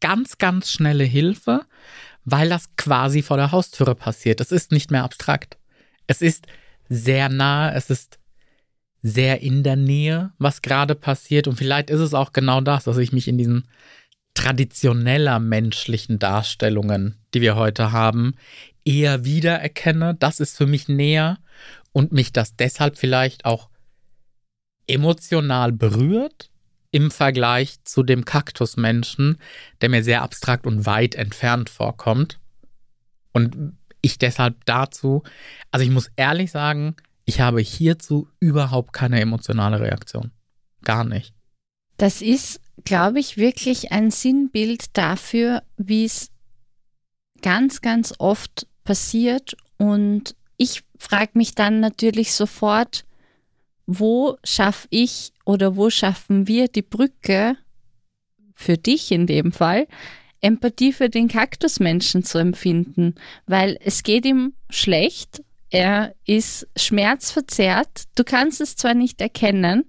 ganz, 0.01 0.37
ganz 0.37 0.71
schnelle 0.71 1.03
Hilfe, 1.03 1.65
weil 2.25 2.49
das 2.49 2.75
quasi 2.77 3.21
vor 3.21 3.37
der 3.37 3.51
Haustüre 3.51 3.95
passiert. 3.95 4.39
Es 4.39 4.51
ist 4.51 4.71
nicht 4.71 4.91
mehr 4.91 5.03
abstrakt. 5.03 5.57
Es 6.07 6.21
ist 6.21 6.47
sehr 6.89 7.29
nah, 7.29 7.73
es 7.73 7.89
ist 7.89 8.19
sehr 9.01 9.41
in 9.41 9.63
der 9.63 9.77
Nähe, 9.77 10.31
was 10.37 10.61
gerade 10.61 10.95
passiert. 10.95 11.47
Und 11.47 11.55
vielleicht 11.55 11.89
ist 11.89 12.01
es 12.01 12.13
auch 12.13 12.33
genau 12.33 12.61
das, 12.61 12.83
dass 12.83 12.97
ich 12.97 13.13
mich 13.13 13.27
in 13.27 13.37
diesen 13.37 13.67
traditioneller 14.33 15.39
menschlichen 15.39 16.19
Darstellungen, 16.19 17.15
die 17.33 17.41
wir 17.41 17.55
heute 17.55 17.91
haben, 17.91 18.35
eher 18.85 19.25
wiedererkenne. 19.25 20.15
Das 20.15 20.39
ist 20.39 20.57
für 20.57 20.67
mich 20.67 20.87
näher 20.87 21.37
und 21.91 22.11
mich 22.11 22.31
das 22.31 22.55
deshalb 22.55 22.97
vielleicht 22.97 23.45
auch 23.45 23.69
emotional 24.87 25.71
berührt 25.71 26.49
im 26.91 27.11
Vergleich 27.11 27.83
zu 27.83 28.03
dem 28.03 28.25
Kaktusmenschen, 28.25 29.37
der 29.81 29.89
mir 29.89 30.03
sehr 30.03 30.23
abstrakt 30.23 30.65
und 30.65 30.85
weit 30.85 31.15
entfernt 31.15 31.69
vorkommt. 31.69 32.39
Und 33.31 33.77
ich 34.01 34.17
deshalb 34.17 34.65
dazu, 34.65 35.23
also 35.71 35.85
ich 35.85 35.91
muss 35.91 36.09
ehrlich 36.15 36.51
sagen, 36.51 36.95
ich 37.25 37.41
habe 37.41 37.61
hierzu 37.61 38.27
überhaupt 38.39 38.93
keine 38.93 39.19
emotionale 39.19 39.79
Reaktion. 39.79 40.31
Gar 40.83 41.03
nicht. 41.03 41.35
Das 41.97 42.21
ist, 42.21 42.59
glaube 42.83 43.19
ich, 43.19 43.37
wirklich 43.37 43.91
ein 43.91 44.11
Sinnbild 44.11 44.97
dafür, 44.97 45.63
wie 45.77 46.05
es 46.05 46.31
ganz, 47.41 47.81
ganz 47.81 48.13
oft 48.17 48.67
passiert. 48.83 49.55
Und 49.77 50.35
ich 50.57 50.83
frage 50.97 51.31
mich 51.33 51.55
dann 51.55 51.79
natürlich 51.79 52.33
sofort, 52.33 53.05
wo 53.85 54.37
schaffe 54.43 54.87
ich 54.91 55.31
oder 55.45 55.75
wo 55.75 55.89
schaffen 55.89 56.47
wir 56.47 56.67
die 56.67 56.83
Brücke 56.83 57.57
für 58.53 58.77
dich 58.77 59.11
in 59.11 59.25
dem 59.25 59.51
Fall, 59.51 59.87
Empathie 60.41 60.93
für 60.93 61.09
den 61.09 61.27
Kaktusmenschen 61.27 62.23
zu 62.23 62.37
empfinden, 62.37 63.15
weil 63.47 63.77
es 63.81 64.03
geht 64.03 64.25
ihm 64.25 64.53
schlecht, 64.69 65.43
er 65.69 66.15
ist 66.25 66.67
schmerzverzerrt, 66.75 68.03
du 68.15 68.23
kannst 68.23 68.61
es 68.61 68.75
zwar 68.75 68.93
nicht 68.93 69.21
erkennen, 69.21 69.85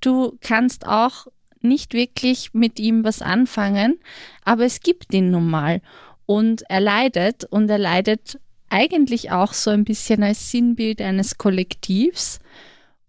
du 0.00 0.36
kannst 0.40 0.86
auch 0.86 1.26
nicht 1.62 1.94
wirklich 1.94 2.52
mit 2.52 2.78
ihm 2.78 3.04
was 3.04 3.22
anfangen, 3.22 3.98
aber 4.44 4.64
es 4.64 4.80
gibt 4.80 5.12
ihn 5.12 5.30
nun 5.30 5.48
mal 5.48 5.80
und 6.26 6.62
er 6.68 6.80
leidet 6.80 7.44
und 7.44 7.68
er 7.70 7.78
leidet 7.78 8.38
eigentlich 8.68 9.30
auch 9.30 9.52
so 9.52 9.70
ein 9.70 9.84
bisschen 9.84 10.22
als 10.22 10.50
Sinnbild 10.50 11.00
eines 11.00 11.38
Kollektivs 11.38 12.38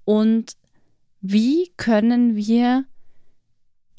und 0.05 0.53
wie 1.21 1.71
können 1.77 2.35
wir 2.35 2.85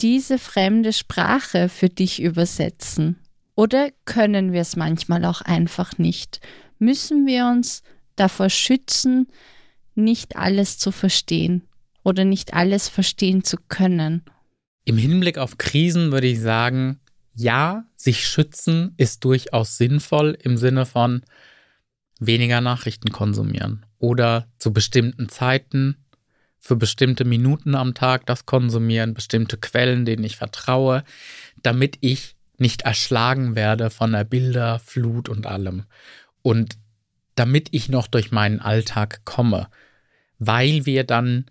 diese 0.01 0.39
fremde 0.39 0.93
Sprache 0.93 1.69
für 1.69 1.89
dich 1.89 2.21
übersetzen? 2.21 3.19
Oder 3.55 3.91
können 4.05 4.53
wir 4.53 4.63
es 4.63 4.75
manchmal 4.75 5.25
auch 5.25 5.41
einfach 5.43 5.99
nicht? 5.99 6.41
müssen 6.83 7.27
wir 7.27 7.47
uns 7.47 7.83
davor 8.17 8.51
schützen, 8.51 9.29
nicht 9.95 10.37
alles 10.37 10.79
zu 10.79 10.91
verstehen 10.91 11.63
oder 12.03 12.25
nicht 12.25 12.55
alles 12.55 12.89
verstehen 12.89 13.45
zu 13.45 13.57
können. 13.69 14.23
Im 14.85 14.97
Hinblick 14.97 15.39
auf 15.39 15.59
Krisen 15.59 16.13
würde 16.13 16.27
ich 16.27 16.41
sagen, 16.41 17.01
ja, 17.35 17.85
sich 17.97 18.27
schützen 18.27 18.95
ist 18.97 19.25
durchaus 19.25 19.77
sinnvoll 19.77 20.37
im 20.41 20.57
Sinne 20.57 20.87
von 20.87 21.23
weniger 22.19 22.61
Nachrichten 22.61 23.11
konsumieren 23.11 23.87
oder 23.99 24.49
zu 24.59 24.73
bestimmten 24.73 25.29
Zeiten 25.29 25.97
für 26.59 26.77
bestimmte 26.77 27.25
Minuten 27.25 27.75
am 27.75 27.95
Tag 27.95 28.27
das 28.27 28.47
konsumieren, 28.47 29.15
bestimmte 29.15 29.57
Quellen, 29.57 30.05
denen 30.05 30.23
ich 30.23 30.37
vertraue, 30.37 31.03
damit 31.63 31.99
ich 32.01 32.37
nicht 32.59 32.83
erschlagen 32.83 33.57
werde 33.57 33.91
von 33.91 34.13
der 34.13 34.25
Bilderflut 34.25 35.29
und 35.29 35.47
allem. 35.47 35.85
Und 36.43 36.79
damit 37.35 37.69
ich 37.73 37.89
noch 37.89 38.07
durch 38.07 38.31
meinen 38.31 38.61
Alltag 38.61 39.25
komme, 39.25 39.69
weil 40.39 40.87
wir 40.87 41.03
dann 41.05 41.47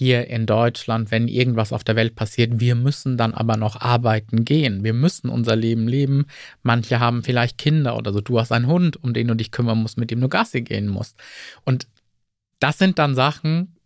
hier 0.00 0.28
in 0.28 0.46
Deutschland, 0.46 1.10
wenn 1.10 1.28
irgendwas 1.28 1.74
auf 1.74 1.84
der 1.84 1.94
Welt 1.94 2.14
passiert, 2.14 2.58
wir 2.58 2.74
müssen 2.74 3.18
dann 3.18 3.34
aber 3.34 3.58
noch 3.58 3.78
arbeiten 3.82 4.46
gehen. 4.46 4.82
Wir 4.82 4.94
müssen 4.94 5.28
unser 5.28 5.56
Leben 5.56 5.86
leben. 5.86 6.24
Manche 6.62 7.00
haben 7.00 7.22
vielleicht 7.22 7.58
Kinder 7.58 7.98
oder 7.98 8.10
so. 8.10 8.22
Du 8.22 8.40
hast 8.40 8.50
einen 8.50 8.66
Hund, 8.66 8.96
um 9.04 9.12
den 9.12 9.28
du 9.28 9.34
dich 9.34 9.50
kümmern 9.50 9.76
musst, 9.76 9.98
mit 9.98 10.10
dem 10.10 10.22
du 10.22 10.30
Gassi 10.30 10.62
gehen 10.62 10.88
musst. 10.88 11.18
Und 11.66 11.86
das 12.60 12.78
sind 12.78 12.98
dann 12.98 13.14
Sachen, 13.14 13.76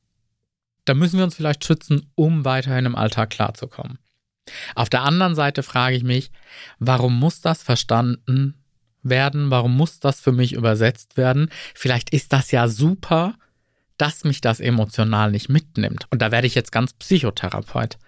da 0.85 0.95
müssen 0.95 1.19
wir 1.19 1.25
uns 1.25 1.35
vielleicht 1.35 1.65
schützen, 1.65 2.09
um 2.15 2.45
weiterhin 2.45 2.87
im 2.87 2.95
Alltag 2.95 3.31
klarzukommen. 3.31 3.99
Auf 4.77 4.91
der 4.91 5.03
anderen 5.03 5.35
Seite 5.35 5.65
frage 5.65 5.97
ich 5.97 6.05
mich, 6.05 6.31
warum 6.79 7.19
muss 7.19 7.41
das 7.41 7.65
verstanden 7.65 8.55
werden? 9.03 9.51
Warum 9.51 9.77
muss 9.77 9.99
das 9.99 10.21
für 10.21 10.31
mich 10.31 10.53
übersetzt 10.53 11.17
werden? 11.17 11.49
Vielleicht 11.75 12.11
ist 12.11 12.33
das 12.33 12.53
ja 12.53 12.69
super, 12.69 13.35
dass 13.97 14.25
mich 14.25 14.41
das 14.41 14.61
emotional 14.61 15.31
nicht 15.31 15.49
mitnimmt. 15.49 16.07
Und 16.11 16.23
da 16.23 16.31
werde 16.33 16.47
ich 16.47 16.55
jetzt 16.55 16.73
ganz 16.73 16.93
Psychotherapeut. 16.95 17.99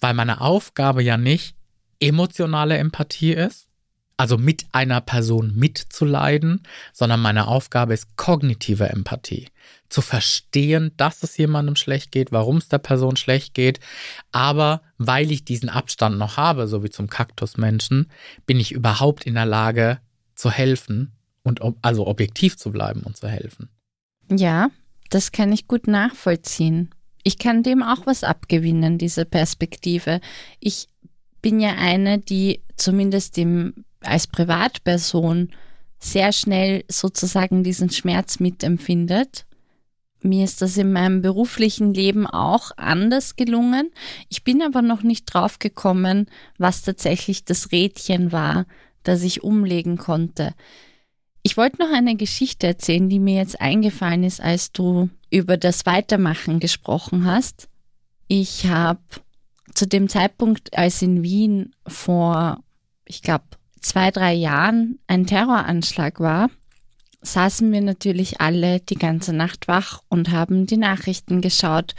Weil 0.00 0.14
meine 0.14 0.40
Aufgabe 0.40 1.02
ja 1.02 1.16
nicht 1.16 1.56
emotionale 2.00 2.76
Empathie 2.78 3.32
ist, 3.32 3.68
also 4.16 4.38
mit 4.38 4.66
einer 4.72 5.00
Person 5.00 5.54
mitzuleiden, 5.56 6.62
sondern 6.92 7.20
meine 7.20 7.48
Aufgabe 7.48 7.94
ist 7.94 8.16
kognitive 8.16 8.88
Empathie. 8.88 9.48
Zu 9.88 10.00
verstehen, 10.00 10.92
dass 10.96 11.22
es 11.22 11.36
jemandem 11.36 11.76
schlecht 11.76 12.12
geht, 12.12 12.30
warum 12.32 12.58
es 12.58 12.68
der 12.68 12.78
Person 12.78 13.16
schlecht 13.16 13.54
geht. 13.54 13.80
Aber 14.30 14.82
weil 14.98 15.30
ich 15.32 15.44
diesen 15.44 15.68
Abstand 15.68 16.18
noch 16.18 16.36
habe, 16.36 16.68
so 16.68 16.84
wie 16.84 16.90
zum 16.90 17.08
Kaktusmenschen, 17.08 18.10
bin 18.46 18.60
ich 18.60 18.72
überhaupt 18.72 19.24
in 19.24 19.34
der 19.34 19.46
Lage 19.46 19.98
zu 20.34 20.50
helfen 20.50 21.12
und 21.42 21.60
also 21.82 22.06
objektiv 22.06 22.56
zu 22.56 22.70
bleiben 22.70 23.00
und 23.00 23.16
zu 23.16 23.28
helfen. 23.28 23.68
Ja, 24.30 24.70
das 25.14 25.30
kann 25.30 25.52
ich 25.52 25.68
gut 25.68 25.86
nachvollziehen. 25.86 26.90
Ich 27.22 27.38
kann 27.38 27.62
dem 27.62 27.82
auch 27.82 28.06
was 28.06 28.24
abgewinnen, 28.24 28.98
diese 28.98 29.24
Perspektive. 29.24 30.20
Ich 30.58 30.88
bin 31.42 31.60
ja 31.60 31.74
eine, 31.76 32.18
die 32.18 32.62
zumindest 32.76 33.36
im 33.38 33.84
als 34.00 34.26
Privatperson 34.26 35.50
sehr 35.98 36.32
schnell 36.32 36.84
sozusagen 36.88 37.62
diesen 37.62 37.90
Schmerz 37.90 38.40
mitempfindet. 38.40 39.46
Mir 40.20 40.44
ist 40.44 40.62
das 40.62 40.76
in 40.76 40.92
meinem 40.92 41.20
beruflichen 41.20 41.94
Leben 41.94 42.26
auch 42.26 42.70
anders 42.76 43.36
gelungen. 43.36 43.90
Ich 44.28 44.44
bin 44.44 44.62
aber 44.62 44.82
noch 44.82 45.02
nicht 45.02 45.26
drauf 45.26 45.58
gekommen, 45.58 46.26
was 46.58 46.82
tatsächlich 46.82 47.44
das 47.44 47.70
Rädchen 47.70 48.32
war, 48.32 48.66
das 49.02 49.22
ich 49.22 49.44
umlegen 49.44 49.98
konnte. 49.98 50.54
Ich 51.42 51.56
wollte 51.56 51.82
noch 51.82 51.92
eine 51.92 52.14
Geschichte 52.16 52.68
erzählen, 52.68 53.08
die 53.08 53.18
mir 53.18 53.36
jetzt 53.36 53.60
eingefallen 53.60 54.22
ist, 54.22 54.40
als 54.40 54.72
du 54.72 55.10
über 55.30 55.56
das 55.56 55.86
Weitermachen 55.86 56.60
gesprochen 56.60 57.24
hast. 57.24 57.68
Ich 58.28 58.66
habe 58.66 59.00
zu 59.74 59.86
dem 59.86 60.08
Zeitpunkt, 60.08 60.76
als 60.76 61.02
in 61.02 61.22
Wien 61.22 61.74
vor, 61.86 62.62
ich 63.04 63.22
glaube, 63.22 63.44
zwei, 63.80 64.10
drei 64.10 64.34
Jahren 64.34 65.00
ein 65.08 65.26
Terroranschlag 65.26 66.20
war, 66.20 66.48
saßen 67.22 67.72
wir 67.72 67.80
natürlich 67.80 68.40
alle 68.40 68.80
die 68.80 68.96
ganze 68.96 69.32
Nacht 69.32 69.68
wach 69.68 70.02
und 70.08 70.30
haben 70.30 70.66
die 70.66 70.76
Nachrichten 70.76 71.40
geschaut. 71.40 71.94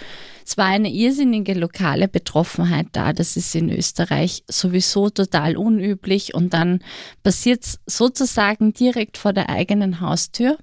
Es 0.45 0.57
war 0.57 0.65
eine 0.65 0.91
irrsinnige 0.91 1.53
lokale 1.53 2.09
Betroffenheit 2.09 2.87
da. 2.91 3.13
Das 3.13 3.37
ist 3.37 3.55
in 3.55 3.69
Österreich 3.69 4.43
sowieso 4.49 5.09
total 5.09 5.55
unüblich 5.55 6.33
und 6.33 6.53
dann 6.53 6.79
passiert 7.23 7.63
es 7.63 7.79
sozusagen 7.87 8.73
direkt 8.73 9.17
vor 9.17 9.31
der 9.31 9.49
eigenen 9.49 10.01
Haustür. 10.01 10.57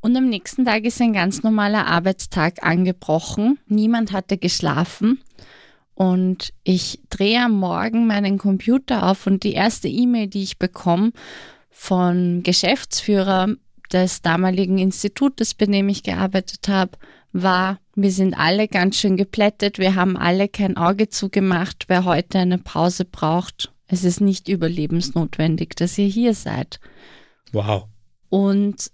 Und 0.00 0.16
am 0.16 0.28
nächsten 0.28 0.64
Tag 0.64 0.84
ist 0.84 1.00
ein 1.00 1.12
ganz 1.12 1.42
normaler 1.42 1.86
Arbeitstag 1.86 2.62
angebrochen. 2.62 3.58
Niemand 3.66 4.12
hatte 4.12 4.38
geschlafen. 4.38 5.20
Und 5.94 6.52
ich 6.62 7.00
drehe 7.10 7.42
am 7.42 7.58
Morgen 7.58 8.06
meinen 8.06 8.38
Computer 8.38 9.06
auf 9.06 9.26
und 9.26 9.42
die 9.44 9.54
erste 9.54 9.88
E-Mail, 9.88 10.28
die 10.28 10.42
ich 10.42 10.58
bekomme 10.58 11.12
von 11.70 12.42
Geschäftsführer 12.42 13.48
des 13.92 14.22
damaligen 14.22 14.78
Institutes, 14.78 15.54
bei 15.54 15.66
dem 15.66 15.88
ich 15.88 16.02
gearbeitet 16.02 16.68
habe, 16.68 16.92
war, 17.32 17.78
wir 17.94 18.10
sind 18.10 18.34
alle 18.34 18.68
ganz 18.68 18.96
schön 18.96 19.16
geplättet, 19.16 19.78
wir 19.78 19.94
haben 19.94 20.16
alle 20.16 20.48
kein 20.48 20.76
Auge 20.76 21.08
zugemacht, 21.08 21.84
wer 21.88 22.04
heute 22.04 22.38
eine 22.38 22.58
Pause 22.58 23.04
braucht. 23.04 23.72
Es 23.88 24.04
ist 24.04 24.20
nicht 24.20 24.48
überlebensnotwendig, 24.48 25.70
dass 25.76 25.98
ihr 25.98 26.08
hier 26.08 26.34
seid. 26.34 26.80
Wow. 27.52 27.84
Und 28.28 28.90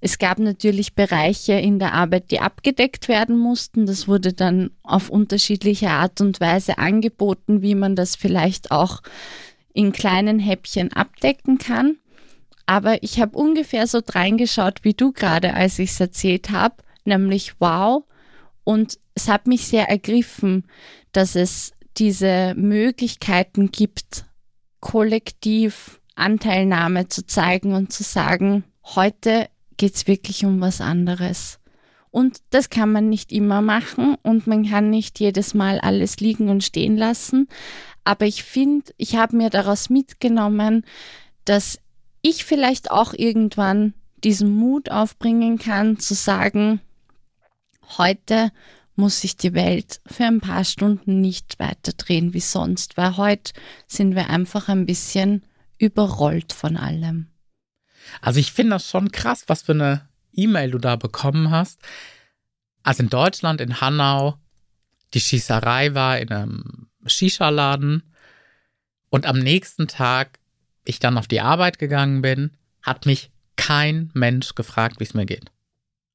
es 0.00 0.18
gab 0.18 0.38
natürlich 0.38 0.94
Bereiche 0.94 1.52
in 1.54 1.78
der 1.78 1.92
Arbeit, 1.92 2.30
die 2.30 2.40
abgedeckt 2.40 3.08
werden 3.08 3.36
mussten. 3.36 3.84
Das 3.84 4.08
wurde 4.08 4.32
dann 4.32 4.70
auf 4.82 5.10
unterschiedliche 5.10 5.90
Art 5.90 6.20
und 6.20 6.40
Weise 6.40 6.78
angeboten, 6.78 7.60
wie 7.60 7.74
man 7.74 7.96
das 7.96 8.16
vielleicht 8.16 8.70
auch 8.70 9.02
in 9.74 9.92
kleinen 9.92 10.38
Häppchen 10.38 10.92
abdecken 10.92 11.58
kann. 11.58 11.96
Aber 12.70 13.02
ich 13.02 13.20
habe 13.20 13.36
ungefähr 13.36 13.88
so 13.88 14.00
reingeschaut 14.08 14.84
wie 14.84 14.94
du 14.94 15.10
gerade, 15.10 15.54
als 15.54 15.80
ich 15.80 15.90
es 15.90 15.98
erzählt 15.98 16.50
habe, 16.50 16.76
nämlich 17.04 17.54
wow. 17.58 18.04
Und 18.62 19.00
es 19.16 19.26
hat 19.26 19.48
mich 19.48 19.66
sehr 19.66 19.88
ergriffen, 19.88 20.62
dass 21.10 21.34
es 21.34 21.72
diese 21.96 22.54
Möglichkeiten 22.54 23.72
gibt, 23.72 24.24
kollektiv 24.78 26.00
Anteilnahme 26.14 27.08
zu 27.08 27.26
zeigen 27.26 27.74
und 27.74 27.92
zu 27.92 28.04
sagen, 28.04 28.62
heute 28.84 29.48
geht 29.76 29.96
es 29.96 30.06
wirklich 30.06 30.44
um 30.44 30.60
was 30.60 30.80
anderes. 30.80 31.58
Und 32.12 32.38
das 32.50 32.70
kann 32.70 32.92
man 32.92 33.08
nicht 33.08 33.32
immer 33.32 33.62
machen 33.62 34.14
und 34.22 34.46
man 34.46 34.64
kann 34.64 34.90
nicht 34.90 35.18
jedes 35.18 35.54
Mal 35.54 35.80
alles 35.80 36.20
liegen 36.20 36.48
und 36.48 36.62
stehen 36.62 36.96
lassen. 36.96 37.48
Aber 38.04 38.26
ich 38.26 38.44
finde, 38.44 38.92
ich 38.96 39.16
habe 39.16 39.36
mir 39.36 39.50
daraus 39.50 39.90
mitgenommen, 39.90 40.84
dass 41.44 41.80
ich 42.22 42.44
vielleicht 42.44 42.90
auch 42.90 43.12
irgendwann 43.14 43.94
diesen 44.22 44.50
Mut 44.50 44.90
aufbringen 44.90 45.58
kann, 45.58 45.98
zu 45.98 46.14
sagen, 46.14 46.80
heute 47.98 48.52
muss 48.96 49.22
sich 49.22 49.36
die 49.36 49.54
Welt 49.54 50.00
für 50.06 50.24
ein 50.24 50.40
paar 50.40 50.64
Stunden 50.64 51.20
nicht 51.20 51.58
weiter 51.58 51.92
drehen 51.92 52.34
wie 52.34 52.40
sonst, 52.40 52.96
weil 52.96 53.16
heute 53.16 53.52
sind 53.86 54.14
wir 54.14 54.28
einfach 54.28 54.68
ein 54.68 54.84
bisschen 54.84 55.42
überrollt 55.78 56.52
von 56.52 56.76
allem. 56.76 57.28
Also 58.20 58.40
ich 58.40 58.52
finde 58.52 58.72
das 58.72 58.88
schon 58.88 59.10
krass, 59.10 59.44
was 59.46 59.62
für 59.62 59.72
eine 59.72 60.08
E-Mail 60.32 60.72
du 60.72 60.78
da 60.78 60.96
bekommen 60.96 61.50
hast. 61.50 61.80
Also 62.82 63.02
in 63.02 63.08
Deutschland, 63.08 63.60
in 63.60 63.80
Hanau, 63.80 64.36
die 65.14 65.20
Schießerei 65.20 65.94
war 65.94 66.18
in 66.18 66.30
einem 66.30 66.88
Shisha-Laden 67.06 68.02
und 69.08 69.26
am 69.26 69.38
nächsten 69.38 69.88
Tag 69.88 70.39
ich 70.84 70.98
dann 70.98 71.18
auf 71.18 71.28
die 71.28 71.40
Arbeit 71.40 71.78
gegangen 71.78 72.22
bin, 72.22 72.52
hat 72.82 73.06
mich 73.06 73.30
kein 73.56 74.10
Mensch 74.14 74.54
gefragt, 74.54 75.00
wie 75.00 75.04
es 75.04 75.14
mir 75.14 75.26
geht. 75.26 75.50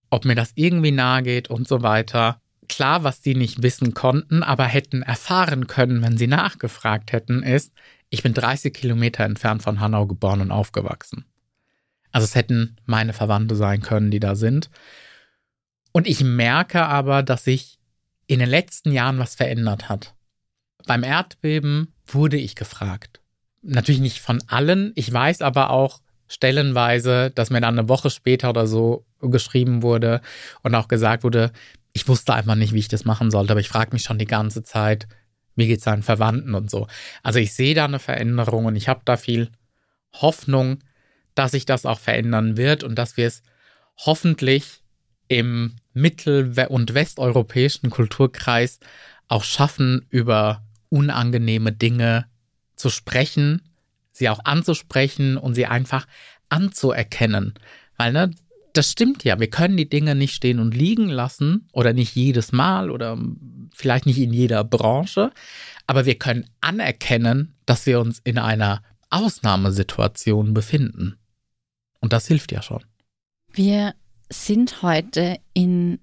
Ob 0.09 0.25
mir 0.25 0.35
das 0.35 0.51
irgendwie 0.55 0.91
nahe 0.91 1.23
geht 1.23 1.49
und 1.49 1.67
so 1.67 1.81
weiter. 1.81 2.41
Klar, 2.67 3.03
was 3.03 3.21
die 3.21 3.35
nicht 3.35 3.61
wissen 3.61 3.93
konnten, 3.93 4.41
aber 4.41 4.65
hätten 4.65 5.03
erfahren 5.03 5.67
können, 5.67 6.01
wenn 6.01 6.17
sie 6.17 6.27
nachgefragt 6.27 7.11
hätten, 7.11 7.43
ist, 7.43 7.73
ich 8.09 8.23
bin 8.23 8.33
30 8.33 8.73
Kilometer 8.73 9.23
entfernt 9.23 9.61
von 9.61 9.79
Hanau 9.79 10.07
geboren 10.07 10.41
und 10.41 10.51
aufgewachsen. 10.51 11.25
Also 12.11 12.25
es 12.25 12.35
hätten 12.35 12.77
meine 12.85 13.13
Verwandte 13.13 13.55
sein 13.55 13.81
können, 13.81 14.09
die 14.09 14.19
da 14.19 14.35
sind. 14.35 14.69
Und 15.91 16.07
ich 16.07 16.23
merke 16.23 16.85
aber, 16.85 17.23
dass 17.23 17.43
sich 17.43 17.77
in 18.27 18.39
den 18.39 18.49
letzten 18.49 18.91
Jahren 18.91 19.19
was 19.19 19.35
verändert 19.35 19.89
hat. 19.89 20.15
Beim 20.87 21.03
Erdbeben 21.03 21.93
wurde 22.05 22.37
ich 22.37 22.55
gefragt. 22.55 23.21
Natürlich 23.67 24.01
nicht 24.01 24.19
von 24.19 24.43
allen. 24.47 24.91
Ich 24.95 25.11
weiß 25.11 25.41
aber 25.41 25.71
auch 25.71 26.01
stellenweise, 26.27 27.31
dass 27.31 27.49
mir 27.49 27.61
dann 27.61 27.79
eine 27.79 27.89
Woche 27.89 28.09
später 28.09 28.49
oder 28.49 28.67
so 28.67 29.05
geschrieben 29.21 29.81
wurde 29.81 30.21
und 30.61 30.75
auch 30.75 30.87
gesagt 30.87 31.23
wurde, 31.23 31.51
ich 31.93 32.07
wusste 32.07 32.33
einfach 32.33 32.55
nicht, 32.55 32.73
wie 32.73 32.79
ich 32.79 32.87
das 32.89 33.05
machen 33.05 33.31
sollte, 33.31 33.51
aber 33.51 33.59
ich 33.59 33.69
frage 33.69 33.91
mich 33.93 34.03
schon 34.03 34.19
die 34.19 34.25
ganze 34.25 34.63
Zeit, 34.63 35.07
wie 35.55 35.67
geht 35.67 35.79
es 35.79 35.83
seinen 35.83 36.03
Verwandten 36.03 36.53
und 36.53 36.69
so. 36.69 36.87
Also 37.23 37.39
ich 37.39 37.53
sehe 37.53 37.73
da 37.73 37.85
eine 37.85 37.99
Veränderung 37.99 38.65
und 38.65 38.75
ich 38.75 38.87
habe 38.87 39.01
da 39.05 39.17
viel 39.17 39.49
Hoffnung, 40.13 40.83
dass 41.33 41.51
sich 41.51 41.65
das 41.65 41.85
auch 41.85 41.99
verändern 41.99 42.57
wird 42.57 42.83
und 42.83 42.95
dass 42.95 43.17
wir 43.17 43.27
es 43.27 43.41
hoffentlich 43.97 44.83
im 45.27 45.77
mittel- 45.93 46.53
und 46.69 46.93
westeuropäischen 46.93 47.89
Kulturkreis 47.89 48.79
auch 49.27 49.43
schaffen, 49.43 50.05
über 50.09 50.63
unangenehme 50.89 51.71
Dinge 51.71 52.25
zu 52.75 52.89
sprechen, 52.89 53.61
sie 54.11 54.29
auch 54.29 54.39
anzusprechen 54.43 55.37
und 55.37 55.55
sie 55.55 55.65
einfach 55.65 56.07
anzuerkennen. 56.49 57.53
Weil, 57.97 58.13
ne, 58.13 58.31
das 58.73 58.91
stimmt 58.91 59.23
ja, 59.23 59.39
wir 59.39 59.49
können 59.49 59.77
die 59.77 59.89
Dinge 59.89 60.15
nicht 60.15 60.35
stehen 60.35 60.59
und 60.59 60.75
liegen 60.75 61.07
lassen 61.07 61.67
oder 61.71 61.93
nicht 61.93 62.15
jedes 62.15 62.51
Mal 62.51 62.91
oder 62.91 63.17
vielleicht 63.73 64.05
nicht 64.05 64.19
in 64.19 64.33
jeder 64.33 64.63
Branche, 64.63 65.31
aber 65.87 66.05
wir 66.05 66.15
können 66.15 66.49
anerkennen, 66.61 67.55
dass 67.65 67.85
wir 67.85 67.99
uns 67.99 68.19
in 68.23 68.37
einer 68.37 68.83
Ausnahmesituation 69.09 70.53
befinden. 70.53 71.17
Und 72.01 72.11
das 72.11 72.27
hilft 72.27 72.51
ja 72.51 72.61
schon. 72.61 72.83
Wir 73.51 73.93
sind 74.29 74.81
heute 74.81 75.37
in 75.53 75.99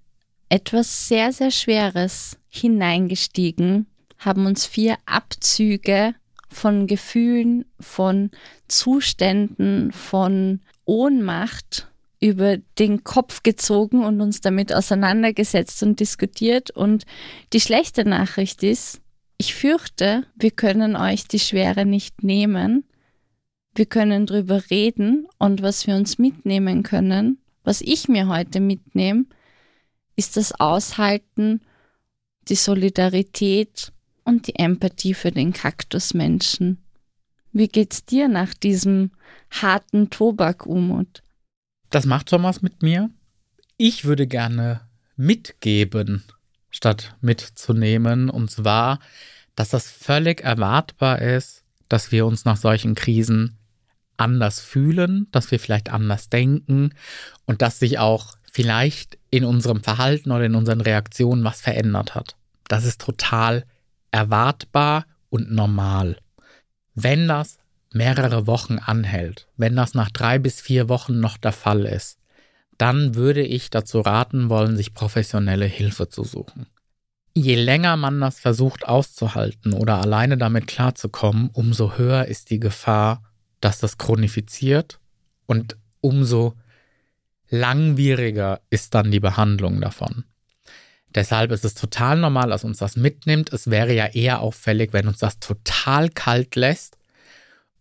etwas 0.49 1.09
sehr, 1.09 1.33
sehr 1.33 1.51
Schweres 1.51 2.39
hineingestiegen, 2.49 3.87
haben 4.19 4.47
uns 4.47 4.65
vier 4.65 4.97
Abzüge 5.07 6.15
von 6.53 6.87
Gefühlen, 6.87 7.65
von 7.81 8.31
Zuständen, 8.69 9.93
von 9.93 10.61
Ohnmacht 10.85 11.89
über 12.21 12.57
den 12.79 13.03
Kopf 13.03 13.43
gezogen 13.43 14.05
und 14.05 14.21
uns 14.21 14.41
damit 14.41 14.73
auseinandergesetzt 14.73 15.83
und 15.83 15.99
diskutiert. 15.99 16.71
Und 16.71 17.05
die 17.53 17.61
schlechte 17.61 18.05
Nachricht 18.05 18.63
ist, 18.63 19.01
ich 19.39 19.55
fürchte, 19.55 20.25
wir 20.37 20.53
können 20.53 20.95
euch 20.95 21.27
die 21.27 21.41
Schwere 21.41 21.85
nicht 21.85 22.23
nehmen. 22.23 22.85
Wir 23.75 23.87
können 23.87 24.27
drüber 24.27 24.63
reden 24.71 25.27
und 25.39 25.63
was 25.63 25.87
wir 25.87 25.97
uns 25.97 26.19
mitnehmen 26.19 26.85
können, 26.85 27.39
was 27.65 27.81
ich 27.81 28.09
mir 28.09 28.29
heute 28.29 28.61
mitnehme, 28.61 29.25
ist 30.15 30.37
das 30.37 30.53
Aushalten, 30.61 31.61
die 32.49 32.55
Solidarität 32.55 33.93
und 34.25 34.47
die 34.47 34.57
Empathie 34.57 35.15
für 35.15 35.31
den 35.31 35.53
Kaktusmenschen. 35.53 36.79
Wie 37.53 37.69
geht's 37.69 38.05
dir 38.05 38.29
nach 38.29 38.55
diesem 38.55 39.11
harten 39.51 40.11
Tobak, 40.11 40.67
Umut? 40.67 41.23
Das 41.91 42.07
macht 42.07 42.31
schon 42.31 42.43
was 42.43 42.63
mit 42.63 42.83
mir. 42.83 43.11
Ich 43.77 44.05
würde 44.05 44.27
gerne 44.27 44.81
mitgeben, 45.17 46.25
statt 46.71 47.15
mitzunehmen. 47.21 48.31
Und 48.31 48.51
zwar, 48.51 49.01
dass 49.55 49.69
das 49.69 49.91
völlig 49.91 50.43
erwartbar 50.43 51.21
ist, 51.21 51.65
dass 51.89 52.11
wir 52.11 52.25
uns 52.25 52.45
nach 52.45 52.57
solchen 52.57 52.95
Krisen 52.95 53.59
anders 54.17 54.61
fühlen, 54.61 55.27
dass 55.33 55.51
wir 55.51 55.59
vielleicht 55.59 55.91
anders 55.91 56.29
denken 56.29 56.95
und 57.45 57.61
dass 57.61 57.79
sich 57.79 57.99
auch 57.99 58.37
vielleicht 58.51 59.19
in 59.31 59.45
unserem 59.45 59.83
Verhalten 59.83 60.31
oder 60.31 60.45
in 60.45 60.55
unseren 60.55 60.81
Reaktionen 60.81 61.45
was 61.45 61.61
verändert 61.61 62.15
hat. 62.15 62.37
Das 62.69 62.85
ist 62.85 63.01
total 63.01 63.65
erwartbar 64.13 65.07
und 65.31 65.51
normal. 65.51 66.19
Wenn 66.95 67.27
das 67.27 67.59
mehrere 67.93 68.47
Wochen 68.47 68.79
anhält, 68.79 69.49
wenn 69.57 69.75
das 69.75 69.95
nach 69.95 70.11
drei 70.11 70.39
bis 70.39 70.61
vier 70.61 70.89
Wochen 70.89 71.19
noch 71.21 71.37
der 71.37 71.53
Fall 71.53 71.85
ist, 71.85 72.19
dann 72.79 73.15
würde 73.15 73.43
ich 73.43 73.71
dazu 73.71 74.01
raten 74.01 74.49
wollen, 74.49 74.77
sich 74.77 74.95
professionelle 74.95 75.67
Hilfe 75.67 76.09
zu 76.09 76.25
suchen. 76.25 76.67
Je 77.35 77.55
länger 77.55 77.97
man 77.97 78.21
das 78.21 78.41
versucht 78.41 78.87
auszuhalten 78.87 79.73
oder 79.73 80.01
alleine 80.01 80.37
damit 80.37 80.67
klarzukommen, 80.67 81.49
umso 81.53 81.97
höher 81.97 82.27
ist 82.27 82.51
die 82.51 82.61
Gefahr, 82.61 83.23
dass 83.61 83.79
das 83.79 83.97
chronifiziert 83.97 84.99
und 85.47 85.77
umso 86.01 86.55
langwieriger 87.49 88.61
ist 88.69 88.95
dann 88.95 89.11
die 89.11 89.21
Behandlung 89.21 89.81
davon. 89.81 90.25
Deshalb 91.15 91.51
ist 91.53 91.65
es 91.65 91.75
total 91.75 92.19
normal, 92.19 92.51
dass 92.51 92.65
uns 92.65 92.79
das 92.79 92.97
mitnimmt. 92.97 93.53
Es 93.53 93.71
wäre 93.71 93.95
ja 93.95 94.07
eher 94.07 94.41
auffällig, 94.41 94.93
wenn 94.93 95.09
uns 95.09 95.19
das 95.19 95.39
total 95.39 96.09
kalt 96.09 96.57
lässt 96.57 96.97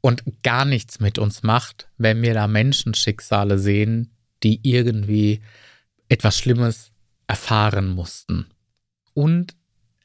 und 0.02 0.24
gar 0.44 0.66
nichts 0.66 1.00
mit 1.00 1.18
uns 1.18 1.44
macht, 1.44 1.88
wenn 1.98 2.22
wir 2.22 2.34
da 2.34 2.48
Menschenschicksale 2.48 3.58
sehen, 3.58 4.12
die 4.44 4.60
irgendwie 4.64 5.42
etwas 6.10 6.38
Schlimmes 6.38 6.92
erfahren 7.28 7.88
mussten. 7.88 8.48
Und 9.14 9.56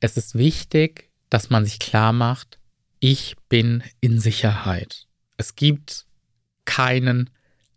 es 0.01 0.17
ist 0.17 0.37
wichtig, 0.37 1.11
dass 1.31 1.51
man 1.51 1.65
sich 1.65 1.79
klar 1.79 2.13
macht, 2.13 2.59
ich 3.01 3.37
bin 3.49 3.83
in 4.01 4.21
Sicherheit. 4.21 5.07
Es 5.37 5.57
gibt 5.57 6.07
keinen 6.65 7.31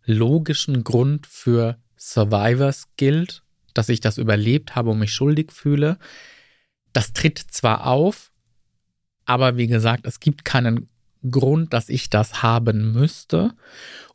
logischen 0.04 0.84
Grund 0.84 1.28
für 1.28 1.78
Survivors 1.98 2.88
Guilt, 2.98 3.44
dass 3.80 3.88
ich 3.88 4.02
das 4.02 4.18
überlebt 4.18 4.76
habe 4.76 4.90
und 4.90 5.00
mich 5.00 5.14
schuldig 5.14 5.54
fühle. 5.54 5.98
Das 6.92 7.14
tritt 7.14 7.40
zwar 7.40 7.88
auf, 7.88 8.30
aber 9.24 9.56
wie 9.56 9.68
gesagt, 9.68 10.06
es 10.06 10.20
gibt 10.20 10.44
keinen 10.44 10.90
Grund, 11.32 11.72
dass 11.72 11.88
ich 11.88 12.10
das 12.10 12.44
haben 12.44 12.92
müsste. 12.92 13.54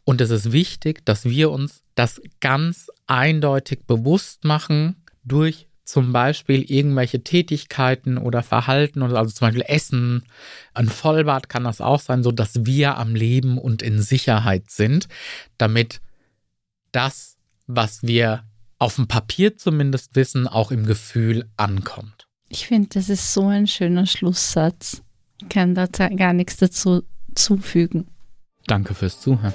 Und 0.05 0.21
es 0.21 0.29
ist 0.29 0.53
wichtig, 0.53 1.03
dass 1.07 1.25
wir 1.25 1.51
uns 1.51 1.83
das 1.95 2.21
ganz 2.41 2.91
eindeutig 3.07 3.87
bewusst 3.87 4.45
machen 4.45 4.97
durch 5.25 5.67
zum 5.87 6.13
Beispiel 6.13 6.71
irgendwelche 6.71 7.25
Tätigkeiten 7.25 8.19
oder 8.19 8.43
Verhalten 8.43 9.01
oder 9.01 9.17
also 9.17 9.33
zum 9.33 9.49
Beispiel 9.49 9.65
Essen, 9.67 10.25
ein 10.75 10.89
Vollbad 10.89 11.49
kann 11.49 11.65
das 11.65 11.81
auch 11.81 12.01
sein, 12.01 12.23
so 12.23 12.33
dass 12.33 12.67
wir 12.67 12.99
am 12.99 13.15
Leben 13.15 13.57
und 13.57 13.81
in 13.81 14.03
Sicherheit 14.03 14.71
sind, 14.71 15.09
damit 15.57 16.03
das, 16.93 17.39
was 17.67 18.03
wir 18.03 18.45
auf 18.79 18.97
dem 18.97 19.07
Papier 19.07 19.57
zumindest 19.57 20.17
wissen, 20.17 20.47
auch 20.47 20.71
im 20.71 20.87
Gefühl 20.87 21.49
ankommt. 21.57 22.27
Ich 22.49 22.67
finde, 22.67 22.91
das 22.91 23.09
ist 23.09 23.33
so 23.33 23.47
ein 23.47 23.67
schöner 23.67 24.07
Schlusssatz. 24.07 25.03
Ich 25.41 25.49
kann 25.49 25.75
da 25.75 25.87
gar 25.87 26.33
nichts 26.33 26.57
dazu 26.57 27.03
zufügen. 27.35 28.07
Danke 28.67 28.95
fürs 28.95 29.21
Zuhören. 29.21 29.53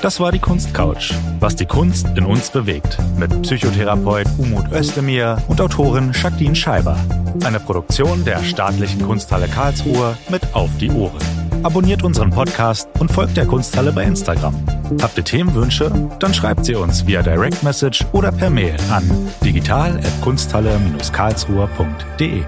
Das 0.00 0.20
war 0.20 0.32
die 0.32 0.38
Kunstcouch, 0.38 1.12
was 1.38 1.56
die 1.56 1.66
Kunst 1.66 2.06
in 2.16 2.24
uns 2.24 2.50
bewegt. 2.50 2.96
Mit 3.18 3.42
Psychotherapeut 3.42 4.26
Umut 4.38 4.72
Özdemir 4.72 5.42
und 5.48 5.60
Autorin 5.60 6.12
Jacqueline 6.12 6.56
Scheiber. 6.56 6.98
Eine 7.44 7.60
Produktion 7.60 8.24
der 8.24 8.42
Staatlichen 8.42 9.02
Kunsthalle 9.02 9.48
Karlsruhe 9.48 10.16
mit 10.30 10.54
Auf 10.54 10.70
die 10.78 10.90
Ohren. 10.90 11.20
Abonniert 11.62 12.02
unseren 12.02 12.30
Podcast 12.30 12.88
und 12.98 13.10
folgt 13.10 13.36
der 13.36 13.44
Kunsthalle 13.46 13.92
bei 13.92 14.04
Instagram. 14.04 14.54
Habt 15.02 15.18
ihr 15.18 15.24
Themenwünsche? 15.24 15.90
Dann 16.18 16.32
schreibt 16.32 16.64
sie 16.64 16.74
uns 16.74 17.06
via 17.06 17.20
Direct 17.22 17.62
Message 17.62 18.06
oder 18.12 18.32
per 18.32 18.48
Mail 18.50 18.74
an 18.90 19.04
digital.kunsthalle-karlsruhe.de. 19.44 22.44